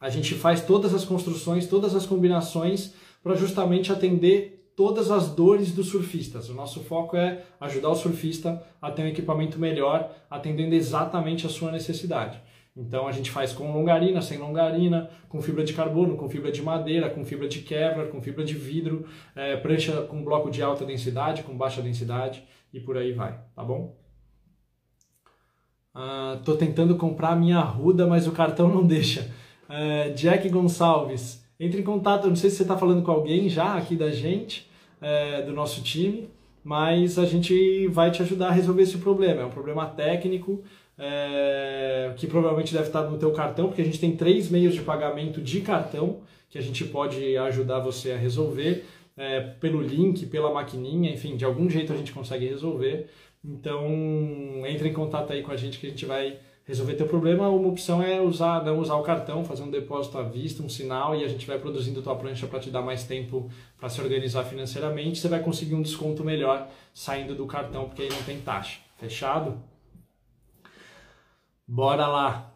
a 0.00 0.08
gente 0.08 0.34
faz 0.34 0.60
todas 0.62 0.92
as 0.92 1.04
construções, 1.04 1.68
todas 1.68 1.94
as 1.94 2.04
combinações 2.04 2.94
para 3.22 3.36
justamente 3.36 3.92
atender 3.92 4.72
todas 4.74 5.08
as 5.12 5.28
dores 5.28 5.70
dos 5.70 5.86
surfistas. 5.86 6.48
O 6.48 6.54
nosso 6.54 6.80
foco 6.80 7.16
é 7.16 7.44
ajudar 7.60 7.90
o 7.90 7.94
surfista 7.94 8.60
a 8.80 8.90
ter 8.90 9.02
um 9.02 9.06
equipamento 9.06 9.56
melhor, 9.56 10.10
atendendo 10.28 10.74
exatamente 10.74 11.46
a 11.46 11.48
sua 11.48 11.70
necessidade. 11.70 12.42
Então 12.76 13.06
a 13.06 13.12
gente 13.12 13.30
faz 13.30 13.52
com 13.52 13.70
longarina, 13.70 14.22
sem 14.22 14.38
longarina, 14.38 15.10
com 15.28 15.42
fibra 15.42 15.62
de 15.62 15.74
carbono, 15.74 16.16
com 16.16 16.28
fibra 16.28 16.50
de 16.50 16.62
madeira, 16.62 17.10
com 17.10 17.24
fibra 17.24 17.46
de 17.46 17.60
Kevlar, 17.60 18.06
com 18.06 18.22
fibra 18.22 18.44
de 18.44 18.54
vidro, 18.54 19.06
é, 19.36 19.56
prancha 19.56 20.02
com 20.02 20.24
bloco 20.24 20.50
de 20.50 20.62
alta 20.62 20.84
densidade, 20.84 21.42
com 21.42 21.56
baixa 21.56 21.82
densidade 21.82 22.42
e 22.72 22.80
por 22.80 22.96
aí 22.96 23.12
vai, 23.12 23.38
tá 23.54 23.62
bom? 23.62 23.94
Uh, 25.94 26.42
tô 26.42 26.54
tentando 26.56 26.96
comprar 26.96 27.30
a 27.30 27.36
minha 27.36 27.58
Arruda, 27.58 28.06
mas 28.06 28.26
o 28.26 28.32
cartão 28.32 28.68
não 28.68 28.86
deixa. 28.86 29.30
Uh, 29.68 30.14
Jack 30.14 30.48
Gonçalves, 30.48 31.44
entre 31.60 31.80
em 31.80 31.84
contato. 31.84 32.28
Não 32.28 32.36
sei 32.36 32.48
se 32.48 32.56
você 32.56 32.62
está 32.62 32.78
falando 32.78 33.02
com 33.02 33.10
alguém 33.10 33.48
já 33.48 33.74
aqui 33.76 33.94
da 33.94 34.10
gente, 34.10 34.70
uh, 35.02 35.44
do 35.44 35.52
nosso 35.52 35.82
time, 35.82 36.30
mas 36.64 37.18
a 37.18 37.26
gente 37.26 37.88
vai 37.88 38.10
te 38.10 38.22
ajudar 38.22 38.48
a 38.48 38.52
resolver 38.52 38.82
esse 38.82 38.96
problema. 38.96 39.42
É 39.42 39.44
um 39.44 39.50
problema 39.50 39.86
técnico 39.86 40.62
é, 40.98 42.12
que 42.16 42.26
provavelmente 42.26 42.72
deve 42.72 42.86
estar 42.86 43.02
no 43.02 43.18
teu 43.18 43.32
cartão, 43.32 43.68
porque 43.68 43.82
a 43.82 43.84
gente 43.84 43.98
tem 43.98 44.16
três 44.16 44.50
meios 44.50 44.74
de 44.74 44.82
pagamento 44.82 45.40
de 45.40 45.60
cartão 45.60 46.20
que 46.48 46.58
a 46.58 46.62
gente 46.62 46.84
pode 46.84 47.36
ajudar 47.36 47.78
você 47.80 48.12
a 48.12 48.16
resolver. 48.16 48.84
É, 49.14 49.40
pelo 49.40 49.82
link, 49.82 50.24
pela 50.26 50.52
maquininha, 50.52 51.12
enfim, 51.12 51.36
de 51.36 51.44
algum 51.44 51.68
jeito 51.68 51.92
a 51.92 51.96
gente 51.96 52.12
consegue 52.12 52.46
resolver. 52.46 53.08
Então, 53.44 53.86
entre 54.66 54.88
em 54.88 54.92
contato 54.92 55.32
aí 55.32 55.42
com 55.42 55.52
a 55.52 55.56
gente 55.56 55.78
que 55.78 55.86
a 55.86 55.90
gente 55.90 56.06
vai 56.06 56.38
resolver 56.64 56.94
teu 56.94 57.06
problema. 57.06 57.48
Uma 57.48 57.68
opção 57.68 58.02
é 58.02 58.20
usar, 58.20 58.64
não 58.64 58.78
usar 58.78 58.94
o 58.94 59.02
cartão, 59.02 59.44
fazer 59.44 59.62
um 59.62 59.70
depósito 59.70 60.18
à 60.18 60.22
vista, 60.22 60.62
um 60.62 60.68
sinal 60.68 61.14
e 61.16 61.24
a 61.24 61.28
gente 61.28 61.46
vai 61.46 61.58
produzindo 61.58 62.02
tua 62.02 62.14
prancha 62.14 62.46
para 62.46 62.60
te 62.60 62.70
dar 62.70 62.82
mais 62.82 63.04
tempo 63.04 63.50
para 63.78 63.88
se 63.88 64.00
organizar 64.00 64.44
financeiramente. 64.44 65.18
Você 65.18 65.28
vai 65.28 65.40
conseguir 65.40 65.74
um 65.74 65.82
desconto 65.82 66.24
melhor 66.24 66.68
saindo 66.94 67.34
do 67.34 67.46
cartão, 67.46 67.86
porque 67.86 68.02
aí 68.02 68.08
não 68.08 68.22
tem 68.22 68.40
taxa. 68.40 68.78
Fechado? 68.96 69.71
Bora 71.74 72.06
lá! 72.06 72.54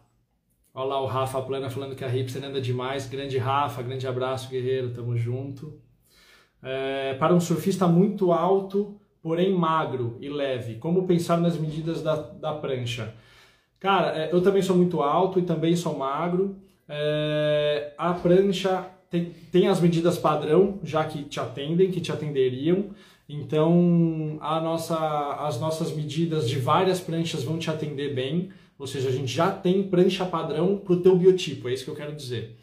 Olha 0.75 0.89
lá 0.89 1.01
o 1.01 1.07
Rafa 1.07 1.41
Plana 1.41 1.71
falando 1.71 1.95
que 1.95 2.05
a 2.05 2.07
Hipster 2.07 2.45
anda 2.45 2.61
demais. 2.61 3.09
Grande 3.09 3.35
Rafa, 3.39 3.81
grande 3.81 4.05
abraço, 4.05 4.47
guerreiro, 4.47 4.91
tamo 4.91 5.17
junto. 5.17 5.81
É, 6.61 7.15
para 7.15 7.33
um 7.33 7.39
surfista 7.39 7.87
muito 7.87 8.31
alto, 8.31 8.95
porém 9.19 9.51
magro 9.51 10.19
e 10.21 10.29
leve. 10.29 10.75
Como 10.75 11.07
pensar 11.07 11.37
nas 11.37 11.57
medidas 11.57 12.03
da, 12.03 12.15
da 12.15 12.53
prancha? 12.53 13.11
Cara, 13.79 14.15
é, 14.15 14.31
eu 14.31 14.39
também 14.39 14.61
sou 14.61 14.77
muito 14.77 15.01
alto 15.01 15.39
e 15.39 15.41
também 15.41 15.75
sou 15.75 15.97
magro. 15.97 16.55
É, 16.87 17.95
a 17.97 18.13
prancha 18.13 18.85
tem, 19.09 19.31
tem 19.51 19.67
as 19.67 19.81
medidas 19.81 20.19
padrão, 20.19 20.79
já 20.83 21.03
que 21.05 21.23
te 21.23 21.39
atendem, 21.39 21.89
que 21.89 22.01
te 22.01 22.11
atenderiam. 22.11 22.91
Então, 23.27 24.37
a 24.41 24.61
nossa, 24.61 24.95
as 25.39 25.59
nossas 25.59 25.91
medidas 25.91 26.47
de 26.47 26.59
várias 26.59 26.99
pranchas 26.99 27.43
vão 27.43 27.57
te 27.57 27.71
atender 27.71 28.13
bem. 28.13 28.51
Ou 28.77 28.85
seja, 28.85 29.09
a 29.09 29.11
gente 29.11 29.33
já 29.33 29.51
tem 29.51 29.83
prancha 29.83 30.25
padrão 30.25 30.77
para 30.77 30.93
o 30.93 31.01
teu 31.01 31.15
biotipo, 31.15 31.67
é 31.67 31.73
isso 31.73 31.83
que 31.83 31.89
eu 31.89 31.95
quero 31.95 32.15
dizer. 32.15 32.55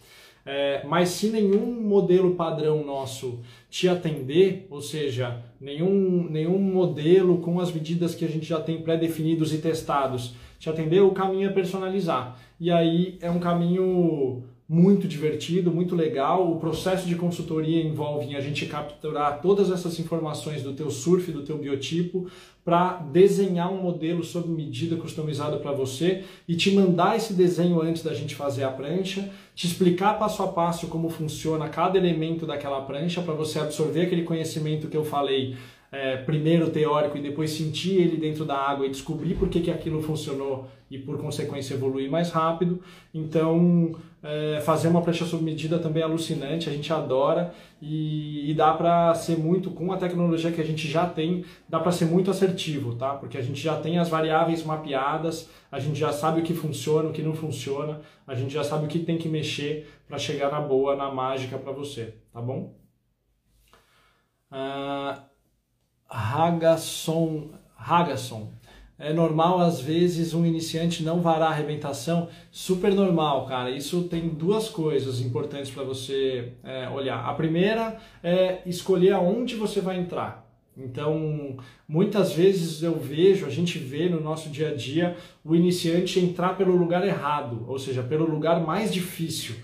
É, 0.46 0.84
mas 0.86 1.08
se 1.08 1.28
nenhum 1.28 1.80
modelo 1.80 2.34
padrão 2.34 2.84
nosso 2.84 3.40
te 3.70 3.88
atender, 3.88 4.66
ou 4.70 4.80
seja, 4.80 5.42
nenhum, 5.58 6.28
nenhum 6.30 6.58
modelo 6.58 7.38
com 7.38 7.58
as 7.58 7.72
medidas 7.72 8.14
que 8.14 8.24
a 8.24 8.28
gente 8.28 8.44
já 8.44 8.60
tem 8.60 8.82
pré-definidos 8.82 9.54
e 9.54 9.58
testados 9.58 10.34
te 10.58 10.68
atender, 10.68 11.00
o 11.00 11.12
caminho 11.12 11.48
é 11.48 11.52
personalizar. 11.52 12.38
E 12.60 12.70
aí 12.70 13.18
é 13.20 13.30
um 13.30 13.38
caminho 13.38 14.42
muito 14.68 15.06
divertido, 15.06 15.70
muito 15.70 15.94
legal. 15.94 16.50
O 16.50 16.58
processo 16.58 17.06
de 17.06 17.14
consultoria 17.14 17.82
envolve 17.82 18.34
a 18.34 18.40
gente 18.40 18.64
capturar 18.66 19.40
todas 19.42 19.70
essas 19.70 19.98
informações 19.98 20.62
do 20.62 20.72
teu 20.72 20.90
surf, 20.90 21.30
do 21.30 21.42
teu 21.42 21.58
biotipo, 21.58 22.26
para 22.64 22.94
desenhar 23.12 23.70
um 23.70 23.82
modelo 23.82 24.24
sob 24.24 24.48
medida 24.48 24.96
customizado 24.96 25.58
para 25.58 25.72
você 25.72 26.24
e 26.48 26.56
te 26.56 26.70
mandar 26.70 27.14
esse 27.14 27.34
desenho 27.34 27.80
antes 27.82 28.02
da 28.02 28.14
gente 28.14 28.34
fazer 28.34 28.64
a 28.64 28.70
prancha, 28.70 29.30
te 29.54 29.66
explicar 29.66 30.18
passo 30.18 30.42
a 30.42 30.48
passo 30.48 30.86
como 30.86 31.10
funciona 31.10 31.68
cada 31.68 31.98
elemento 31.98 32.46
daquela 32.46 32.80
prancha 32.80 33.20
para 33.20 33.34
você 33.34 33.58
absorver 33.58 34.02
aquele 34.02 34.22
conhecimento 34.22 34.88
que 34.88 34.96
eu 34.96 35.04
falei 35.04 35.56
é, 35.94 36.16
primeiro 36.16 36.70
teórico 36.70 37.16
e 37.16 37.20
depois 37.20 37.50
sentir 37.50 38.00
ele 38.00 38.16
dentro 38.16 38.44
da 38.44 38.56
água 38.56 38.84
e 38.86 38.90
descobrir 38.90 39.34
por 39.34 39.48
que, 39.48 39.60
que 39.60 39.70
aquilo 39.70 40.02
funcionou 40.02 40.66
e 40.90 40.98
por 40.98 41.18
consequência 41.18 41.74
evoluir 41.74 42.10
mais 42.10 42.30
rápido. 42.30 42.80
Então, 43.12 43.94
é, 44.24 44.58
fazer 44.62 44.88
uma 44.88 45.02
prancha 45.02 45.26
sob 45.26 45.44
medida 45.44 45.78
também 45.78 46.02
é 46.02 46.06
alucinante, 46.06 46.70
a 46.70 46.72
gente 46.72 46.90
adora 46.90 47.54
e, 47.80 48.50
e 48.50 48.54
dá 48.54 48.72
para 48.72 49.14
ser 49.14 49.36
muito, 49.36 49.70
com 49.70 49.92
a 49.92 49.98
tecnologia 49.98 50.50
que 50.50 50.62
a 50.62 50.64
gente 50.64 50.88
já 50.88 51.06
tem, 51.06 51.44
dá 51.68 51.78
para 51.78 51.92
ser 51.92 52.06
muito 52.06 52.30
assertivo, 52.30 52.94
tá? 52.94 53.14
Porque 53.14 53.36
a 53.36 53.42
gente 53.42 53.60
já 53.60 53.76
tem 53.78 53.98
as 53.98 54.08
variáveis 54.08 54.64
mapeadas, 54.64 55.50
a 55.70 55.78
gente 55.78 55.98
já 55.98 56.10
sabe 56.10 56.40
o 56.40 56.42
que 56.42 56.54
funciona, 56.54 57.10
o 57.10 57.12
que 57.12 57.22
não 57.22 57.34
funciona, 57.34 58.00
a 58.26 58.34
gente 58.34 58.54
já 58.54 58.64
sabe 58.64 58.86
o 58.86 58.88
que 58.88 59.00
tem 59.00 59.18
que 59.18 59.28
mexer 59.28 59.92
para 60.08 60.16
chegar 60.16 60.50
na 60.50 60.60
boa, 60.60 60.96
na 60.96 61.12
mágica 61.12 61.58
para 61.58 61.72
você, 61.72 62.14
tá 62.32 62.40
bom? 62.40 62.74
Uh, 64.50 65.20
Hagasson, 66.08 67.50
Hagasson. 67.76 68.50
É 68.96 69.12
normal, 69.12 69.60
às 69.60 69.80
vezes, 69.80 70.34
um 70.34 70.46
iniciante 70.46 71.02
não 71.02 71.20
varar 71.20 71.48
a 71.48 71.50
arrebentação. 71.50 72.28
Super 72.50 72.94
normal, 72.94 73.46
cara. 73.46 73.70
Isso 73.70 74.04
tem 74.04 74.28
duas 74.28 74.68
coisas 74.68 75.20
importantes 75.20 75.70
para 75.70 75.82
você 75.82 76.52
é, 76.62 76.88
olhar. 76.88 77.24
A 77.24 77.34
primeira 77.34 77.98
é 78.22 78.62
escolher 78.64 79.12
aonde 79.12 79.56
você 79.56 79.80
vai 79.80 79.98
entrar. 79.98 80.44
Então, 80.76 81.56
muitas 81.88 82.32
vezes 82.32 82.82
eu 82.82 82.98
vejo, 82.98 83.46
a 83.46 83.50
gente 83.50 83.78
vê 83.78 84.08
no 84.08 84.20
nosso 84.20 84.48
dia 84.48 84.70
a 84.70 84.74
dia 84.74 85.16
o 85.44 85.54
iniciante 85.54 86.18
entrar 86.18 86.56
pelo 86.56 86.76
lugar 86.76 87.06
errado, 87.06 87.64
ou 87.68 87.78
seja, 87.78 88.02
pelo 88.02 88.28
lugar 88.28 88.60
mais 88.60 88.92
difícil. 88.92 89.54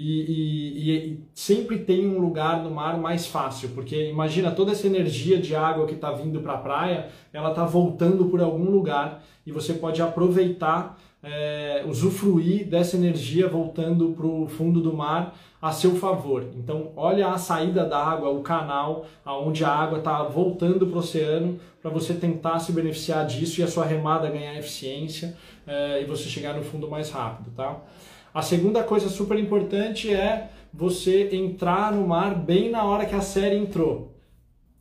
E, 0.00 0.20
e, 0.20 0.90
e, 0.92 1.20
sempre 1.34 1.80
tem 1.80 2.06
um 2.06 2.20
lugar 2.20 2.62
no 2.62 2.70
mar 2.70 2.96
mais 2.98 3.26
fácil, 3.26 3.70
porque 3.70 4.08
imagina 4.08 4.52
toda 4.52 4.70
essa 4.70 4.86
energia 4.86 5.40
de 5.40 5.56
água 5.56 5.88
que 5.88 5.94
está 5.94 6.12
vindo 6.12 6.40
para 6.40 6.52
a 6.52 6.58
praia, 6.58 7.08
ela 7.32 7.50
está 7.50 7.64
voltando 7.64 8.26
por 8.26 8.40
algum 8.40 8.70
lugar 8.70 9.24
e 9.44 9.50
você 9.50 9.74
pode 9.74 10.00
aproveitar, 10.00 10.96
é, 11.20 11.84
usufruir 11.84 12.68
dessa 12.68 12.96
energia 12.96 13.48
voltando 13.48 14.10
para 14.10 14.24
o 14.24 14.46
fundo 14.46 14.80
do 14.80 14.94
mar 14.94 15.36
a 15.60 15.72
seu 15.72 15.96
favor. 15.96 16.46
Então, 16.54 16.92
olha 16.94 17.30
a 17.30 17.36
saída 17.36 17.84
da 17.84 17.98
água, 17.98 18.30
o 18.30 18.40
canal, 18.40 19.04
aonde 19.24 19.64
a 19.64 19.68
água 19.68 19.98
está 19.98 20.22
voltando 20.22 20.86
para 20.86 20.94
o 20.94 21.00
oceano, 21.00 21.58
para 21.82 21.90
você 21.90 22.14
tentar 22.14 22.60
se 22.60 22.70
beneficiar 22.70 23.26
disso 23.26 23.60
e 23.60 23.64
a 23.64 23.66
sua 23.66 23.84
remada 23.84 24.30
ganhar 24.30 24.56
eficiência 24.56 25.36
é, 25.66 26.00
e 26.00 26.04
você 26.04 26.28
chegar 26.28 26.54
no 26.54 26.62
fundo 26.62 26.88
mais 26.88 27.10
rápido, 27.10 27.50
tá? 27.56 27.80
A 28.38 28.42
segunda 28.42 28.84
coisa 28.84 29.08
super 29.08 29.36
importante 29.36 30.14
é 30.14 30.50
você 30.72 31.28
entrar 31.32 31.90
no 31.90 32.06
mar 32.06 32.36
bem 32.36 32.70
na 32.70 32.84
hora 32.84 33.04
que 33.04 33.16
a 33.16 33.20
série 33.20 33.56
entrou. 33.56 34.14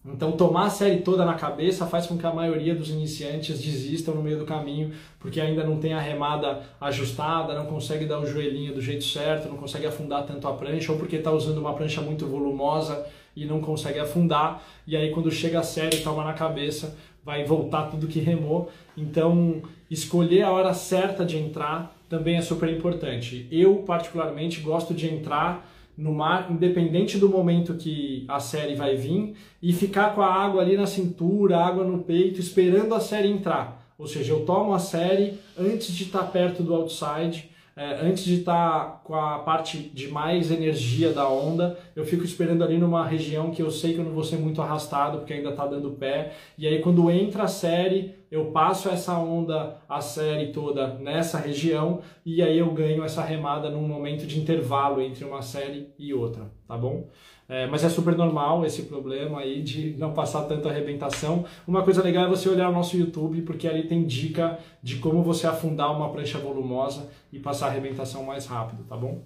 Então, 0.06 0.34
tomar 0.34 0.66
a 0.66 0.70
série 0.70 0.98
toda 0.98 1.26
na 1.26 1.34
cabeça 1.34 1.88
faz 1.88 2.06
com 2.06 2.20
que 2.20 2.26
a 2.28 2.32
maioria 2.32 2.76
dos 2.76 2.92
iniciantes 2.92 3.60
desistam 3.60 4.14
no 4.14 4.22
meio 4.22 4.38
do 4.38 4.46
caminho, 4.46 4.92
porque 5.20 5.42
ainda 5.42 5.64
não 5.64 5.80
tem 5.80 5.94
a 5.94 6.00
remada 6.00 6.62
ajustada, 6.80 7.56
não 7.56 7.66
consegue 7.66 8.06
dar 8.06 8.20
o 8.20 8.28
joelhinho 8.28 8.76
do 8.76 8.80
jeito 8.80 9.04
certo, 9.04 9.50
não 9.50 9.58
consegue 9.58 9.88
afundar 9.88 10.24
tanto 10.28 10.48
a 10.48 10.54
prancha, 10.54 10.92
ou 10.92 11.00
porque 11.00 11.16
está 11.16 11.32
usando 11.32 11.58
uma 11.58 11.74
prancha 11.74 12.00
muito 12.00 12.28
volumosa 12.28 13.08
e 13.36 13.44
não 13.44 13.60
consegue 13.60 13.98
afundar. 13.98 14.62
E 14.86 14.96
aí, 14.96 15.10
quando 15.10 15.32
chega 15.32 15.62
a 15.62 15.64
série, 15.64 16.02
toma 16.02 16.24
na 16.24 16.34
cabeça, 16.34 16.96
vai 17.26 17.44
voltar 17.44 17.88
tudo 17.88 18.06
que 18.06 18.20
remou. 18.20 18.70
Então, 18.96 19.64
escolher 19.90 20.44
a 20.44 20.52
hora 20.52 20.76
certa 20.76 21.26
de 21.26 21.40
entrar 21.40 21.97
também 22.10 22.38
é 22.38 22.42
super 22.42 22.70
importante. 22.70 23.48
Eu, 23.52 23.78
particularmente, 23.78 24.60
gosto 24.62 24.94
de 24.94 25.08
entrar 25.08 25.70
no 25.98 26.14
mar, 26.14 26.52
independente 26.52 27.18
do 27.18 27.28
momento 27.28 27.74
que 27.74 28.24
a 28.28 28.40
série 28.40 28.76
vai 28.76 28.96
vir, 28.96 29.34
e 29.62 29.74
ficar 29.74 30.14
com 30.14 30.22
a 30.22 30.32
água 30.32 30.62
ali 30.62 30.78
na 30.78 30.86
cintura, 30.86 31.58
água 31.58 31.84
no 31.84 32.04
peito, 32.04 32.40
esperando 32.40 32.94
a 32.94 33.00
série 33.00 33.28
entrar. 33.28 33.84
Ou 33.98 34.06
seja, 34.06 34.32
eu 34.32 34.46
tomo 34.46 34.74
a 34.74 34.80
série 34.80 35.40
antes 35.58 35.92
de 35.94 36.04
estar 36.04 36.24
perto 36.26 36.62
do 36.62 36.76
outside, 36.76 37.50
é, 37.76 38.00
antes 38.02 38.24
de 38.26 38.40
estar 38.40 39.02
com 39.04 39.16
a 39.16 39.40
parte 39.40 39.78
de 39.78 40.08
mais 40.08 40.52
energia 40.52 41.14
da 41.14 41.28
onda, 41.30 41.78
eu 41.96 42.06
fico 42.06 42.24
esperando 42.24 42.64
ali 42.64 42.78
numa 42.78 43.06
região 43.06 43.52
que 43.52 43.62
eu 43.62 43.70
sei 43.70 43.94
que 43.94 44.00
eu 44.00 44.04
não 44.04 44.14
vou 44.14 44.24
ser 44.24 44.38
muito 44.38 44.62
arrastado, 44.62 45.20
porque 45.20 45.34
ainda 45.34 45.50
está 45.50 45.66
dando 45.66 45.92
pé. 45.92 46.34
E 46.58 46.68
aí, 46.68 46.80
quando 46.80 47.10
entra 47.10 47.44
a 47.44 47.48
série, 47.48 48.16
eu 48.30 48.52
passo 48.52 48.90
essa 48.90 49.18
onda, 49.18 49.78
a 49.88 50.02
série 50.02 50.52
toda 50.52 50.96
nessa 50.96 51.38
região, 51.38 52.02
e 52.26 52.42
aí 52.42 52.58
eu 52.58 52.72
ganho 52.74 53.04
essa 53.04 53.24
remada 53.24 53.70
num 53.70 53.88
momento 53.88 54.28
de 54.28 54.40
intervalo 54.40 55.02
entre 55.02 55.24
uma 55.24 55.42
série 55.42 55.94
e 55.98 56.14
outra, 56.14 56.52
tá 56.68 56.78
bom? 56.78 57.10
É, 57.50 57.66
mas 57.66 57.84
é 57.86 57.90
super 57.90 58.14
normal 58.16 58.66
esse 58.66 58.84
problema 58.84 59.40
aí 59.40 59.62
de 59.62 59.96
não 59.98 60.14
passar 60.14 60.44
tanta 60.44 60.68
arrebentação. 60.68 61.46
Uma 61.66 61.82
coisa 61.82 62.04
legal 62.04 62.26
é 62.26 62.30
você 62.30 62.50
olhar 62.50 62.70
o 62.70 62.74
nosso 62.74 62.98
YouTube, 62.98 63.42
porque 63.44 63.68
ali 63.68 63.88
tem 63.88 64.06
dica 64.06 64.60
de 64.84 64.98
como 64.98 65.24
você 65.24 65.48
afundar 65.48 65.96
uma 65.96 66.10
prancha 66.10 66.38
volumosa 66.38 67.10
e 67.32 67.40
passar 67.40 67.68
a 67.68 67.70
arrebentação 67.70 68.24
mais 68.24 68.46
rápido, 68.46 68.84
tá 68.84 68.98
bom? 68.98 69.24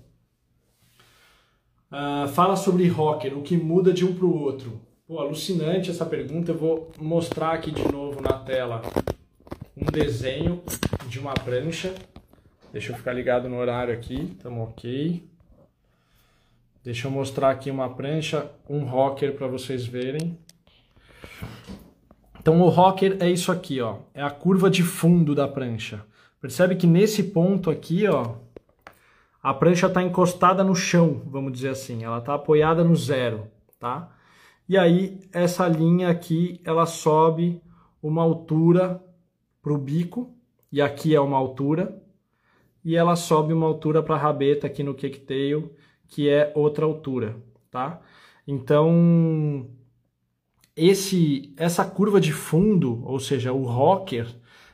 Uh, 1.91 2.28
fala 2.30 2.56
sobre 2.56 2.88
rocker, 2.88 3.38
o 3.38 3.41
que 3.41 3.58
muda 3.58 3.91
de 3.91 4.06
um 4.06 4.14
para 4.14 4.26
o 4.26 4.39
outro. 4.39 4.80
Pô, 5.12 5.20
alucinante 5.20 5.91
essa 5.91 6.05
pergunta. 6.05 6.53
Eu 6.53 6.57
vou 6.57 6.89
mostrar 6.97 7.51
aqui 7.51 7.70
de 7.70 7.86
novo 7.91 8.22
na 8.22 8.32
tela 8.32 8.82
um 9.76 9.84
desenho 9.84 10.64
de 11.05 11.20
uma 11.20 11.34
prancha. 11.34 11.93
Deixa 12.72 12.93
eu 12.93 12.95
ficar 12.95 13.12
ligado 13.12 13.49
no 13.49 13.57
horário 13.57 13.93
aqui, 13.93 14.32
estamos 14.38 14.70
ok. 14.70 15.22
Deixa 16.82 17.07
eu 17.07 17.12
mostrar 17.12 17.49
aqui 17.49 17.70
uma 17.70 17.89
prancha, 17.89 18.49
um 18.70 18.86
rocker 18.86 19.36
para 19.36 19.47
vocês 19.47 19.86
verem. 19.86 20.39
Então 22.39 22.62
o 22.62 22.70
rocker 22.70 23.18
é 23.20 23.30
isso 23.30 23.51
aqui, 23.51 23.82
ó, 23.82 23.97
é 24.14 24.24
a 24.24 24.30
curva 24.30 24.70
de 24.70 24.82
fundo 24.82 25.36
da 25.36 25.45
prancha. 25.45 26.05
Percebe 26.39 26.78
que 26.78 26.88
nesse 26.88 27.22
ponto 27.22 27.70
aqui, 27.70 28.07
ó, 28.07 28.36
a 29.43 29.53
prancha 29.53 29.88
está 29.88 30.01
encostada 30.01 30.64
no 30.64 30.74
chão, 30.74 31.22
vamos 31.26 31.51
dizer 31.51 31.72
assim, 31.72 32.01
ela 32.01 32.20
está 32.20 32.36
apoiada 32.36 32.82
no 32.82 32.95
zero, 32.95 33.49
tá? 33.78 34.09
E 34.72 34.78
aí 34.78 35.19
essa 35.34 35.67
linha 35.67 36.07
aqui, 36.07 36.61
ela 36.63 36.86
sobe 36.86 37.61
uma 38.01 38.22
altura 38.24 39.03
para 39.61 39.74
o 39.74 39.78
bico, 39.78 40.34
e 40.72 40.82
aqui 40.82 41.13
é 41.13 41.19
uma 41.19 41.36
altura, 41.36 42.01
e 42.82 42.95
ela 42.95 43.17
sobe 43.17 43.51
uma 43.51 43.67
altura 43.67 44.01
para 44.01 44.15
a 44.15 44.17
rabeta 44.17 44.67
aqui 44.67 44.82
no 44.82 44.93
kicktail, 44.93 45.76
que 46.07 46.30
é 46.30 46.53
outra 46.55 46.86
altura, 46.86 47.36
tá? 47.69 47.99
Então, 48.47 49.67
esse 50.74 51.53
essa 51.57 51.84
curva 51.84 52.22
de 52.22 52.32
fundo, 52.32 53.03
ou 53.05 53.19
seja, 53.19 53.51
o 53.51 53.65
rocker, 53.65 54.26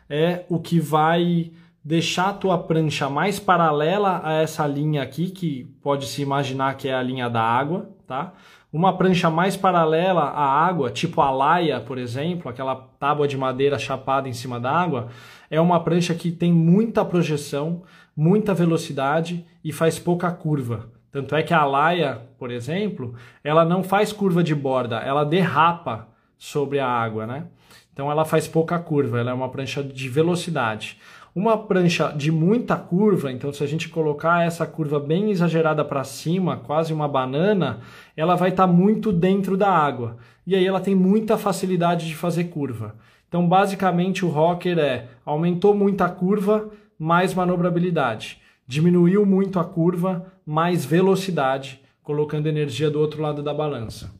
é 0.07 0.45
o 0.47 0.59
que 0.59 0.79
vai 0.79 1.51
deixar 1.83 2.29
a 2.29 2.33
tua 2.33 2.57
prancha 2.59 3.09
mais 3.09 3.39
paralela 3.39 4.21
a 4.23 4.33
essa 4.43 4.67
linha 4.67 5.01
aqui, 5.01 5.31
que 5.31 5.65
pode 5.81 6.05
se 6.05 6.21
imaginar 6.21 6.77
que 6.77 6.87
é 6.87 6.93
a 6.93 7.01
linha 7.01 7.27
da 7.27 7.41
água, 7.41 7.89
tá? 8.05 8.35
Uma 8.77 8.95
prancha 8.95 9.27
mais 9.27 9.57
paralela 9.57 10.21
à 10.21 10.63
água, 10.63 10.91
tipo 10.91 11.19
a 11.19 11.31
laia, 11.31 11.79
por 11.81 11.97
exemplo, 11.97 12.47
aquela 12.47 12.75
tábua 12.75 13.27
de 13.27 13.35
madeira 13.35 13.79
chapada 13.79 14.29
em 14.29 14.33
cima 14.33 14.59
da 14.59 14.71
água, 14.71 15.07
é 15.49 15.59
uma 15.59 15.79
prancha 15.79 16.13
que 16.13 16.29
tem 16.29 16.53
muita 16.53 17.03
projeção, 17.03 17.81
muita 18.15 18.53
velocidade 18.53 19.43
e 19.63 19.73
faz 19.73 19.97
pouca 19.97 20.29
curva. 20.29 20.91
Tanto 21.11 21.35
é 21.35 21.41
que 21.41 21.55
a 21.55 21.65
laia, 21.65 22.21
por 22.37 22.51
exemplo, 22.51 23.15
ela 23.43 23.65
não 23.65 23.81
faz 23.81 24.13
curva 24.13 24.43
de 24.43 24.53
borda, 24.53 24.97
ela 24.97 25.23
derrapa 25.23 26.09
sobre 26.37 26.77
a 26.77 26.87
água, 26.87 27.25
né? 27.25 27.45
Então 27.91 28.11
ela 28.11 28.25
faz 28.25 28.47
pouca 28.47 28.77
curva, 28.77 29.19
ela 29.19 29.31
é 29.31 29.33
uma 29.33 29.49
prancha 29.49 29.81
de 29.81 30.07
velocidade. 30.07 30.99
Uma 31.37 31.55
prancha 31.55 32.11
de 32.17 32.31
muita 32.31 32.75
curva, 32.75 33.31
então 33.31 33.53
se 33.53 33.63
a 33.63 33.67
gente 33.67 33.89
colocar 33.89 34.43
essa 34.43 34.65
curva 34.65 34.99
bem 34.99 35.29
exagerada 35.29 35.85
para 35.85 36.03
cima, 36.03 36.57
quase 36.57 36.91
uma 36.91 37.07
banana, 37.07 37.81
ela 38.15 38.33
vai 38.33 38.49
estar 38.49 38.65
tá 38.65 38.73
muito 38.73 39.11
dentro 39.11 39.55
da 39.55 39.69
água. 39.69 40.17
E 40.47 40.55
aí 40.55 40.65
ela 40.65 40.79
tem 40.79 40.95
muita 40.95 41.37
facilidade 41.37 42.07
de 42.07 42.15
fazer 42.15 42.45
curva. 42.45 42.95
Então 43.27 43.47
basicamente 43.47 44.25
o 44.25 44.29
rocker 44.29 44.79
é 44.79 45.09
aumentou 45.23 45.75
muito 45.75 46.01
a 46.01 46.09
curva, 46.09 46.71
mais 46.97 47.35
manobrabilidade. 47.35 48.41
Diminuiu 48.65 49.23
muito 49.23 49.59
a 49.59 49.63
curva, 49.63 50.33
mais 50.43 50.85
velocidade, 50.85 51.79
colocando 52.01 52.47
energia 52.47 52.89
do 52.89 52.99
outro 52.99 53.21
lado 53.21 53.43
da 53.43 53.53
balança. 53.53 54.11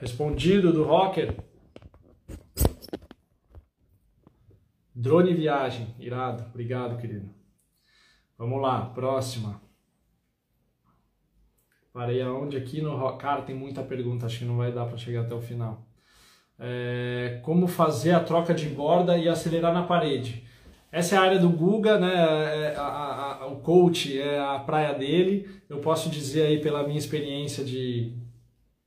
Respondido 0.00 0.72
do 0.72 0.82
rocker? 0.82 1.36
Drone 4.94 5.34
viagem, 5.34 5.94
irado. 5.98 6.44
Obrigado, 6.50 7.00
querido. 7.00 7.28
Vamos 8.36 8.60
lá, 8.60 8.86
próxima. 8.86 9.60
Parei 11.92 12.22
aonde 12.22 12.56
aqui 12.56 12.80
no 12.80 13.16
cara 13.16 13.42
tem 13.42 13.54
muita 13.54 13.82
pergunta, 13.82 14.26
acho 14.26 14.38
que 14.38 14.44
não 14.44 14.56
vai 14.56 14.72
dar 14.72 14.86
para 14.86 14.96
chegar 14.96 15.22
até 15.22 15.34
o 15.34 15.42
final. 15.42 15.86
É, 16.58 17.40
como 17.42 17.66
fazer 17.66 18.12
a 18.12 18.20
troca 18.20 18.54
de 18.54 18.66
borda 18.68 19.16
e 19.16 19.28
acelerar 19.28 19.72
na 19.72 19.82
parede? 19.82 20.46
Essa 20.90 21.16
é 21.16 21.18
a 21.18 21.22
área 21.22 21.38
do 21.38 21.48
Guga, 21.48 21.98
né? 21.98 22.12
É, 22.14 22.76
a, 22.76 22.82
a, 22.82 23.42
a, 23.42 23.46
o 23.46 23.60
coach 23.60 24.18
é 24.18 24.38
a 24.38 24.58
praia 24.58 24.94
dele. 24.94 25.48
Eu 25.68 25.78
posso 25.78 26.10
dizer 26.10 26.42
aí 26.42 26.60
pela 26.60 26.82
minha 26.82 26.98
experiência 26.98 27.64
de 27.64 28.16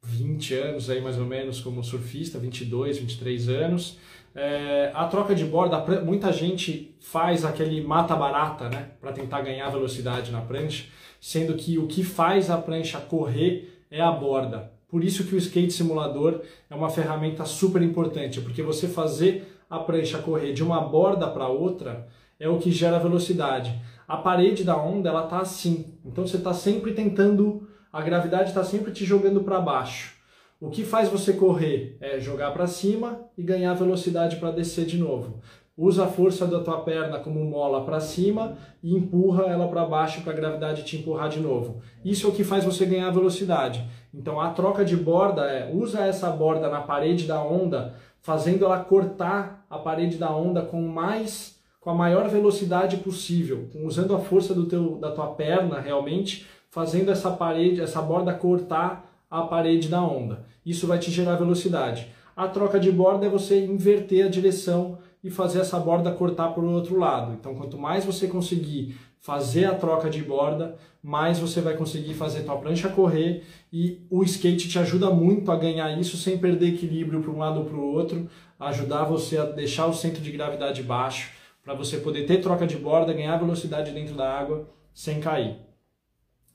20 0.03 0.53
anos 0.53 0.89
aí 0.89 1.01
mais 1.01 1.17
ou 1.17 1.25
menos 1.25 1.59
como 1.59 1.83
surfista, 1.83 2.37
22, 2.37 2.99
23 2.99 3.49
anos. 3.49 3.99
É, 4.35 4.91
a 4.93 5.07
troca 5.07 5.33
de 5.33 5.45
borda, 5.45 5.79
muita 6.03 6.31
gente 6.33 6.93
faz 6.99 7.45
aquele 7.45 7.81
mata 7.81 8.13
barata, 8.17 8.67
né, 8.67 8.89
para 8.99 9.13
tentar 9.13 9.41
ganhar 9.41 9.69
velocidade 9.69 10.29
na 10.29 10.41
prancha, 10.41 10.85
sendo 11.21 11.53
que 11.53 11.77
o 11.77 11.87
que 11.87 12.03
faz 12.03 12.49
a 12.49 12.57
prancha 12.57 12.99
correr 12.99 13.85
é 13.89 14.01
a 14.01 14.11
borda. 14.11 14.73
Por 14.89 15.03
isso 15.03 15.23
que 15.25 15.35
o 15.35 15.37
skate 15.37 15.71
simulador 15.71 16.41
é 16.69 16.75
uma 16.75 16.89
ferramenta 16.89 17.45
super 17.45 17.81
importante, 17.81 18.41
porque 18.41 18.61
você 18.61 18.89
fazer 18.89 19.57
a 19.69 19.79
prancha 19.79 20.17
correr 20.17 20.53
de 20.53 20.61
uma 20.61 20.81
borda 20.81 21.27
para 21.27 21.47
outra 21.47 22.07
é 22.37 22.49
o 22.49 22.59
que 22.59 22.71
gera 22.71 22.99
velocidade. 22.99 23.73
A 24.05 24.17
parede 24.17 24.63
da 24.63 24.77
onda 24.77 25.09
ela 25.09 25.23
tá 25.23 25.39
assim, 25.39 25.97
então 26.03 26.27
você 26.27 26.37
está 26.37 26.53
sempre 26.53 26.93
tentando, 26.93 27.67
a 27.91 28.01
gravidade 28.01 28.49
está 28.49 28.63
sempre 28.63 28.91
te 28.91 29.05
jogando 29.05 29.41
para 29.41 29.61
baixo. 29.61 30.14
O 30.59 30.69
que 30.69 30.85
faz 30.85 31.09
você 31.09 31.33
correr 31.33 31.97
é 31.99 32.17
jogar 32.17 32.51
para 32.51 32.65
cima 32.65 33.19
e 33.37 33.43
ganhar 33.43 33.73
velocidade 33.73 34.37
para 34.37 34.51
descer 34.51 34.85
de 34.85 34.97
novo. 34.97 35.41
Usa 35.77 36.05
a 36.05 36.07
força 36.07 36.47
da 36.47 36.61
tua 36.61 36.79
perna 36.79 37.19
como 37.19 37.43
mola 37.43 37.83
para 37.83 37.99
cima 37.99 38.57
e 38.81 38.95
empurra 38.95 39.47
ela 39.47 39.67
para 39.67 39.83
baixo 39.83 40.21
para 40.21 40.31
a 40.31 40.35
gravidade 40.35 40.85
te 40.85 40.95
empurrar 40.95 41.27
de 41.27 41.41
novo. 41.41 41.81
Isso 42.05 42.25
é 42.25 42.29
o 42.29 42.33
que 42.33 42.45
faz 42.45 42.63
você 42.63 42.85
ganhar 42.85 43.11
velocidade. 43.11 43.85
Então 44.13 44.39
a 44.39 44.51
troca 44.51 44.85
de 44.85 44.95
borda 44.95 45.41
é 45.41 45.69
usa 45.73 46.05
essa 46.05 46.29
borda 46.29 46.69
na 46.69 46.79
parede 46.79 47.27
da 47.27 47.43
onda, 47.43 47.93
fazendo 48.21 48.63
ela 48.63 48.79
cortar 48.79 49.65
a 49.69 49.77
parede 49.77 50.15
da 50.15 50.33
onda 50.33 50.61
com 50.61 50.81
mais 50.81 51.59
com 51.81 51.89
a 51.89 51.93
maior 51.93 52.29
velocidade 52.29 52.97
possível, 52.97 53.67
usando 53.83 54.15
a 54.15 54.19
força 54.19 54.55
do 54.55 54.65
teu, 54.65 54.95
da 54.95 55.11
tua 55.11 55.27
perna 55.27 55.79
realmente, 55.79 56.47
fazendo 56.71 57.11
essa 57.11 57.29
parede, 57.29 57.79
essa 57.79 58.01
borda 58.01 58.33
cortar 58.33 59.04
a 59.29 59.41
parede 59.41 59.87
da 59.87 60.01
onda. 60.01 60.45
Isso 60.65 60.87
vai 60.87 60.99
te 60.99 61.11
gerar 61.11 61.35
velocidade. 61.35 62.07
A 62.35 62.47
troca 62.47 62.79
de 62.79 62.91
borda 62.91 63.25
é 63.25 63.29
você 63.29 63.65
inverter 63.65 64.25
a 64.25 64.29
direção 64.29 64.97
e 65.23 65.29
fazer 65.29 65.59
essa 65.59 65.79
borda 65.79 66.11
cortar 66.11 66.49
para 66.49 66.63
o 66.63 66.71
outro 66.71 66.99
lado. 66.99 67.33
Então, 67.33 67.55
quanto 67.55 67.77
mais 67.77 68.05
você 68.05 68.27
conseguir 68.27 68.95
fazer 69.19 69.65
a 69.65 69.73
troca 69.73 70.07
de 70.07 70.21
borda, 70.21 70.75
mais 71.01 71.39
você 71.39 71.59
vai 71.61 71.75
conseguir 71.75 72.13
fazer 72.13 72.43
tua 72.43 72.57
prancha 72.57 72.89
correr 72.89 73.43
e 73.73 74.05
o 74.09 74.23
skate 74.23 74.69
te 74.69 74.77
ajuda 74.77 75.09
muito 75.09 75.51
a 75.51 75.55
ganhar 75.55 75.97
isso 75.99 76.15
sem 76.15 76.37
perder 76.37 76.75
equilíbrio 76.75 77.21
para 77.21 77.31
um 77.31 77.39
lado 77.39 77.61
ou 77.61 77.65
para 77.65 77.75
o 77.75 77.93
outro, 77.93 78.29
ajudar 78.59 79.05
você 79.05 79.37
a 79.37 79.45
deixar 79.45 79.87
o 79.87 79.93
centro 79.93 80.21
de 80.21 80.31
gravidade 80.31 80.83
baixo 80.83 81.31
para 81.63 81.73
você 81.73 81.97
poder 81.97 82.27
ter 82.27 82.41
troca 82.41 82.67
de 82.67 82.77
borda, 82.77 83.13
ganhar 83.13 83.37
velocidade 83.37 83.91
dentro 83.91 84.13
da 84.13 84.31
água 84.31 84.69
sem 84.93 85.19
cair. 85.19 85.57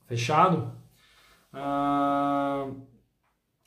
Fechado? 0.07 0.71
Ah, 1.53 2.69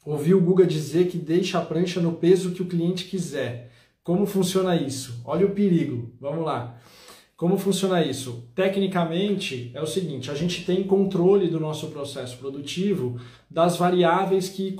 ouvi 0.05 0.35
o 0.35 0.41
Guga 0.41 0.66
dizer 0.66 1.09
que 1.09 1.18
deixa 1.18 1.59
a 1.59 1.64
prancha 1.64 2.01
no 2.01 2.12
peso 2.12 2.53
que 2.53 2.62
o 2.62 2.66
cliente 2.66 3.05
quiser. 3.05 3.70
Como 4.03 4.26
funciona 4.26 4.76
isso? 4.76 5.22
Olha 5.24 5.47
o 5.47 5.51
perigo. 5.51 6.12
Vamos 6.20 6.45
lá. 6.45 6.78
Como 7.37 7.59
funciona 7.59 8.05
isso? 8.05 8.49
Tecnicamente 8.55 9.70
é 9.74 9.82
o 9.82 9.87
seguinte: 9.87 10.30
a 10.30 10.35
gente 10.35 10.64
tem 10.64 10.85
controle 10.85 11.49
do 11.49 11.59
nosso 11.59 11.89
processo 11.89 12.39
produtivo 12.39 13.18
das 13.51 13.76
variáveis 13.76 14.49
que 14.49 14.76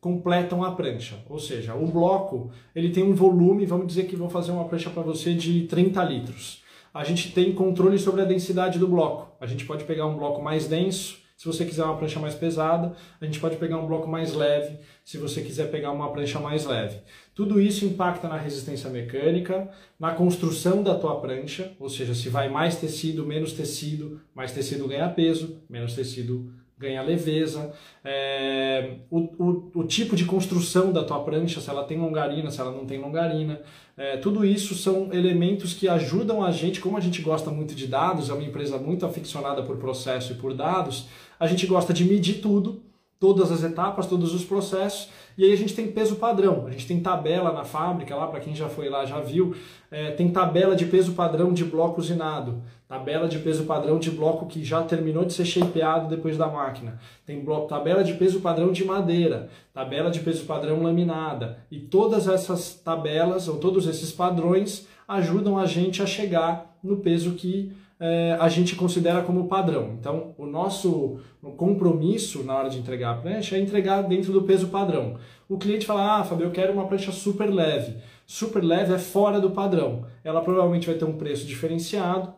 completam 0.00 0.62
a 0.62 0.72
prancha. 0.72 1.24
Ou 1.30 1.38
seja, 1.38 1.74
o 1.74 1.86
bloco 1.86 2.50
ele 2.74 2.90
tem 2.90 3.02
um 3.02 3.14
volume, 3.14 3.64
vamos 3.64 3.86
dizer 3.86 4.04
que 4.04 4.16
vou 4.16 4.28
fazer 4.28 4.52
uma 4.52 4.66
prancha 4.66 4.90
para 4.90 5.02
você 5.02 5.32
de 5.32 5.62
30 5.62 6.04
litros. 6.04 6.62
A 6.92 7.02
gente 7.02 7.32
tem 7.32 7.52
controle 7.54 7.98
sobre 7.98 8.20
a 8.20 8.24
densidade 8.24 8.78
do 8.78 8.86
bloco. 8.86 9.34
A 9.40 9.46
gente 9.46 9.64
pode 9.64 9.84
pegar 9.84 10.06
um 10.06 10.16
bloco 10.16 10.42
mais 10.42 10.68
denso, 10.68 11.23
se 11.36 11.46
você 11.46 11.64
quiser 11.64 11.84
uma 11.84 11.96
prancha 11.96 12.20
mais 12.20 12.34
pesada, 12.34 12.94
a 13.20 13.24
gente 13.24 13.40
pode 13.40 13.56
pegar 13.56 13.78
um 13.78 13.86
bloco 13.86 14.08
mais 14.08 14.32
leve, 14.32 14.78
se 15.04 15.18
você 15.18 15.42
quiser 15.42 15.70
pegar 15.70 15.90
uma 15.90 16.10
prancha 16.12 16.38
mais 16.38 16.64
leve. 16.64 16.98
Tudo 17.34 17.60
isso 17.60 17.84
impacta 17.84 18.28
na 18.28 18.36
resistência 18.36 18.88
mecânica, 18.88 19.68
na 19.98 20.12
construção 20.12 20.82
da 20.82 20.94
tua 20.94 21.20
prancha, 21.20 21.72
ou 21.78 21.88
seja, 21.88 22.14
se 22.14 22.28
vai 22.28 22.48
mais 22.48 22.76
tecido, 22.76 23.26
menos 23.26 23.52
tecido, 23.52 24.20
mais 24.34 24.52
tecido 24.52 24.86
ganha 24.86 25.08
peso, 25.08 25.60
menos 25.68 25.94
tecido 25.94 26.52
ganha 26.76 27.02
leveza, 27.02 27.72
é, 28.04 28.96
o, 29.08 29.18
o, 29.18 29.70
o, 29.74 29.84
tipo 29.84 30.16
de 30.16 30.24
construção 30.24 30.92
da 30.92 31.04
tua 31.04 31.22
prancha, 31.22 31.60
se 31.60 31.70
ela 31.70 31.84
tem 31.84 31.98
longarina, 31.98 32.50
se 32.50 32.60
ela 32.60 32.72
não 32.72 32.84
tem 32.84 33.00
longarina, 33.00 33.60
é, 33.96 34.16
tudo 34.16 34.44
isso 34.44 34.74
são 34.74 35.12
elementos 35.12 35.72
que 35.72 35.88
ajudam 35.88 36.42
a 36.42 36.50
gente, 36.50 36.80
como 36.80 36.96
a 36.96 37.00
gente 37.00 37.22
gosta 37.22 37.50
muito 37.50 37.74
de 37.74 37.86
dados, 37.86 38.28
é 38.28 38.32
uma 38.32 38.42
empresa 38.42 38.76
muito 38.76 39.06
aficionada 39.06 39.62
por 39.62 39.76
processo 39.76 40.32
e 40.32 40.36
por 40.36 40.52
dados, 40.52 41.06
a 41.44 41.46
gente 41.46 41.66
gosta 41.66 41.92
de 41.92 42.04
medir 42.04 42.40
tudo, 42.40 42.82
todas 43.20 43.52
as 43.52 43.62
etapas, 43.62 44.06
todos 44.06 44.34
os 44.34 44.44
processos, 44.44 45.10
e 45.36 45.44
aí 45.44 45.52
a 45.52 45.56
gente 45.56 45.74
tem 45.74 45.90
peso 45.90 46.16
padrão, 46.16 46.66
a 46.66 46.70
gente 46.70 46.86
tem 46.86 47.00
tabela 47.00 47.52
na 47.52 47.64
fábrica, 47.64 48.14
lá 48.14 48.26
para 48.26 48.40
quem 48.40 48.54
já 48.54 48.68
foi 48.68 48.88
lá 48.88 49.04
já 49.04 49.20
viu, 49.20 49.54
é, 49.90 50.10
tem 50.12 50.30
tabela 50.30 50.74
de 50.74 50.86
peso 50.86 51.12
padrão 51.12 51.52
de 51.52 51.64
bloco 51.64 52.00
usinado, 52.00 52.62
tabela 52.88 53.28
de 53.28 53.38
peso 53.38 53.64
padrão 53.64 53.98
de 53.98 54.10
bloco 54.10 54.46
que 54.46 54.64
já 54.64 54.82
terminou 54.82 55.24
de 55.24 55.32
ser 55.32 55.44
shapeado 55.44 56.08
depois 56.08 56.38
da 56.38 56.46
máquina, 56.46 56.98
tem 57.26 57.44
bloco, 57.44 57.68
tabela 57.68 58.02
de 58.02 58.14
peso 58.14 58.40
padrão 58.40 58.72
de 58.72 58.84
madeira, 58.84 59.48
tabela 59.72 60.10
de 60.10 60.20
peso 60.20 60.44
padrão 60.44 60.82
laminada, 60.82 61.58
e 61.70 61.78
todas 61.78 62.26
essas 62.26 62.74
tabelas, 62.74 63.48
ou 63.48 63.58
todos 63.58 63.86
esses 63.86 64.12
padrões, 64.12 64.86
ajudam 65.06 65.58
a 65.58 65.66
gente 65.66 66.02
a 66.02 66.06
chegar 66.06 66.78
no 66.82 66.98
peso 66.98 67.32
que 67.32 67.72
é, 67.98 68.36
a 68.40 68.48
gente 68.48 68.74
considera 68.74 69.22
como 69.22 69.46
padrão. 69.46 69.96
Então, 69.98 70.34
o 70.36 70.46
nosso 70.46 71.18
compromisso 71.56 72.42
na 72.42 72.56
hora 72.56 72.70
de 72.70 72.78
entregar 72.78 73.12
a 73.12 73.16
prancha 73.20 73.56
é 73.56 73.60
entregar 73.60 74.02
dentro 74.02 74.32
do 74.32 74.42
peso 74.42 74.68
padrão. 74.68 75.16
O 75.48 75.58
cliente 75.58 75.86
fala, 75.86 76.20
ah, 76.20 76.24
Fabio, 76.24 76.46
eu 76.46 76.50
quero 76.50 76.72
uma 76.72 76.86
prancha 76.86 77.12
super 77.12 77.52
leve. 77.52 77.96
Super 78.26 78.64
leve 78.64 78.94
é 78.94 78.98
fora 78.98 79.40
do 79.40 79.50
padrão. 79.50 80.06
Ela 80.22 80.40
provavelmente 80.40 80.86
vai 80.86 80.96
ter 80.96 81.04
um 81.04 81.16
preço 81.16 81.46
diferenciado 81.46 82.34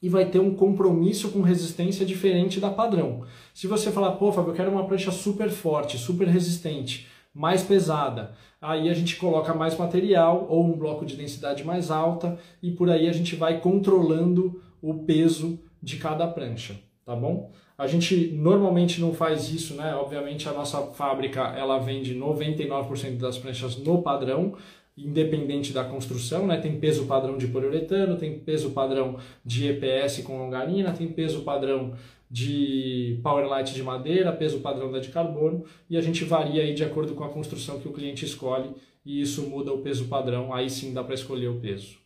e 0.00 0.08
vai 0.08 0.26
ter 0.26 0.38
um 0.38 0.54
compromisso 0.54 1.30
com 1.30 1.42
resistência 1.42 2.06
diferente 2.06 2.60
da 2.60 2.70
padrão. 2.70 3.24
Se 3.52 3.66
você 3.66 3.90
falar, 3.90 4.12
pô, 4.12 4.30
Fabio, 4.30 4.52
eu 4.52 4.54
quero 4.54 4.70
uma 4.70 4.86
prancha 4.86 5.10
super 5.10 5.50
forte, 5.50 5.98
super 5.98 6.28
resistente, 6.28 7.08
mais 7.34 7.62
pesada, 7.62 8.32
aí 8.60 8.88
a 8.88 8.94
gente 8.94 9.16
coloca 9.16 9.52
mais 9.52 9.76
material 9.76 10.46
ou 10.48 10.64
um 10.64 10.78
bloco 10.78 11.04
de 11.04 11.16
densidade 11.16 11.64
mais 11.64 11.90
alta 11.90 12.38
e 12.62 12.70
por 12.70 12.88
aí 12.88 13.08
a 13.08 13.12
gente 13.12 13.36
vai 13.36 13.60
controlando 13.60 14.62
o 14.82 14.94
peso 15.04 15.58
de 15.82 15.96
cada 15.96 16.26
prancha, 16.26 16.76
tá 17.04 17.14
bom? 17.14 17.52
A 17.76 17.86
gente 17.86 18.32
normalmente 18.32 19.00
não 19.00 19.14
faz 19.14 19.50
isso, 19.52 19.74
né? 19.74 19.94
Obviamente 19.94 20.48
a 20.48 20.52
nossa 20.52 20.82
fábrica 20.88 21.40
ela 21.56 21.78
vende 21.78 22.14
99% 22.14 23.18
das 23.18 23.38
pranchas 23.38 23.76
no 23.76 24.02
padrão, 24.02 24.56
independente 24.96 25.72
da 25.72 25.84
construção, 25.84 26.46
né? 26.46 26.56
Tem 26.56 26.78
peso 26.80 27.06
padrão 27.06 27.38
de 27.38 27.46
poliuretano, 27.46 28.16
tem 28.16 28.38
peso 28.38 28.70
padrão 28.70 29.16
de 29.44 29.68
EPS 29.68 30.22
com 30.24 30.38
longarina, 30.38 30.92
tem 30.92 31.06
peso 31.06 31.42
padrão 31.42 31.94
de 32.30 33.18
Powerlight 33.22 33.72
de 33.72 33.82
madeira, 33.82 34.32
peso 34.32 34.60
padrão 34.60 34.90
da 34.90 34.98
de 34.98 35.08
carbono, 35.08 35.64
e 35.88 35.96
a 35.96 36.00
gente 36.00 36.24
varia 36.24 36.62
aí 36.62 36.74
de 36.74 36.84
acordo 36.84 37.14
com 37.14 37.24
a 37.24 37.30
construção 37.30 37.78
que 37.78 37.88
o 37.88 37.92
cliente 37.92 38.24
escolhe, 38.24 38.70
e 39.04 39.20
isso 39.22 39.48
muda 39.48 39.72
o 39.72 39.78
peso 39.78 40.06
padrão, 40.08 40.52
aí 40.52 40.68
sim 40.68 40.92
dá 40.92 41.02
para 41.02 41.14
escolher 41.14 41.48
o 41.48 41.60
peso. 41.60 41.96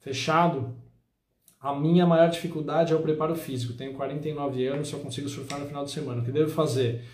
Fechado? 0.00 0.74
A 1.62 1.72
minha 1.72 2.04
maior 2.04 2.28
dificuldade 2.28 2.92
é 2.92 2.96
o 2.96 3.00
preparo 3.00 3.36
físico. 3.36 3.74
Tenho 3.74 3.92
49 3.92 4.66
anos, 4.66 4.88
só 4.88 4.98
consigo 4.98 5.28
surfar 5.28 5.60
no 5.60 5.66
final 5.66 5.84
de 5.84 5.92
semana. 5.92 6.20
O 6.20 6.24
que 6.24 6.32
devo 6.32 6.50
fazer? 6.50 7.04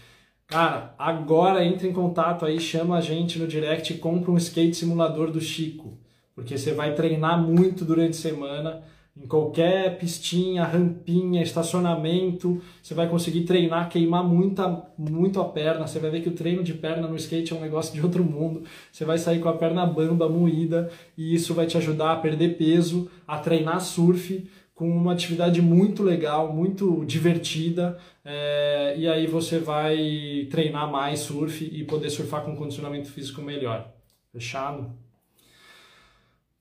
Cara, 0.47 0.95
agora 0.99 1.63
entre 1.63 1.87
em 1.87 1.93
contato 1.93 2.47
aí, 2.47 2.59
chama 2.59 2.97
a 2.97 3.01
gente 3.03 3.39
no 3.39 3.47
direct 3.47 3.93
e 3.93 3.99
compra 3.99 4.31
um 4.31 4.39
skate 4.39 4.75
simulador 4.75 5.31
do 5.31 5.41
Chico. 5.41 5.99
Porque 6.35 6.57
você 6.57 6.73
vai 6.73 6.95
treinar 6.95 7.39
muito 7.39 7.85
durante 7.85 8.13
a 8.13 8.21
semana 8.23 8.83
em 9.21 9.27
qualquer 9.27 9.99
pistinha, 9.99 10.65
rampinha, 10.65 11.43
estacionamento, 11.43 12.63
você 12.81 12.95
vai 12.95 13.09
conseguir 13.09 13.43
treinar, 13.43 13.89
queimar 13.89 14.23
muita, 14.23 14.91
muito 14.97 15.41
a 15.41 15.45
perna. 15.45 15.87
Você 15.87 15.99
vai 15.99 16.11
ver 16.11 16.23
que 16.23 16.29
o 16.29 16.35
treino 16.35 16.63
de 16.63 16.73
perna 16.73 17.09
no 17.09 17.17
skate 17.17 17.53
é 17.53 17.57
um 17.57 17.61
negócio 17.61 17.93
de 17.93 18.01
outro 18.01 18.23
mundo. 18.23 18.63
Você 18.93 19.05
vai 19.05 19.19
sair 19.19 19.41
com 19.41 19.49
a 19.49 19.57
perna 19.57 19.85
bamba, 19.85 20.29
moída, 20.29 20.91
e 21.17 21.35
isso 21.35 21.53
vai 21.53 21.67
te 21.67 21.77
ajudar 21.77 22.13
a 22.13 22.17
perder 22.17 22.57
peso, 22.57 23.11
a 23.27 23.39
treinar 23.39 23.81
surf 23.81 24.49
com 24.79 24.89
uma 24.89 25.13
atividade 25.13 25.61
muito 25.61 26.05
legal, 26.05 26.55
muito 26.55 27.05
divertida, 27.05 27.99
é, 28.25 28.95
e 28.97 29.09
aí 29.09 29.27
você 29.27 29.59
vai 29.59 30.47
treinar 30.53 30.89
mais 30.89 31.19
surf 31.19 31.65
e 31.65 31.83
poder 31.83 32.09
surfar 32.11 32.45
com 32.45 32.55
condicionamento 32.55 33.11
físico 33.11 33.43
melhor. 33.43 33.93
Fechado? 34.33 34.97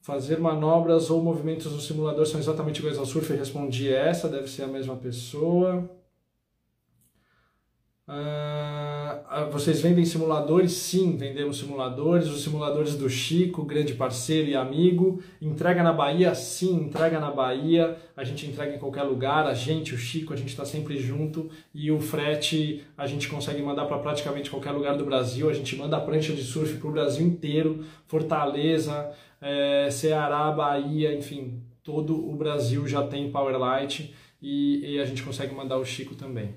Fazer 0.07 0.39
manobras 0.39 1.09
ou 1.09 1.21
movimentos 1.21 1.69
no 1.69 1.81
simulador 1.81 2.25
são 2.25 2.39
exatamente 2.39 2.79
iguais 2.79 2.97
ao 2.97 3.05
surf? 3.05 3.29
Eu 3.29 3.37
respondi 3.37 3.93
essa, 3.93 4.29
deve 4.29 4.47
ser 4.47 4.63
a 4.63 4.67
mesma 4.67 4.95
pessoa. 4.95 5.83
Uh, 8.07 9.51
vocês 9.51 9.81
vendem 9.81 10.05
simuladores? 10.05 10.71
Sim, 10.71 11.17
vendemos 11.17 11.59
simuladores. 11.59 12.29
Os 12.29 12.41
simuladores 12.41 12.95
do 12.95 13.09
Chico, 13.09 13.65
grande 13.65 13.95
parceiro 13.95 14.47
e 14.47 14.55
amigo. 14.55 15.21
Entrega 15.41 15.83
na 15.83 15.91
Bahia? 15.91 16.33
Sim, 16.33 16.85
entrega 16.85 17.19
na 17.19 17.29
Bahia. 17.29 17.97
A 18.15 18.23
gente 18.23 18.45
entrega 18.45 18.77
em 18.77 18.79
qualquer 18.79 19.03
lugar. 19.03 19.45
A 19.45 19.53
gente, 19.53 19.93
o 19.93 19.97
Chico, 19.97 20.31
a 20.31 20.37
gente 20.37 20.47
está 20.47 20.63
sempre 20.63 20.97
junto. 20.97 21.49
E 21.73 21.91
o 21.91 21.99
frete 21.99 22.81
a 22.97 23.05
gente 23.05 23.27
consegue 23.27 23.61
mandar 23.61 23.83
para 23.87 23.99
praticamente 23.99 24.49
qualquer 24.49 24.71
lugar 24.71 24.95
do 24.95 25.03
Brasil. 25.03 25.49
A 25.49 25.53
gente 25.53 25.75
manda 25.75 25.97
a 25.97 25.99
prancha 25.99 26.31
de 26.31 26.43
surf 26.43 26.77
para 26.77 26.87
o 26.87 26.93
Brasil 26.93 27.27
inteiro. 27.27 27.83
Fortaleza, 28.05 29.11
é, 29.41 29.89
Ceará, 29.91 30.51
Bahia, 30.51 31.15
enfim, 31.15 31.61
todo 31.83 32.29
o 32.29 32.35
Brasil 32.35 32.87
já 32.87 33.05
tem 33.05 33.31
Powerlight 33.31 34.13
e, 34.41 34.95
e 34.95 34.99
a 34.99 35.05
gente 35.05 35.23
consegue 35.23 35.53
mandar 35.53 35.77
o 35.77 35.85
Chico 35.85 36.15
também. 36.15 36.55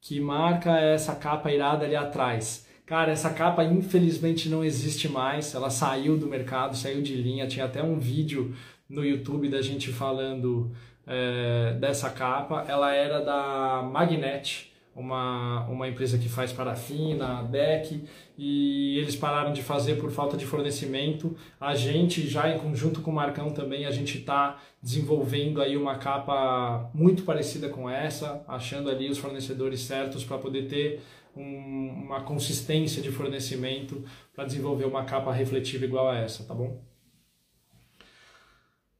Que 0.00 0.20
marca 0.20 0.78
é 0.78 0.94
essa 0.94 1.14
capa 1.14 1.50
irada 1.50 1.84
ali 1.84 1.96
atrás? 1.96 2.66
Cara, 2.84 3.12
essa 3.12 3.30
capa 3.30 3.64
infelizmente 3.64 4.50
não 4.50 4.62
existe 4.62 5.08
mais, 5.08 5.54
ela 5.54 5.70
saiu 5.70 6.18
do 6.18 6.26
mercado, 6.26 6.76
saiu 6.76 7.00
de 7.00 7.14
linha, 7.14 7.46
tinha 7.46 7.64
até 7.64 7.82
um 7.82 7.98
vídeo 7.98 8.54
no 8.86 9.02
YouTube 9.02 9.48
da 9.48 9.62
gente 9.62 9.90
falando 9.90 10.70
é, 11.06 11.74
dessa 11.80 12.10
capa, 12.10 12.66
ela 12.68 12.92
era 12.92 13.20
da 13.20 13.82
Magnet, 13.82 14.73
uma, 14.94 15.66
uma 15.66 15.88
empresa 15.88 16.18
que 16.18 16.28
faz 16.28 16.52
parafina, 16.52 17.42
deck, 17.44 18.04
e 18.38 18.98
eles 18.98 19.16
pararam 19.16 19.52
de 19.52 19.62
fazer 19.62 19.96
por 19.96 20.10
falta 20.10 20.36
de 20.36 20.46
fornecimento. 20.46 21.36
A 21.60 21.74
gente, 21.74 22.28
já 22.28 22.48
em 22.48 22.58
conjunto 22.58 23.00
com 23.00 23.10
o 23.10 23.14
Marcão 23.14 23.50
também, 23.50 23.86
a 23.86 23.90
gente 23.90 24.18
está 24.18 24.58
desenvolvendo 24.80 25.60
aí 25.60 25.76
uma 25.76 25.96
capa 25.96 26.90
muito 26.94 27.24
parecida 27.24 27.68
com 27.68 27.90
essa, 27.90 28.44
achando 28.46 28.88
ali 28.88 29.08
os 29.08 29.18
fornecedores 29.18 29.80
certos 29.80 30.24
para 30.24 30.38
poder 30.38 30.68
ter 30.68 31.00
um, 31.36 32.04
uma 32.04 32.20
consistência 32.20 33.02
de 33.02 33.10
fornecimento 33.10 34.04
para 34.34 34.44
desenvolver 34.44 34.84
uma 34.84 35.04
capa 35.04 35.32
refletiva 35.32 35.84
igual 35.84 36.08
a 36.08 36.16
essa, 36.16 36.44
tá 36.44 36.54
bom? 36.54 36.82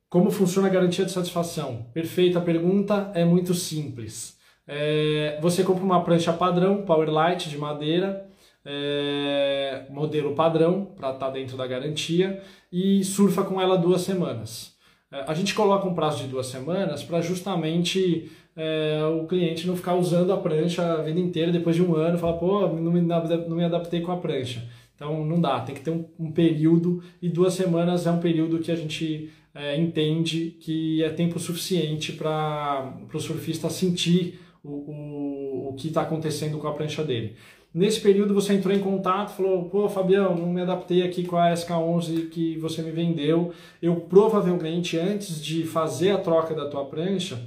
Como 0.08 0.30
funciona 0.30 0.68
a 0.68 0.70
garantia 0.70 1.04
de 1.04 1.10
satisfação? 1.10 1.86
Perfeita 1.92 2.40
pergunta, 2.40 3.10
é 3.14 3.24
muito 3.24 3.52
simples. 3.52 4.38
É, 4.66 5.38
você 5.40 5.62
compra 5.62 5.84
uma 5.84 6.02
prancha 6.02 6.32
padrão, 6.32 6.82
Powerlight 6.82 7.48
de 7.48 7.58
madeira, 7.58 8.28
é, 8.64 9.84
modelo 9.90 10.34
padrão, 10.34 10.86
para 10.96 11.10
estar 11.10 11.26
tá 11.26 11.32
dentro 11.32 11.56
da 11.56 11.66
garantia, 11.66 12.42
e 12.72 13.04
surfa 13.04 13.42
com 13.42 13.60
ela 13.60 13.76
duas 13.76 14.00
semanas. 14.00 14.74
É, 15.12 15.24
a 15.26 15.34
gente 15.34 15.54
coloca 15.54 15.86
um 15.86 15.94
prazo 15.94 16.22
de 16.22 16.28
duas 16.28 16.46
semanas 16.46 17.02
para 17.02 17.20
justamente 17.20 18.30
é, 18.56 19.02
o 19.20 19.26
cliente 19.26 19.66
não 19.66 19.76
ficar 19.76 19.94
usando 19.94 20.32
a 20.32 20.36
prancha 20.36 20.94
a 20.94 21.02
vida 21.02 21.20
inteira, 21.20 21.52
depois 21.52 21.76
de 21.76 21.82
um 21.82 21.94
ano, 21.94 22.18
falar, 22.18 22.34
pô, 22.34 22.66
não 22.68 22.92
me, 22.92 23.00
não 23.00 23.56
me 23.56 23.64
adaptei 23.64 24.00
com 24.00 24.12
a 24.12 24.16
prancha. 24.16 24.66
Então 24.94 25.24
não 25.24 25.40
dá, 25.40 25.60
tem 25.60 25.74
que 25.74 25.80
ter 25.80 25.90
um, 25.90 26.04
um 26.18 26.30
período, 26.30 27.02
e 27.20 27.28
duas 27.28 27.52
semanas 27.54 28.06
é 28.06 28.10
um 28.10 28.20
período 28.20 28.60
que 28.60 28.70
a 28.70 28.76
gente 28.76 29.30
é, 29.54 29.76
entende 29.76 30.56
que 30.60 31.02
é 31.02 31.10
tempo 31.10 31.38
suficiente 31.38 32.12
para 32.12 32.92
o 33.12 33.20
surfista 33.20 33.68
sentir 33.68 34.40
o, 34.64 35.68
o, 35.68 35.74
que 35.74 35.88
está 35.88 36.02
acontecendo 36.02 36.58
com 36.58 36.66
a 36.66 36.72
prancha 36.72 37.04
dele. 37.04 37.36
Nesse 37.72 38.00
período 38.00 38.32
você 38.32 38.54
entrou 38.54 38.74
em 38.74 38.78
contato, 38.78 39.36
falou, 39.36 39.68
pô, 39.68 39.88
Fabião, 39.88 40.36
não 40.36 40.46
me 40.46 40.62
adaptei 40.62 41.02
aqui 41.02 41.24
com 41.24 41.36
a 41.36 41.52
SK11 41.52 42.30
que 42.30 42.56
você 42.58 42.82
me 42.82 42.92
vendeu. 42.92 43.52
Eu 43.82 43.96
provavelmente, 43.96 44.96
antes 44.96 45.42
de 45.44 45.64
fazer 45.64 46.12
a 46.12 46.18
troca 46.18 46.54
da 46.54 46.68
tua 46.68 46.84
prancha, 46.84 47.38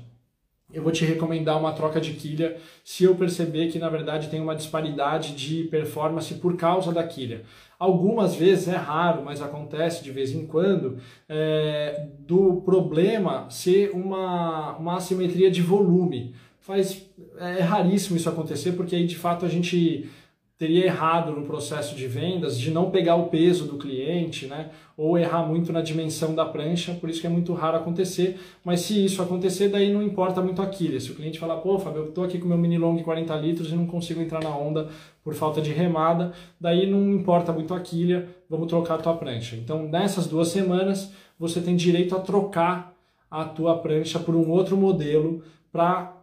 eu 0.74 0.84
vou 0.84 0.92
te 0.92 1.06
recomendar 1.06 1.58
uma 1.58 1.72
troca 1.72 2.00
de 2.02 2.12
quilha 2.12 2.58
se 2.84 3.06
eu 3.06 3.16
perceber 3.16 3.70
que 3.72 3.80
na 3.80 3.88
verdade 3.88 4.30
tem 4.30 4.42
uma 4.42 4.54
disparidade 4.54 5.34
de 5.34 5.64
performance 5.70 6.34
por 6.36 6.58
causa 6.58 6.92
da 6.92 7.04
quilha. 7.08 7.44
Algumas 7.80 8.36
vezes 8.36 8.68
é 8.68 8.76
raro, 8.76 9.24
mas 9.24 9.42
acontece 9.42 10.04
de 10.04 10.12
vez 10.12 10.34
em 10.34 10.46
quando, 10.46 10.98
é, 11.30 12.08
do 12.20 12.62
problema 12.66 13.50
ser 13.50 13.92
uma, 13.92 14.76
uma 14.78 14.98
assimetria 14.98 15.50
de 15.50 15.62
volume 15.62 16.36
faz 16.68 17.10
é 17.40 17.62
raríssimo 17.62 18.18
isso 18.18 18.28
acontecer 18.28 18.74
porque 18.74 18.96
aí 18.96 19.08
de 19.08 19.16
fato 19.16 19.46
a 19.46 19.50
gente 19.50 20.10
teria 20.58 20.86
errado 20.86 21.32
no 21.32 21.46
processo 21.46 21.96
de 21.96 22.08
vendas 22.08 22.60
de 22.60 22.72
não 22.72 22.90
pegar 22.90 23.16
o 23.16 23.28
peso 23.28 23.66
do 23.66 23.78
cliente, 23.78 24.48
né? 24.48 24.72
Ou 24.98 25.16
errar 25.16 25.46
muito 25.46 25.72
na 25.72 25.82
dimensão 25.82 26.34
da 26.34 26.44
prancha, 26.46 26.96
por 26.96 27.12
isso 27.12 27.22
que 27.22 27.28
é 27.28 27.30
muito 27.30 27.54
raro 27.54 27.78
acontecer. 27.78 28.40
Mas 28.66 28.82
se 28.82 29.06
isso 29.06 29.22
acontecer, 29.22 29.70
daí 29.70 29.94
não 29.94 30.02
importa 30.02 30.42
muito 30.42 30.60
a 30.60 30.66
quilha. 30.66 31.00
Se 31.00 31.12
o 31.12 31.16
cliente 31.16 31.38
falar, 31.38 31.58
pô, 31.58 31.78
Fábio, 31.78 32.06
eu 32.06 32.12
tô 32.12 32.24
aqui 32.24 32.40
com 32.40 32.48
meu 32.48 32.58
mini 32.58 32.76
long 32.76 32.98
40 32.98 33.36
litros 33.36 33.72
e 33.72 33.76
não 33.76 33.86
consigo 33.86 34.20
entrar 34.20 34.42
na 34.42 34.50
onda 34.58 34.90
por 35.24 35.36
falta 35.36 35.62
de 35.62 35.72
remada, 35.72 36.34
daí 36.60 36.90
não 36.90 37.12
importa 37.12 37.54
muito 37.54 37.76
a 37.76 37.80
quilha, 37.80 38.28
vamos 38.50 38.68
trocar 38.68 38.96
a 38.96 38.98
tua 38.98 39.14
prancha. 39.14 39.56
Então, 39.56 39.88
nessas 39.88 40.26
duas 40.26 40.48
semanas, 40.48 41.14
você 41.38 41.62
tem 41.62 41.76
direito 41.76 42.16
a 42.16 42.20
trocar 42.20 42.96
a 43.30 43.46
tua 43.46 43.78
prancha 43.78 44.18
por 44.18 44.36
um 44.36 44.50
outro 44.50 44.76
modelo 44.76 45.44
para 45.72 46.17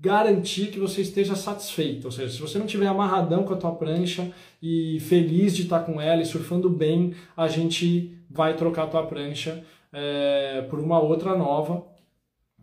garantir 0.00 0.68
que 0.68 0.78
você 0.78 1.02
esteja 1.02 1.36
satisfeito. 1.36 2.06
Ou 2.06 2.10
seja, 2.10 2.30
se 2.30 2.40
você 2.40 2.58
não 2.58 2.64
estiver 2.64 2.86
amarradão 2.86 3.44
com 3.44 3.52
a 3.52 3.56
tua 3.56 3.72
prancha 3.72 4.32
e 4.62 4.98
feliz 5.00 5.54
de 5.54 5.62
estar 5.62 5.80
com 5.80 6.00
ela 6.00 6.22
e 6.22 6.26
surfando 6.26 6.70
bem, 6.70 7.14
a 7.36 7.46
gente 7.48 8.18
vai 8.30 8.56
trocar 8.56 8.84
a 8.84 8.86
tua 8.86 9.06
prancha 9.06 9.62
é, 9.92 10.62
por 10.70 10.78
uma 10.78 10.98
outra 10.98 11.36
nova. 11.36 11.84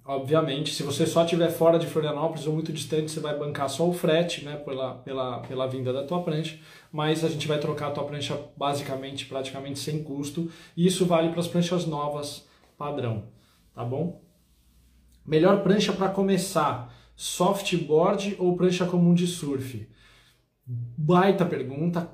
Obviamente, 0.03 0.73
se 0.73 0.83
você 0.83 1.05
só 1.05 1.25
estiver 1.25 1.51
fora 1.51 1.77
de 1.77 1.85
Florianópolis 1.85 2.47
ou 2.47 2.53
muito 2.53 2.71
distante, 2.71 3.11
você 3.11 3.19
vai 3.19 3.37
bancar 3.37 3.69
só 3.69 3.87
o 3.87 3.93
frete 3.93 4.43
né, 4.45 4.55
pela, 4.55 4.95
pela, 4.95 5.39
pela 5.41 5.67
vinda 5.67 5.91
da 5.91 6.05
tua 6.05 6.23
prancha, 6.23 6.57
mas 6.91 7.25
a 7.25 7.29
gente 7.29 7.45
vai 7.45 7.59
trocar 7.59 7.89
a 7.89 7.91
tua 7.91 8.05
prancha 8.05 8.39
basicamente, 8.55 9.25
praticamente 9.25 9.79
sem 9.79 10.01
custo, 10.01 10.49
e 10.77 10.87
isso 10.87 11.05
vale 11.05 11.29
para 11.29 11.41
as 11.41 11.47
pranchas 11.47 11.85
novas 11.85 12.47
padrão, 12.77 13.25
tá 13.75 13.83
bom? 13.83 14.26
Melhor 15.27 15.61
prancha 15.61 15.91
para 15.91 16.07
começar 16.07 16.95
softboard 17.13 18.37
ou 18.39 18.55
prancha 18.55 18.85
comum 18.85 19.13
de 19.13 19.27
surf? 19.27 19.85
Baita 20.65 21.45
pergunta, 21.45 22.09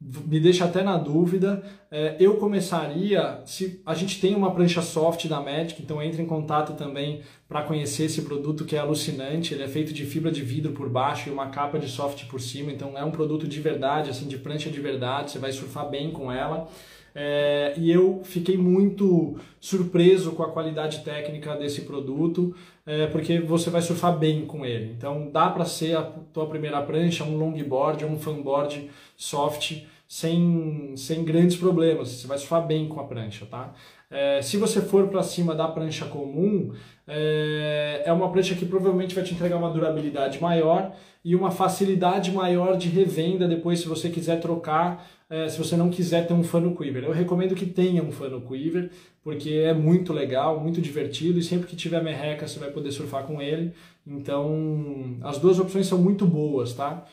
me 0.00 0.38
deixa 0.40 0.64
até 0.64 0.82
na 0.82 0.96
dúvida. 0.96 1.62
É, 1.90 2.16
eu 2.18 2.36
começaria, 2.36 3.42
se 3.44 3.82
a 3.84 3.94
gente 3.94 4.20
tem 4.20 4.34
uma 4.34 4.52
prancha 4.54 4.80
soft 4.80 5.26
da 5.26 5.40
Magic, 5.40 5.82
então 5.82 6.02
entre 6.02 6.22
em 6.22 6.26
contato 6.26 6.74
também 6.74 7.20
para 7.48 7.62
conhecer 7.62 8.04
esse 8.04 8.22
produto 8.22 8.64
que 8.64 8.76
é 8.76 8.78
alucinante. 8.78 9.52
Ele 9.52 9.62
é 9.62 9.68
feito 9.68 9.92
de 9.92 10.04
fibra 10.06 10.30
de 10.30 10.42
vidro 10.42 10.72
por 10.72 10.88
baixo 10.88 11.28
e 11.28 11.32
uma 11.32 11.48
capa 11.48 11.78
de 11.78 11.88
soft 11.88 12.26
por 12.26 12.40
cima, 12.40 12.72
então 12.72 12.96
é 12.96 13.04
um 13.04 13.10
produto 13.10 13.46
de 13.46 13.60
verdade, 13.60 14.10
assim, 14.10 14.26
de 14.26 14.38
prancha 14.38 14.70
de 14.70 14.80
verdade. 14.80 15.30
Você 15.30 15.38
vai 15.38 15.52
surfar 15.52 15.88
bem 15.88 16.10
com 16.10 16.30
ela. 16.30 16.68
É, 17.14 17.74
e 17.76 17.92
eu 17.92 18.22
fiquei 18.24 18.56
muito 18.56 19.38
surpreso 19.60 20.32
com 20.32 20.42
a 20.42 20.50
qualidade 20.50 21.04
técnica 21.04 21.54
desse 21.54 21.82
produto, 21.82 22.54
é, 22.84 23.06
porque 23.06 23.38
você 23.38 23.70
vai 23.70 23.80
surfar 23.80 24.18
bem 24.18 24.44
com 24.46 24.66
ele. 24.66 24.92
Então 24.96 25.30
dá 25.30 25.48
para 25.48 25.64
ser 25.64 25.96
a 25.96 26.02
tua 26.02 26.46
primeira 26.46 26.82
prancha, 26.82 27.22
um 27.22 27.36
longboard, 27.36 28.04
um 28.04 28.18
fanboard 28.18 28.90
soft, 29.16 29.84
sem, 30.06 30.94
sem 30.96 31.24
grandes 31.24 31.56
problemas. 31.56 32.08
Você 32.08 32.26
vai 32.26 32.38
surfar 32.38 32.66
bem 32.66 32.88
com 32.88 33.00
a 33.00 33.04
prancha, 33.04 33.46
tá? 33.46 33.72
É, 34.10 34.40
se 34.42 34.56
você 34.56 34.80
for 34.80 35.08
para 35.08 35.22
cima 35.22 35.54
da 35.54 35.66
prancha 35.66 36.04
comum, 36.06 36.72
é, 37.06 38.02
é 38.04 38.12
uma 38.12 38.30
prancha 38.30 38.54
que 38.54 38.64
provavelmente 38.64 39.14
vai 39.14 39.24
te 39.24 39.34
entregar 39.34 39.56
uma 39.56 39.70
durabilidade 39.70 40.40
maior 40.40 40.94
e 41.24 41.34
uma 41.34 41.50
facilidade 41.50 42.30
maior 42.30 42.76
de 42.76 42.88
revenda 42.88 43.48
depois 43.48 43.80
se 43.80 43.88
você 43.88 44.10
quiser 44.10 44.40
trocar 44.40 45.04
é, 45.28 45.48
se 45.48 45.58
você 45.58 45.76
não 45.76 45.90
quiser 45.90 46.26
ter 46.26 46.34
um 46.34 46.44
fano 46.44 46.76
quiver. 46.76 47.02
Eu 47.02 47.12
recomendo 47.12 47.54
que 47.54 47.66
tenha 47.66 48.02
um 48.02 48.12
fano 48.12 48.40
quiver, 48.42 48.90
porque 49.22 49.50
é 49.50 49.72
muito 49.72 50.12
legal, 50.12 50.60
muito 50.60 50.80
divertido 50.80 51.38
e 51.38 51.42
sempre 51.42 51.66
que 51.66 51.74
tiver 51.74 52.02
merreca 52.02 52.46
você 52.46 52.58
vai 52.58 52.70
poder 52.70 52.92
surfar 52.92 53.24
com 53.24 53.40
ele. 53.40 53.72
Então, 54.06 55.18
as 55.22 55.38
duas 55.38 55.58
opções 55.58 55.86
são 55.86 55.98
muito 55.98 56.26
boas, 56.26 56.74
tá? 56.74 57.04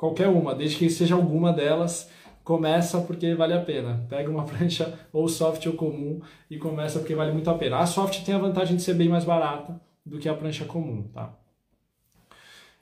Qualquer 0.00 0.28
uma, 0.28 0.54
desde 0.54 0.78
que 0.78 0.88
seja 0.88 1.14
alguma 1.14 1.52
delas, 1.52 2.10
começa 2.42 3.02
porque 3.02 3.34
vale 3.34 3.52
a 3.52 3.60
pena. 3.60 4.06
Pega 4.08 4.30
uma 4.30 4.46
prancha 4.48 4.98
ou 5.12 5.28
soft 5.28 5.66
ou 5.66 5.74
comum 5.74 6.22
e 6.48 6.56
começa 6.56 7.00
porque 7.00 7.14
vale 7.14 7.32
muito 7.32 7.50
a 7.50 7.54
pena. 7.54 7.80
A 7.80 7.86
soft 7.86 8.24
tem 8.24 8.34
a 8.34 8.38
vantagem 8.38 8.76
de 8.76 8.82
ser 8.82 8.94
bem 8.94 9.10
mais 9.10 9.26
barata 9.26 9.78
do 10.06 10.18
que 10.18 10.26
a 10.26 10.32
prancha 10.32 10.64
comum, 10.64 11.02
tá? 11.02 11.38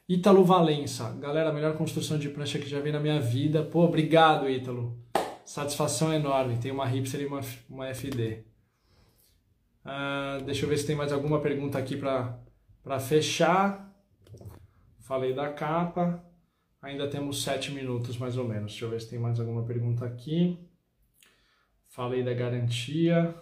Ítalo 0.08 0.44
Valença, 0.44 1.10
galera, 1.20 1.50
a 1.50 1.52
melhor 1.52 1.76
construção 1.76 2.20
de 2.20 2.28
prancha 2.28 2.60
que 2.60 2.70
já 2.70 2.78
vi 2.78 2.92
na 2.92 3.00
minha 3.00 3.20
vida. 3.20 3.64
Pô, 3.64 3.80
obrigado, 3.80 4.48
Ítalo. 4.48 4.96
Satisfação 5.44 6.14
enorme. 6.14 6.58
Tem 6.58 6.70
uma 6.70 6.86
hipster 6.86 7.20
e 7.20 7.26
uma, 7.26 7.40
uma 7.68 7.92
FD. 7.92 8.44
Uh, 9.84 10.44
deixa 10.44 10.64
eu 10.64 10.68
ver 10.68 10.78
se 10.78 10.86
tem 10.86 10.94
mais 10.94 11.12
alguma 11.12 11.40
pergunta 11.40 11.78
aqui 11.78 11.96
para 11.96 13.00
fechar. 13.00 13.92
Falei 15.00 15.34
da 15.34 15.48
capa. 15.48 16.27
Ainda 16.80 17.08
temos 17.08 17.42
sete 17.42 17.72
minutos 17.72 18.16
mais 18.16 18.36
ou 18.36 18.46
menos. 18.46 18.72
Deixa 18.72 18.84
eu 18.84 18.90
ver 18.90 19.00
se 19.00 19.10
tem 19.10 19.18
mais 19.18 19.40
alguma 19.40 19.64
pergunta 19.64 20.04
aqui. 20.04 20.58
Falei 21.88 22.22
da 22.22 22.32
garantia. 22.32 23.34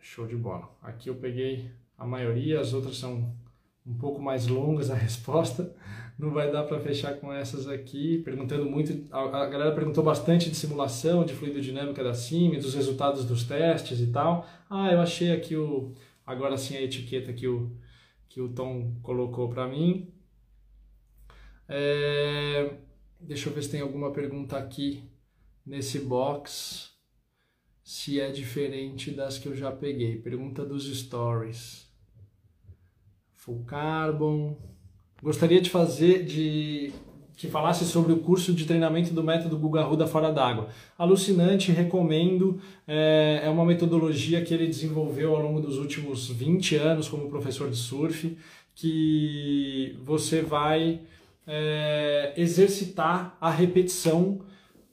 Show 0.00 0.26
de 0.26 0.36
bola. 0.36 0.74
Aqui 0.82 1.10
eu 1.10 1.16
peguei 1.16 1.70
a 1.98 2.06
maioria, 2.06 2.60
as 2.60 2.72
outras 2.72 2.96
são 2.96 3.36
um 3.86 3.94
pouco 3.98 4.22
mais 4.22 4.46
longas 4.46 4.90
a 4.90 4.94
resposta. 4.96 5.74
Não 6.18 6.30
vai 6.30 6.50
dar 6.50 6.64
para 6.64 6.80
fechar 6.80 7.14
com 7.14 7.32
essas 7.32 7.68
aqui, 7.68 8.18
perguntando 8.18 8.64
muito. 8.64 9.06
A, 9.12 9.46
galera 9.46 9.74
perguntou 9.74 10.02
bastante 10.02 10.48
de 10.50 10.56
simulação, 10.56 11.24
de 11.24 11.34
fluidodinâmica 11.34 12.02
da 12.02 12.14
CIM, 12.14 12.58
dos 12.58 12.74
resultados 12.74 13.24
dos 13.24 13.44
testes 13.44 14.00
e 14.00 14.06
tal. 14.08 14.46
Ah, 14.68 14.92
eu 14.92 15.00
achei 15.00 15.32
aqui 15.32 15.56
o 15.56 15.94
agora 16.26 16.56
sim 16.56 16.76
a 16.76 16.82
etiqueta 16.82 17.32
que 17.32 17.46
o 17.48 17.70
que 18.28 18.40
o 18.40 18.48
Tom 18.48 18.94
colocou 19.02 19.48
para 19.48 19.66
mim. 19.66 20.12
É, 21.72 22.74
deixa 23.20 23.48
eu 23.48 23.54
ver 23.54 23.62
se 23.62 23.70
tem 23.70 23.80
alguma 23.80 24.10
pergunta 24.10 24.58
aqui 24.58 25.04
nesse 25.64 26.00
box. 26.00 26.90
Se 27.84 28.20
é 28.20 28.30
diferente 28.30 29.12
das 29.12 29.38
que 29.38 29.46
eu 29.46 29.54
já 29.54 29.70
peguei. 29.70 30.18
Pergunta 30.18 30.66
dos 30.66 30.84
stories. 30.98 31.88
Full 33.34 33.64
Carbon. 33.64 34.58
Gostaria 35.22 35.60
de 35.60 35.70
fazer 35.70 36.24
de 36.24 36.92
que 37.36 37.48
falasse 37.48 37.86
sobre 37.86 38.12
o 38.12 38.18
curso 38.18 38.52
de 38.52 38.66
treinamento 38.66 39.14
do 39.14 39.24
método 39.24 39.56
Guga 39.56 39.82
Ruda 39.82 40.06
fora 40.06 40.30
d'água. 40.30 40.68
Alucinante, 40.98 41.72
recomendo. 41.72 42.60
É, 42.86 43.42
é 43.44 43.48
uma 43.48 43.64
metodologia 43.64 44.44
que 44.44 44.52
ele 44.52 44.66
desenvolveu 44.66 45.34
ao 45.34 45.42
longo 45.42 45.60
dos 45.60 45.78
últimos 45.78 46.28
20 46.28 46.76
anos 46.76 47.08
como 47.08 47.30
professor 47.30 47.70
de 47.70 47.76
surf, 47.76 48.36
que 48.74 49.96
você 50.02 50.42
vai 50.42 51.00
é, 51.52 52.32
exercitar 52.36 53.36
a 53.40 53.50
repetição 53.50 54.38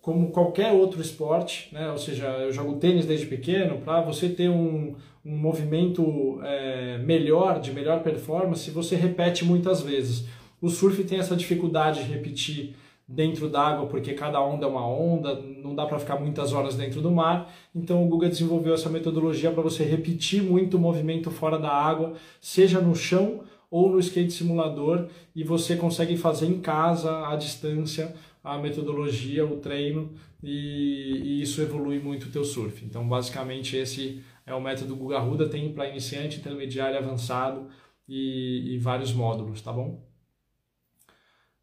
como 0.01 0.31
qualquer 0.31 0.71
outro 0.71 0.99
esporte, 0.99 1.69
né? 1.71 1.91
ou 1.91 1.97
seja, 1.97 2.25
eu 2.25 2.51
jogo 2.51 2.77
tênis 2.77 3.05
desde 3.05 3.27
pequeno, 3.27 3.77
para 3.79 4.01
você 4.01 4.27
ter 4.29 4.49
um, 4.49 4.95
um 5.23 5.37
movimento 5.37 6.39
é, 6.43 6.97
melhor, 6.97 7.59
de 7.59 7.71
melhor 7.71 8.01
performance, 8.01 8.71
você 8.71 8.95
repete 8.95 9.45
muitas 9.45 9.81
vezes. 9.81 10.25
O 10.59 10.69
surf 10.69 11.03
tem 11.03 11.19
essa 11.19 11.35
dificuldade 11.35 12.03
de 12.03 12.11
repetir 12.11 12.73
dentro 13.07 13.47
d'água, 13.49 13.85
porque 13.85 14.13
cada 14.13 14.41
onda 14.41 14.65
é 14.65 14.69
uma 14.69 14.87
onda, 14.87 15.39
não 15.63 15.75
dá 15.75 15.85
para 15.85 15.99
ficar 15.99 16.19
muitas 16.19 16.53
horas 16.53 16.75
dentro 16.75 17.01
do 17.01 17.11
mar. 17.11 17.53
Então 17.75 18.03
o 18.03 18.07
Guga 18.07 18.27
desenvolveu 18.27 18.73
essa 18.73 18.89
metodologia 18.89 19.51
para 19.51 19.61
você 19.61 19.83
repetir 19.83 20.41
muito 20.41 20.77
o 20.77 20.79
movimento 20.79 21.29
fora 21.29 21.59
da 21.59 21.71
água, 21.71 22.13
seja 22.41 22.81
no 22.81 22.95
chão 22.95 23.41
ou 23.69 23.91
no 23.91 23.99
skate 23.99 24.31
simulador, 24.31 25.09
e 25.35 25.43
você 25.43 25.75
consegue 25.75 26.15
fazer 26.17 26.47
em 26.47 26.61
casa, 26.61 27.27
à 27.27 27.35
distância, 27.35 28.15
a 28.43 28.57
metodologia, 28.57 29.45
o 29.45 29.57
treino, 29.57 30.13
e, 30.41 31.21
e 31.23 31.41
isso 31.41 31.61
evolui 31.61 31.99
muito 31.99 32.27
o 32.27 32.31
teu 32.31 32.43
surf. 32.43 32.85
Então 32.85 33.07
basicamente 33.07 33.75
esse 33.75 34.23
é 34.45 34.53
o 34.53 34.61
método 34.61 34.95
Guga 34.95 35.19
Ruda, 35.19 35.49
tem 35.49 35.73
para 35.73 35.89
iniciante, 35.89 36.39
intermediário, 36.39 36.97
avançado 36.97 37.67
e, 38.07 38.75
e 38.75 38.77
vários 38.79 39.11
módulos, 39.11 39.61
tá 39.61 39.73
bom? 39.73 40.07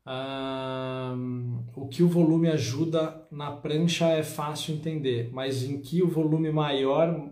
Um, 0.07 1.65
o 1.75 1.89
que 1.89 2.03
o 2.03 2.09
volume 2.09 2.49
ajuda 2.49 3.27
na 3.31 3.51
prancha 3.51 4.07
é 4.09 4.23
fácil 4.23 4.75
entender, 4.75 5.31
mas 5.33 5.63
em 5.63 5.81
que 5.81 6.03
o 6.03 6.11
volume 6.11 6.53
maior 6.53 7.31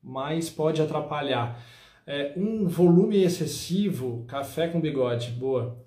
mais 0.00 0.48
pode 0.48 0.80
atrapalhar? 0.80 1.60
É, 2.06 2.32
um 2.36 2.66
volume 2.66 3.22
excessivo, 3.22 4.24
café 4.26 4.68
com 4.68 4.80
bigode, 4.80 5.30
boa. 5.30 5.78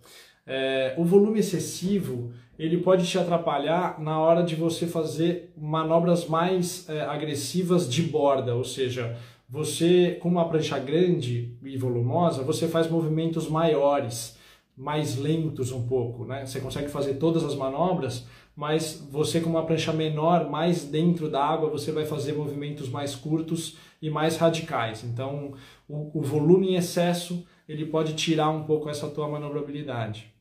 É, 0.47 0.93
o 0.97 1.03
volume 1.03 1.39
excessivo 1.39 2.31
ele 2.57 2.77
pode 2.77 3.05
te 3.05 3.17
atrapalhar 3.17 3.99
na 3.99 4.19
hora 4.19 4.41
de 4.43 4.55
você 4.55 4.87
fazer 4.87 5.51
manobras 5.57 6.25
mais 6.27 6.87
é, 6.87 7.01
agressivas 7.01 7.89
de 7.89 8.03
borda, 8.03 8.55
ou 8.55 8.63
seja, 8.63 9.17
você 9.49 10.17
com 10.21 10.29
uma 10.29 10.47
prancha 10.47 10.79
grande 10.79 11.57
e 11.63 11.77
volumosa, 11.77 12.43
você 12.43 12.67
faz 12.67 12.89
movimentos 12.89 13.49
maiores 13.49 14.37
mais 14.75 15.17
lentos 15.17 15.71
um 15.71 15.87
pouco, 15.87 16.25
né? 16.25 16.45
Você 16.45 16.59
consegue 16.59 16.89
fazer 16.89 17.15
todas 17.15 17.43
as 17.43 17.55
manobras, 17.55 18.25
mas 18.55 19.05
você 19.11 19.39
com 19.39 19.49
uma 19.49 19.65
prancha 19.65 19.93
menor, 19.93 20.49
mais 20.49 20.83
dentro 20.83 21.29
da 21.29 21.43
água, 21.43 21.69
você 21.69 21.91
vai 21.91 22.05
fazer 22.05 22.33
movimentos 22.33 22.89
mais 22.89 23.15
curtos 23.15 23.77
e 24.05 24.09
mais 24.11 24.37
radicais. 24.37 25.03
Então, 25.03 25.55
o, 25.89 26.19
o 26.19 26.21
volume 26.21 26.69
em 26.69 26.75
excesso, 26.75 27.43
ele 27.67 27.87
pode 27.87 28.13
tirar 28.13 28.49
um 28.51 28.63
pouco 28.63 28.87
essa 28.87 29.09
tua 29.09 29.27
manobrabilidade. 29.27 30.31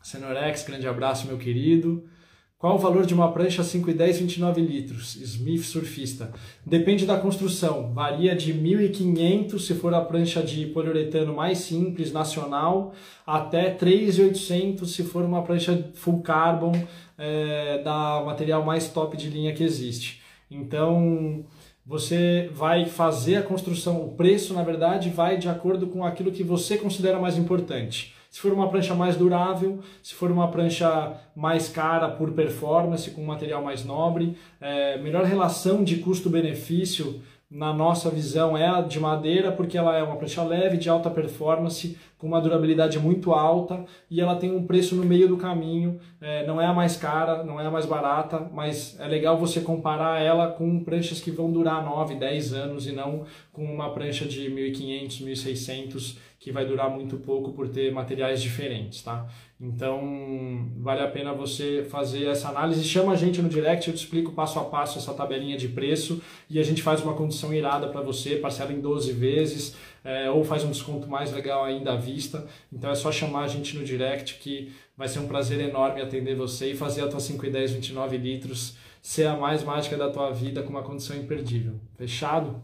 Senorex, 0.00 0.62
grande 0.62 0.86
abraço, 0.86 1.26
meu 1.26 1.36
querido. 1.36 2.08
Qual 2.56 2.76
o 2.76 2.78
valor 2.78 3.04
de 3.04 3.12
uma 3.12 3.32
prancha 3.32 3.62
5,10 3.62 4.12
29 4.20 4.62
litros? 4.62 5.16
Smith 5.16 5.62
Surfista. 5.62 6.32
Depende 6.64 7.04
da 7.04 7.18
construção. 7.18 7.92
Varia 7.92 8.34
de 8.36 8.54
1.500 8.54 9.58
se 9.58 9.74
for 9.74 9.92
a 9.92 10.00
prancha 10.00 10.40
de 10.40 10.66
poliuretano 10.66 11.34
mais 11.34 11.58
simples, 11.58 12.12
nacional, 12.12 12.94
até 13.26 13.74
3.800 13.74 14.86
se 14.86 15.02
for 15.02 15.24
uma 15.24 15.42
prancha 15.42 15.90
full 15.94 16.22
carbon 16.22 16.72
é, 17.18 17.82
da 17.82 18.22
material 18.24 18.64
mais 18.64 18.88
top 18.88 19.16
de 19.16 19.28
linha 19.28 19.52
que 19.52 19.64
existe. 19.64 20.22
Então, 20.48 21.44
você 21.86 22.50
vai 22.52 22.86
fazer 22.86 23.36
a 23.36 23.42
construção, 23.42 24.02
o 24.02 24.12
preço, 24.14 24.52
na 24.52 24.62
verdade, 24.62 25.08
vai 25.08 25.36
de 25.36 25.48
acordo 25.48 25.86
com 25.86 26.04
aquilo 26.04 26.32
que 26.32 26.42
você 26.42 26.76
considera 26.76 27.20
mais 27.20 27.38
importante 27.38 28.16
se 28.36 28.42
for 28.42 28.52
uma 28.52 28.68
prancha 28.68 28.94
mais 28.94 29.16
durável, 29.16 29.78
se 30.02 30.14
for 30.14 30.30
uma 30.30 30.48
prancha 30.48 31.14
mais 31.34 31.70
cara 31.70 32.06
por 32.06 32.32
performance, 32.32 33.10
com 33.10 33.24
material 33.24 33.62
mais 33.62 33.82
nobre, 33.82 34.36
é, 34.60 34.98
melhor 34.98 35.24
relação 35.24 35.82
de 35.82 35.96
custo-benefício 35.96 37.22
na 37.50 37.72
nossa 37.72 38.10
visão 38.10 38.54
é 38.54 38.66
a 38.66 38.82
de 38.82 39.00
madeira, 39.00 39.52
porque 39.52 39.78
ela 39.78 39.96
é 39.96 40.02
uma 40.02 40.16
prancha 40.16 40.42
leve, 40.42 40.76
de 40.76 40.90
alta 40.90 41.08
performance, 41.08 41.96
com 42.18 42.26
uma 42.26 42.40
durabilidade 42.40 42.98
muito 42.98 43.32
alta 43.32 43.86
e 44.10 44.20
ela 44.20 44.36
tem 44.36 44.54
um 44.54 44.66
preço 44.66 44.94
no 44.96 45.04
meio 45.04 45.28
do 45.28 45.38
caminho. 45.38 45.98
É, 46.20 46.46
não 46.46 46.60
é 46.60 46.66
a 46.66 46.72
mais 46.72 46.96
cara, 46.96 47.44
não 47.44 47.60
é 47.60 47.66
a 47.66 47.70
mais 47.70 47.84
barata, 47.84 48.40
mas 48.52 48.98
é 48.98 49.06
legal 49.06 49.36
você 49.36 49.60
comparar 49.60 50.20
ela 50.20 50.50
com 50.50 50.82
pranchas 50.82 51.20
que 51.20 51.30
vão 51.30 51.52
durar 51.52 51.84
9, 51.84 52.14
10 52.14 52.54
anos 52.54 52.86
e 52.86 52.92
não 52.92 53.26
com 53.52 53.64
uma 53.64 53.92
prancha 53.92 54.24
de 54.24 54.50
1.500, 54.50 55.22
1.600 55.22 56.16
que 56.38 56.52
vai 56.52 56.64
durar 56.64 56.88
muito 56.88 57.16
pouco 57.16 57.52
por 57.52 57.68
ter 57.68 57.92
materiais 57.92 58.40
diferentes, 58.40 59.02
tá? 59.02 59.26
Então, 59.60 60.70
vale 60.76 61.00
a 61.00 61.08
pena 61.08 61.32
você 61.32 61.84
fazer 61.90 62.26
essa 62.26 62.50
análise. 62.50 62.84
Chama 62.84 63.12
a 63.12 63.16
gente 63.16 63.40
no 63.40 63.48
direct, 63.48 63.88
eu 63.88 63.94
te 63.94 63.98
explico 63.98 64.32
passo 64.32 64.58
a 64.58 64.64
passo 64.64 64.98
essa 64.98 65.14
tabelinha 65.14 65.56
de 65.56 65.66
preço 65.68 66.22
e 66.48 66.58
a 66.58 66.62
gente 66.62 66.82
faz 66.82 67.02
uma 67.02 67.14
condição 67.14 67.52
irada 67.54 67.88
para 67.88 68.02
você, 68.02 68.36
parcela 68.36 68.72
em 68.72 68.80
12 68.80 69.12
vezes, 69.12 69.76
é, 70.04 70.30
ou 70.30 70.44
faz 70.44 70.62
um 70.62 70.70
desconto 70.70 71.08
mais 71.08 71.32
legal 71.32 71.64
ainda 71.64 71.94
à 71.94 71.96
vista. 71.96 72.46
Então 72.70 72.90
é 72.90 72.94
só 72.94 73.10
chamar 73.10 73.44
a 73.44 73.48
gente 73.48 73.76
no 73.76 73.82
direct 73.84 74.34
que 74.38 74.72
vai 74.96 75.08
ser 75.08 75.18
um 75.18 75.28
prazer 75.28 75.60
enorme 75.60 76.00
atender 76.00 76.34
você 76.34 76.72
e 76.72 76.76
fazer 76.76 77.02
a 77.02 77.08
tua 77.08 77.20
5 77.20 77.44
e 77.44 77.50
10 77.50 77.72
29 77.72 78.16
litros 78.16 78.76
ser 79.02 79.26
a 79.26 79.36
mais 79.36 79.62
mágica 79.62 79.96
da 79.96 80.10
tua 80.10 80.32
vida 80.32 80.62
com 80.62 80.70
uma 80.70 80.82
condição 80.82 81.16
imperdível. 81.16 81.74
Fechado? 81.96 82.60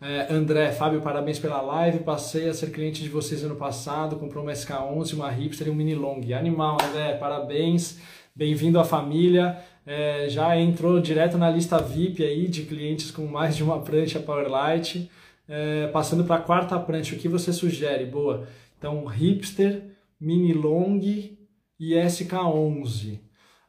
É, 0.00 0.32
André, 0.32 0.72
Fábio, 0.72 1.00
parabéns 1.00 1.38
pela 1.38 1.60
live. 1.60 2.00
Passei 2.00 2.48
a 2.48 2.54
ser 2.54 2.70
cliente 2.70 3.02
de 3.02 3.08
vocês 3.08 3.44
ano 3.44 3.56
passado. 3.56 4.16
Comprou 4.16 4.42
uma 4.42 4.52
SK11, 4.52 5.12
uma 5.14 5.30
hipster 5.30 5.66
e 5.68 5.70
um 5.70 5.74
mini 5.74 5.94
long. 5.94 6.20
Animal, 6.34 6.78
André, 6.82 7.14
parabéns. 7.18 7.98
Bem-vindo 8.34 8.80
à 8.80 8.84
família. 8.84 9.58
É, 9.86 10.28
já 10.28 10.58
entrou 10.58 10.98
direto 10.98 11.36
na 11.36 11.50
lista 11.50 11.78
VIP 11.78 12.24
aí 12.24 12.48
de 12.48 12.62
clientes 12.62 13.10
com 13.10 13.26
mais 13.26 13.54
de 13.54 13.62
uma 13.62 13.80
prancha 13.80 14.18
Powerlight. 14.18 15.10
É, 15.48 15.88
passando 15.88 16.24
para 16.24 16.36
a 16.36 16.40
quarta 16.40 16.78
prancha, 16.78 17.14
o 17.14 17.18
que 17.18 17.28
você 17.28 17.52
sugere? 17.52 18.06
Boa. 18.06 18.48
Então, 18.78 19.04
hipster, 19.04 19.91
mini 20.22 20.52
long 20.52 21.00
e 21.02 21.94
SK11. 21.94 23.18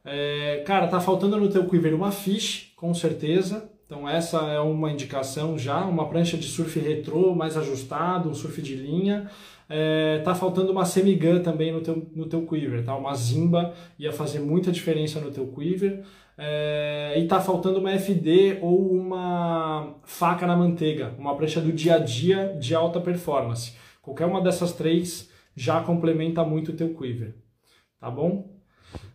É, 0.05 0.63
cara, 0.67 0.87
tá 0.87 0.99
faltando 0.99 1.37
no 1.37 1.49
teu 1.49 1.65
quiver 1.65 1.93
uma 1.93 2.11
fish, 2.11 2.71
com 2.75 2.93
certeza. 2.93 3.71
Então 3.85 4.07
essa 4.07 4.37
é 4.47 4.59
uma 4.59 4.91
indicação 4.91 5.57
já, 5.57 5.83
uma 5.83 6.07
prancha 6.07 6.37
de 6.37 6.47
surf 6.47 6.79
retrô 6.79 7.33
mais 7.35 7.57
ajustado, 7.57 8.29
um 8.29 8.33
surf 8.33 8.61
de 8.61 8.75
linha. 8.75 9.29
É, 9.67 10.19
tá 10.23 10.35
faltando 10.35 10.71
uma 10.71 10.85
semigun 10.85 11.41
também 11.41 11.71
no 11.71 11.81
teu, 11.81 12.07
no 12.15 12.27
teu 12.27 12.45
quiver, 12.45 12.83
tá? 12.83 12.95
Uma 12.95 13.15
zimba 13.15 13.73
ia 13.97 14.11
fazer 14.11 14.39
muita 14.39 14.71
diferença 14.71 15.19
no 15.19 15.31
teu 15.31 15.47
quiver. 15.47 16.03
É, 16.37 17.15
e 17.17 17.27
tá 17.27 17.39
faltando 17.39 17.79
uma 17.79 17.91
FD 17.91 18.59
ou 18.61 18.91
uma 18.91 19.95
faca 20.03 20.47
na 20.47 20.55
manteiga, 20.55 21.13
uma 21.17 21.35
prancha 21.35 21.61
do 21.61 21.71
dia 21.71 21.95
a 21.95 21.99
dia 21.99 22.57
de 22.59 22.73
alta 22.73 22.99
performance. 22.99 23.73
Qualquer 24.01 24.25
uma 24.25 24.41
dessas 24.41 24.73
três 24.73 25.31
já 25.55 25.81
complementa 25.81 26.43
muito 26.43 26.71
o 26.71 26.75
teu 26.75 26.93
quiver, 26.93 27.35
tá 27.99 28.09
bom? 28.09 28.53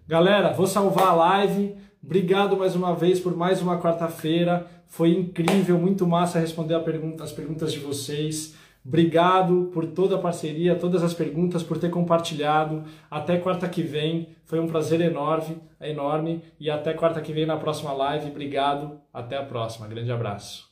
Galera, 0.06 0.52
vou 0.52 0.66
salvar 0.66 1.08
a 1.08 1.14
live. 1.14 1.74
Obrigado 2.02 2.56
mais 2.56 2.74
uma 2.74 2.94
vez 2.94 3.20
por 3.20 3.36
mais 3.36 3.60
uma 3.60 3.80
quarta-feira. 3.80 4.66
Foi 4.86 5.10
incrível, 5.10 5.78
muito 5.78 6.06
massa 6.06 6.38
responder 6.38 6.78
pergunta, 6.80 7.22
as 7.22 7.32
perguntas 7.32 7.72
de 7.72 7.78
vocês. 7.78 8.56
Obrigado 8.84 9.70
por 9.72 9.84
toda 9.86 10.16
a 10.16 10.18
parceria, 10.18 10.74
todas 10.74 11.02
as 11.02 11.12
perguntas, 11.12 11.62
por 11.62 11.76
ter 11.76 11.90
compartilhado. 11.90 12.84
Até 13.10 13.36
quarta 13.36 13.68
que 13.68 13.82
vem. 13.82 14.30
Foi 14.44 14.58
um 14.58 14.66
prazer 14.66 15.02
enorme, 15.02 15.58
enorme. 15.78 16.42
E 16.58 16.70
até 16.70 16.94
quarta 16.94 17.20
que 17.20 17.32
vem 17.32 17.44
na 17.44 17.58
próxima 17.58 17.92
live. 17.92 18.30
Obrigado. 18.30 18.98
Até 19.12 19.36
a 19.36 19.42
próxima. 19.42 19.86
Grande 19.86 20.10
abraço. 20.10 20.68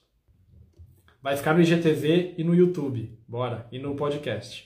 Vai 1.23 1.37
ficar 1.37 1.53
no 1.53 1.61
IGTV 1.61 2.37
e 2.39 2.45
no 2.45 2.55
YouTube. 2.55 3.19
Bora. 3.29 3.67
E 3.71 3.79
no 3.79 3.95
podcast. 3.95 4.66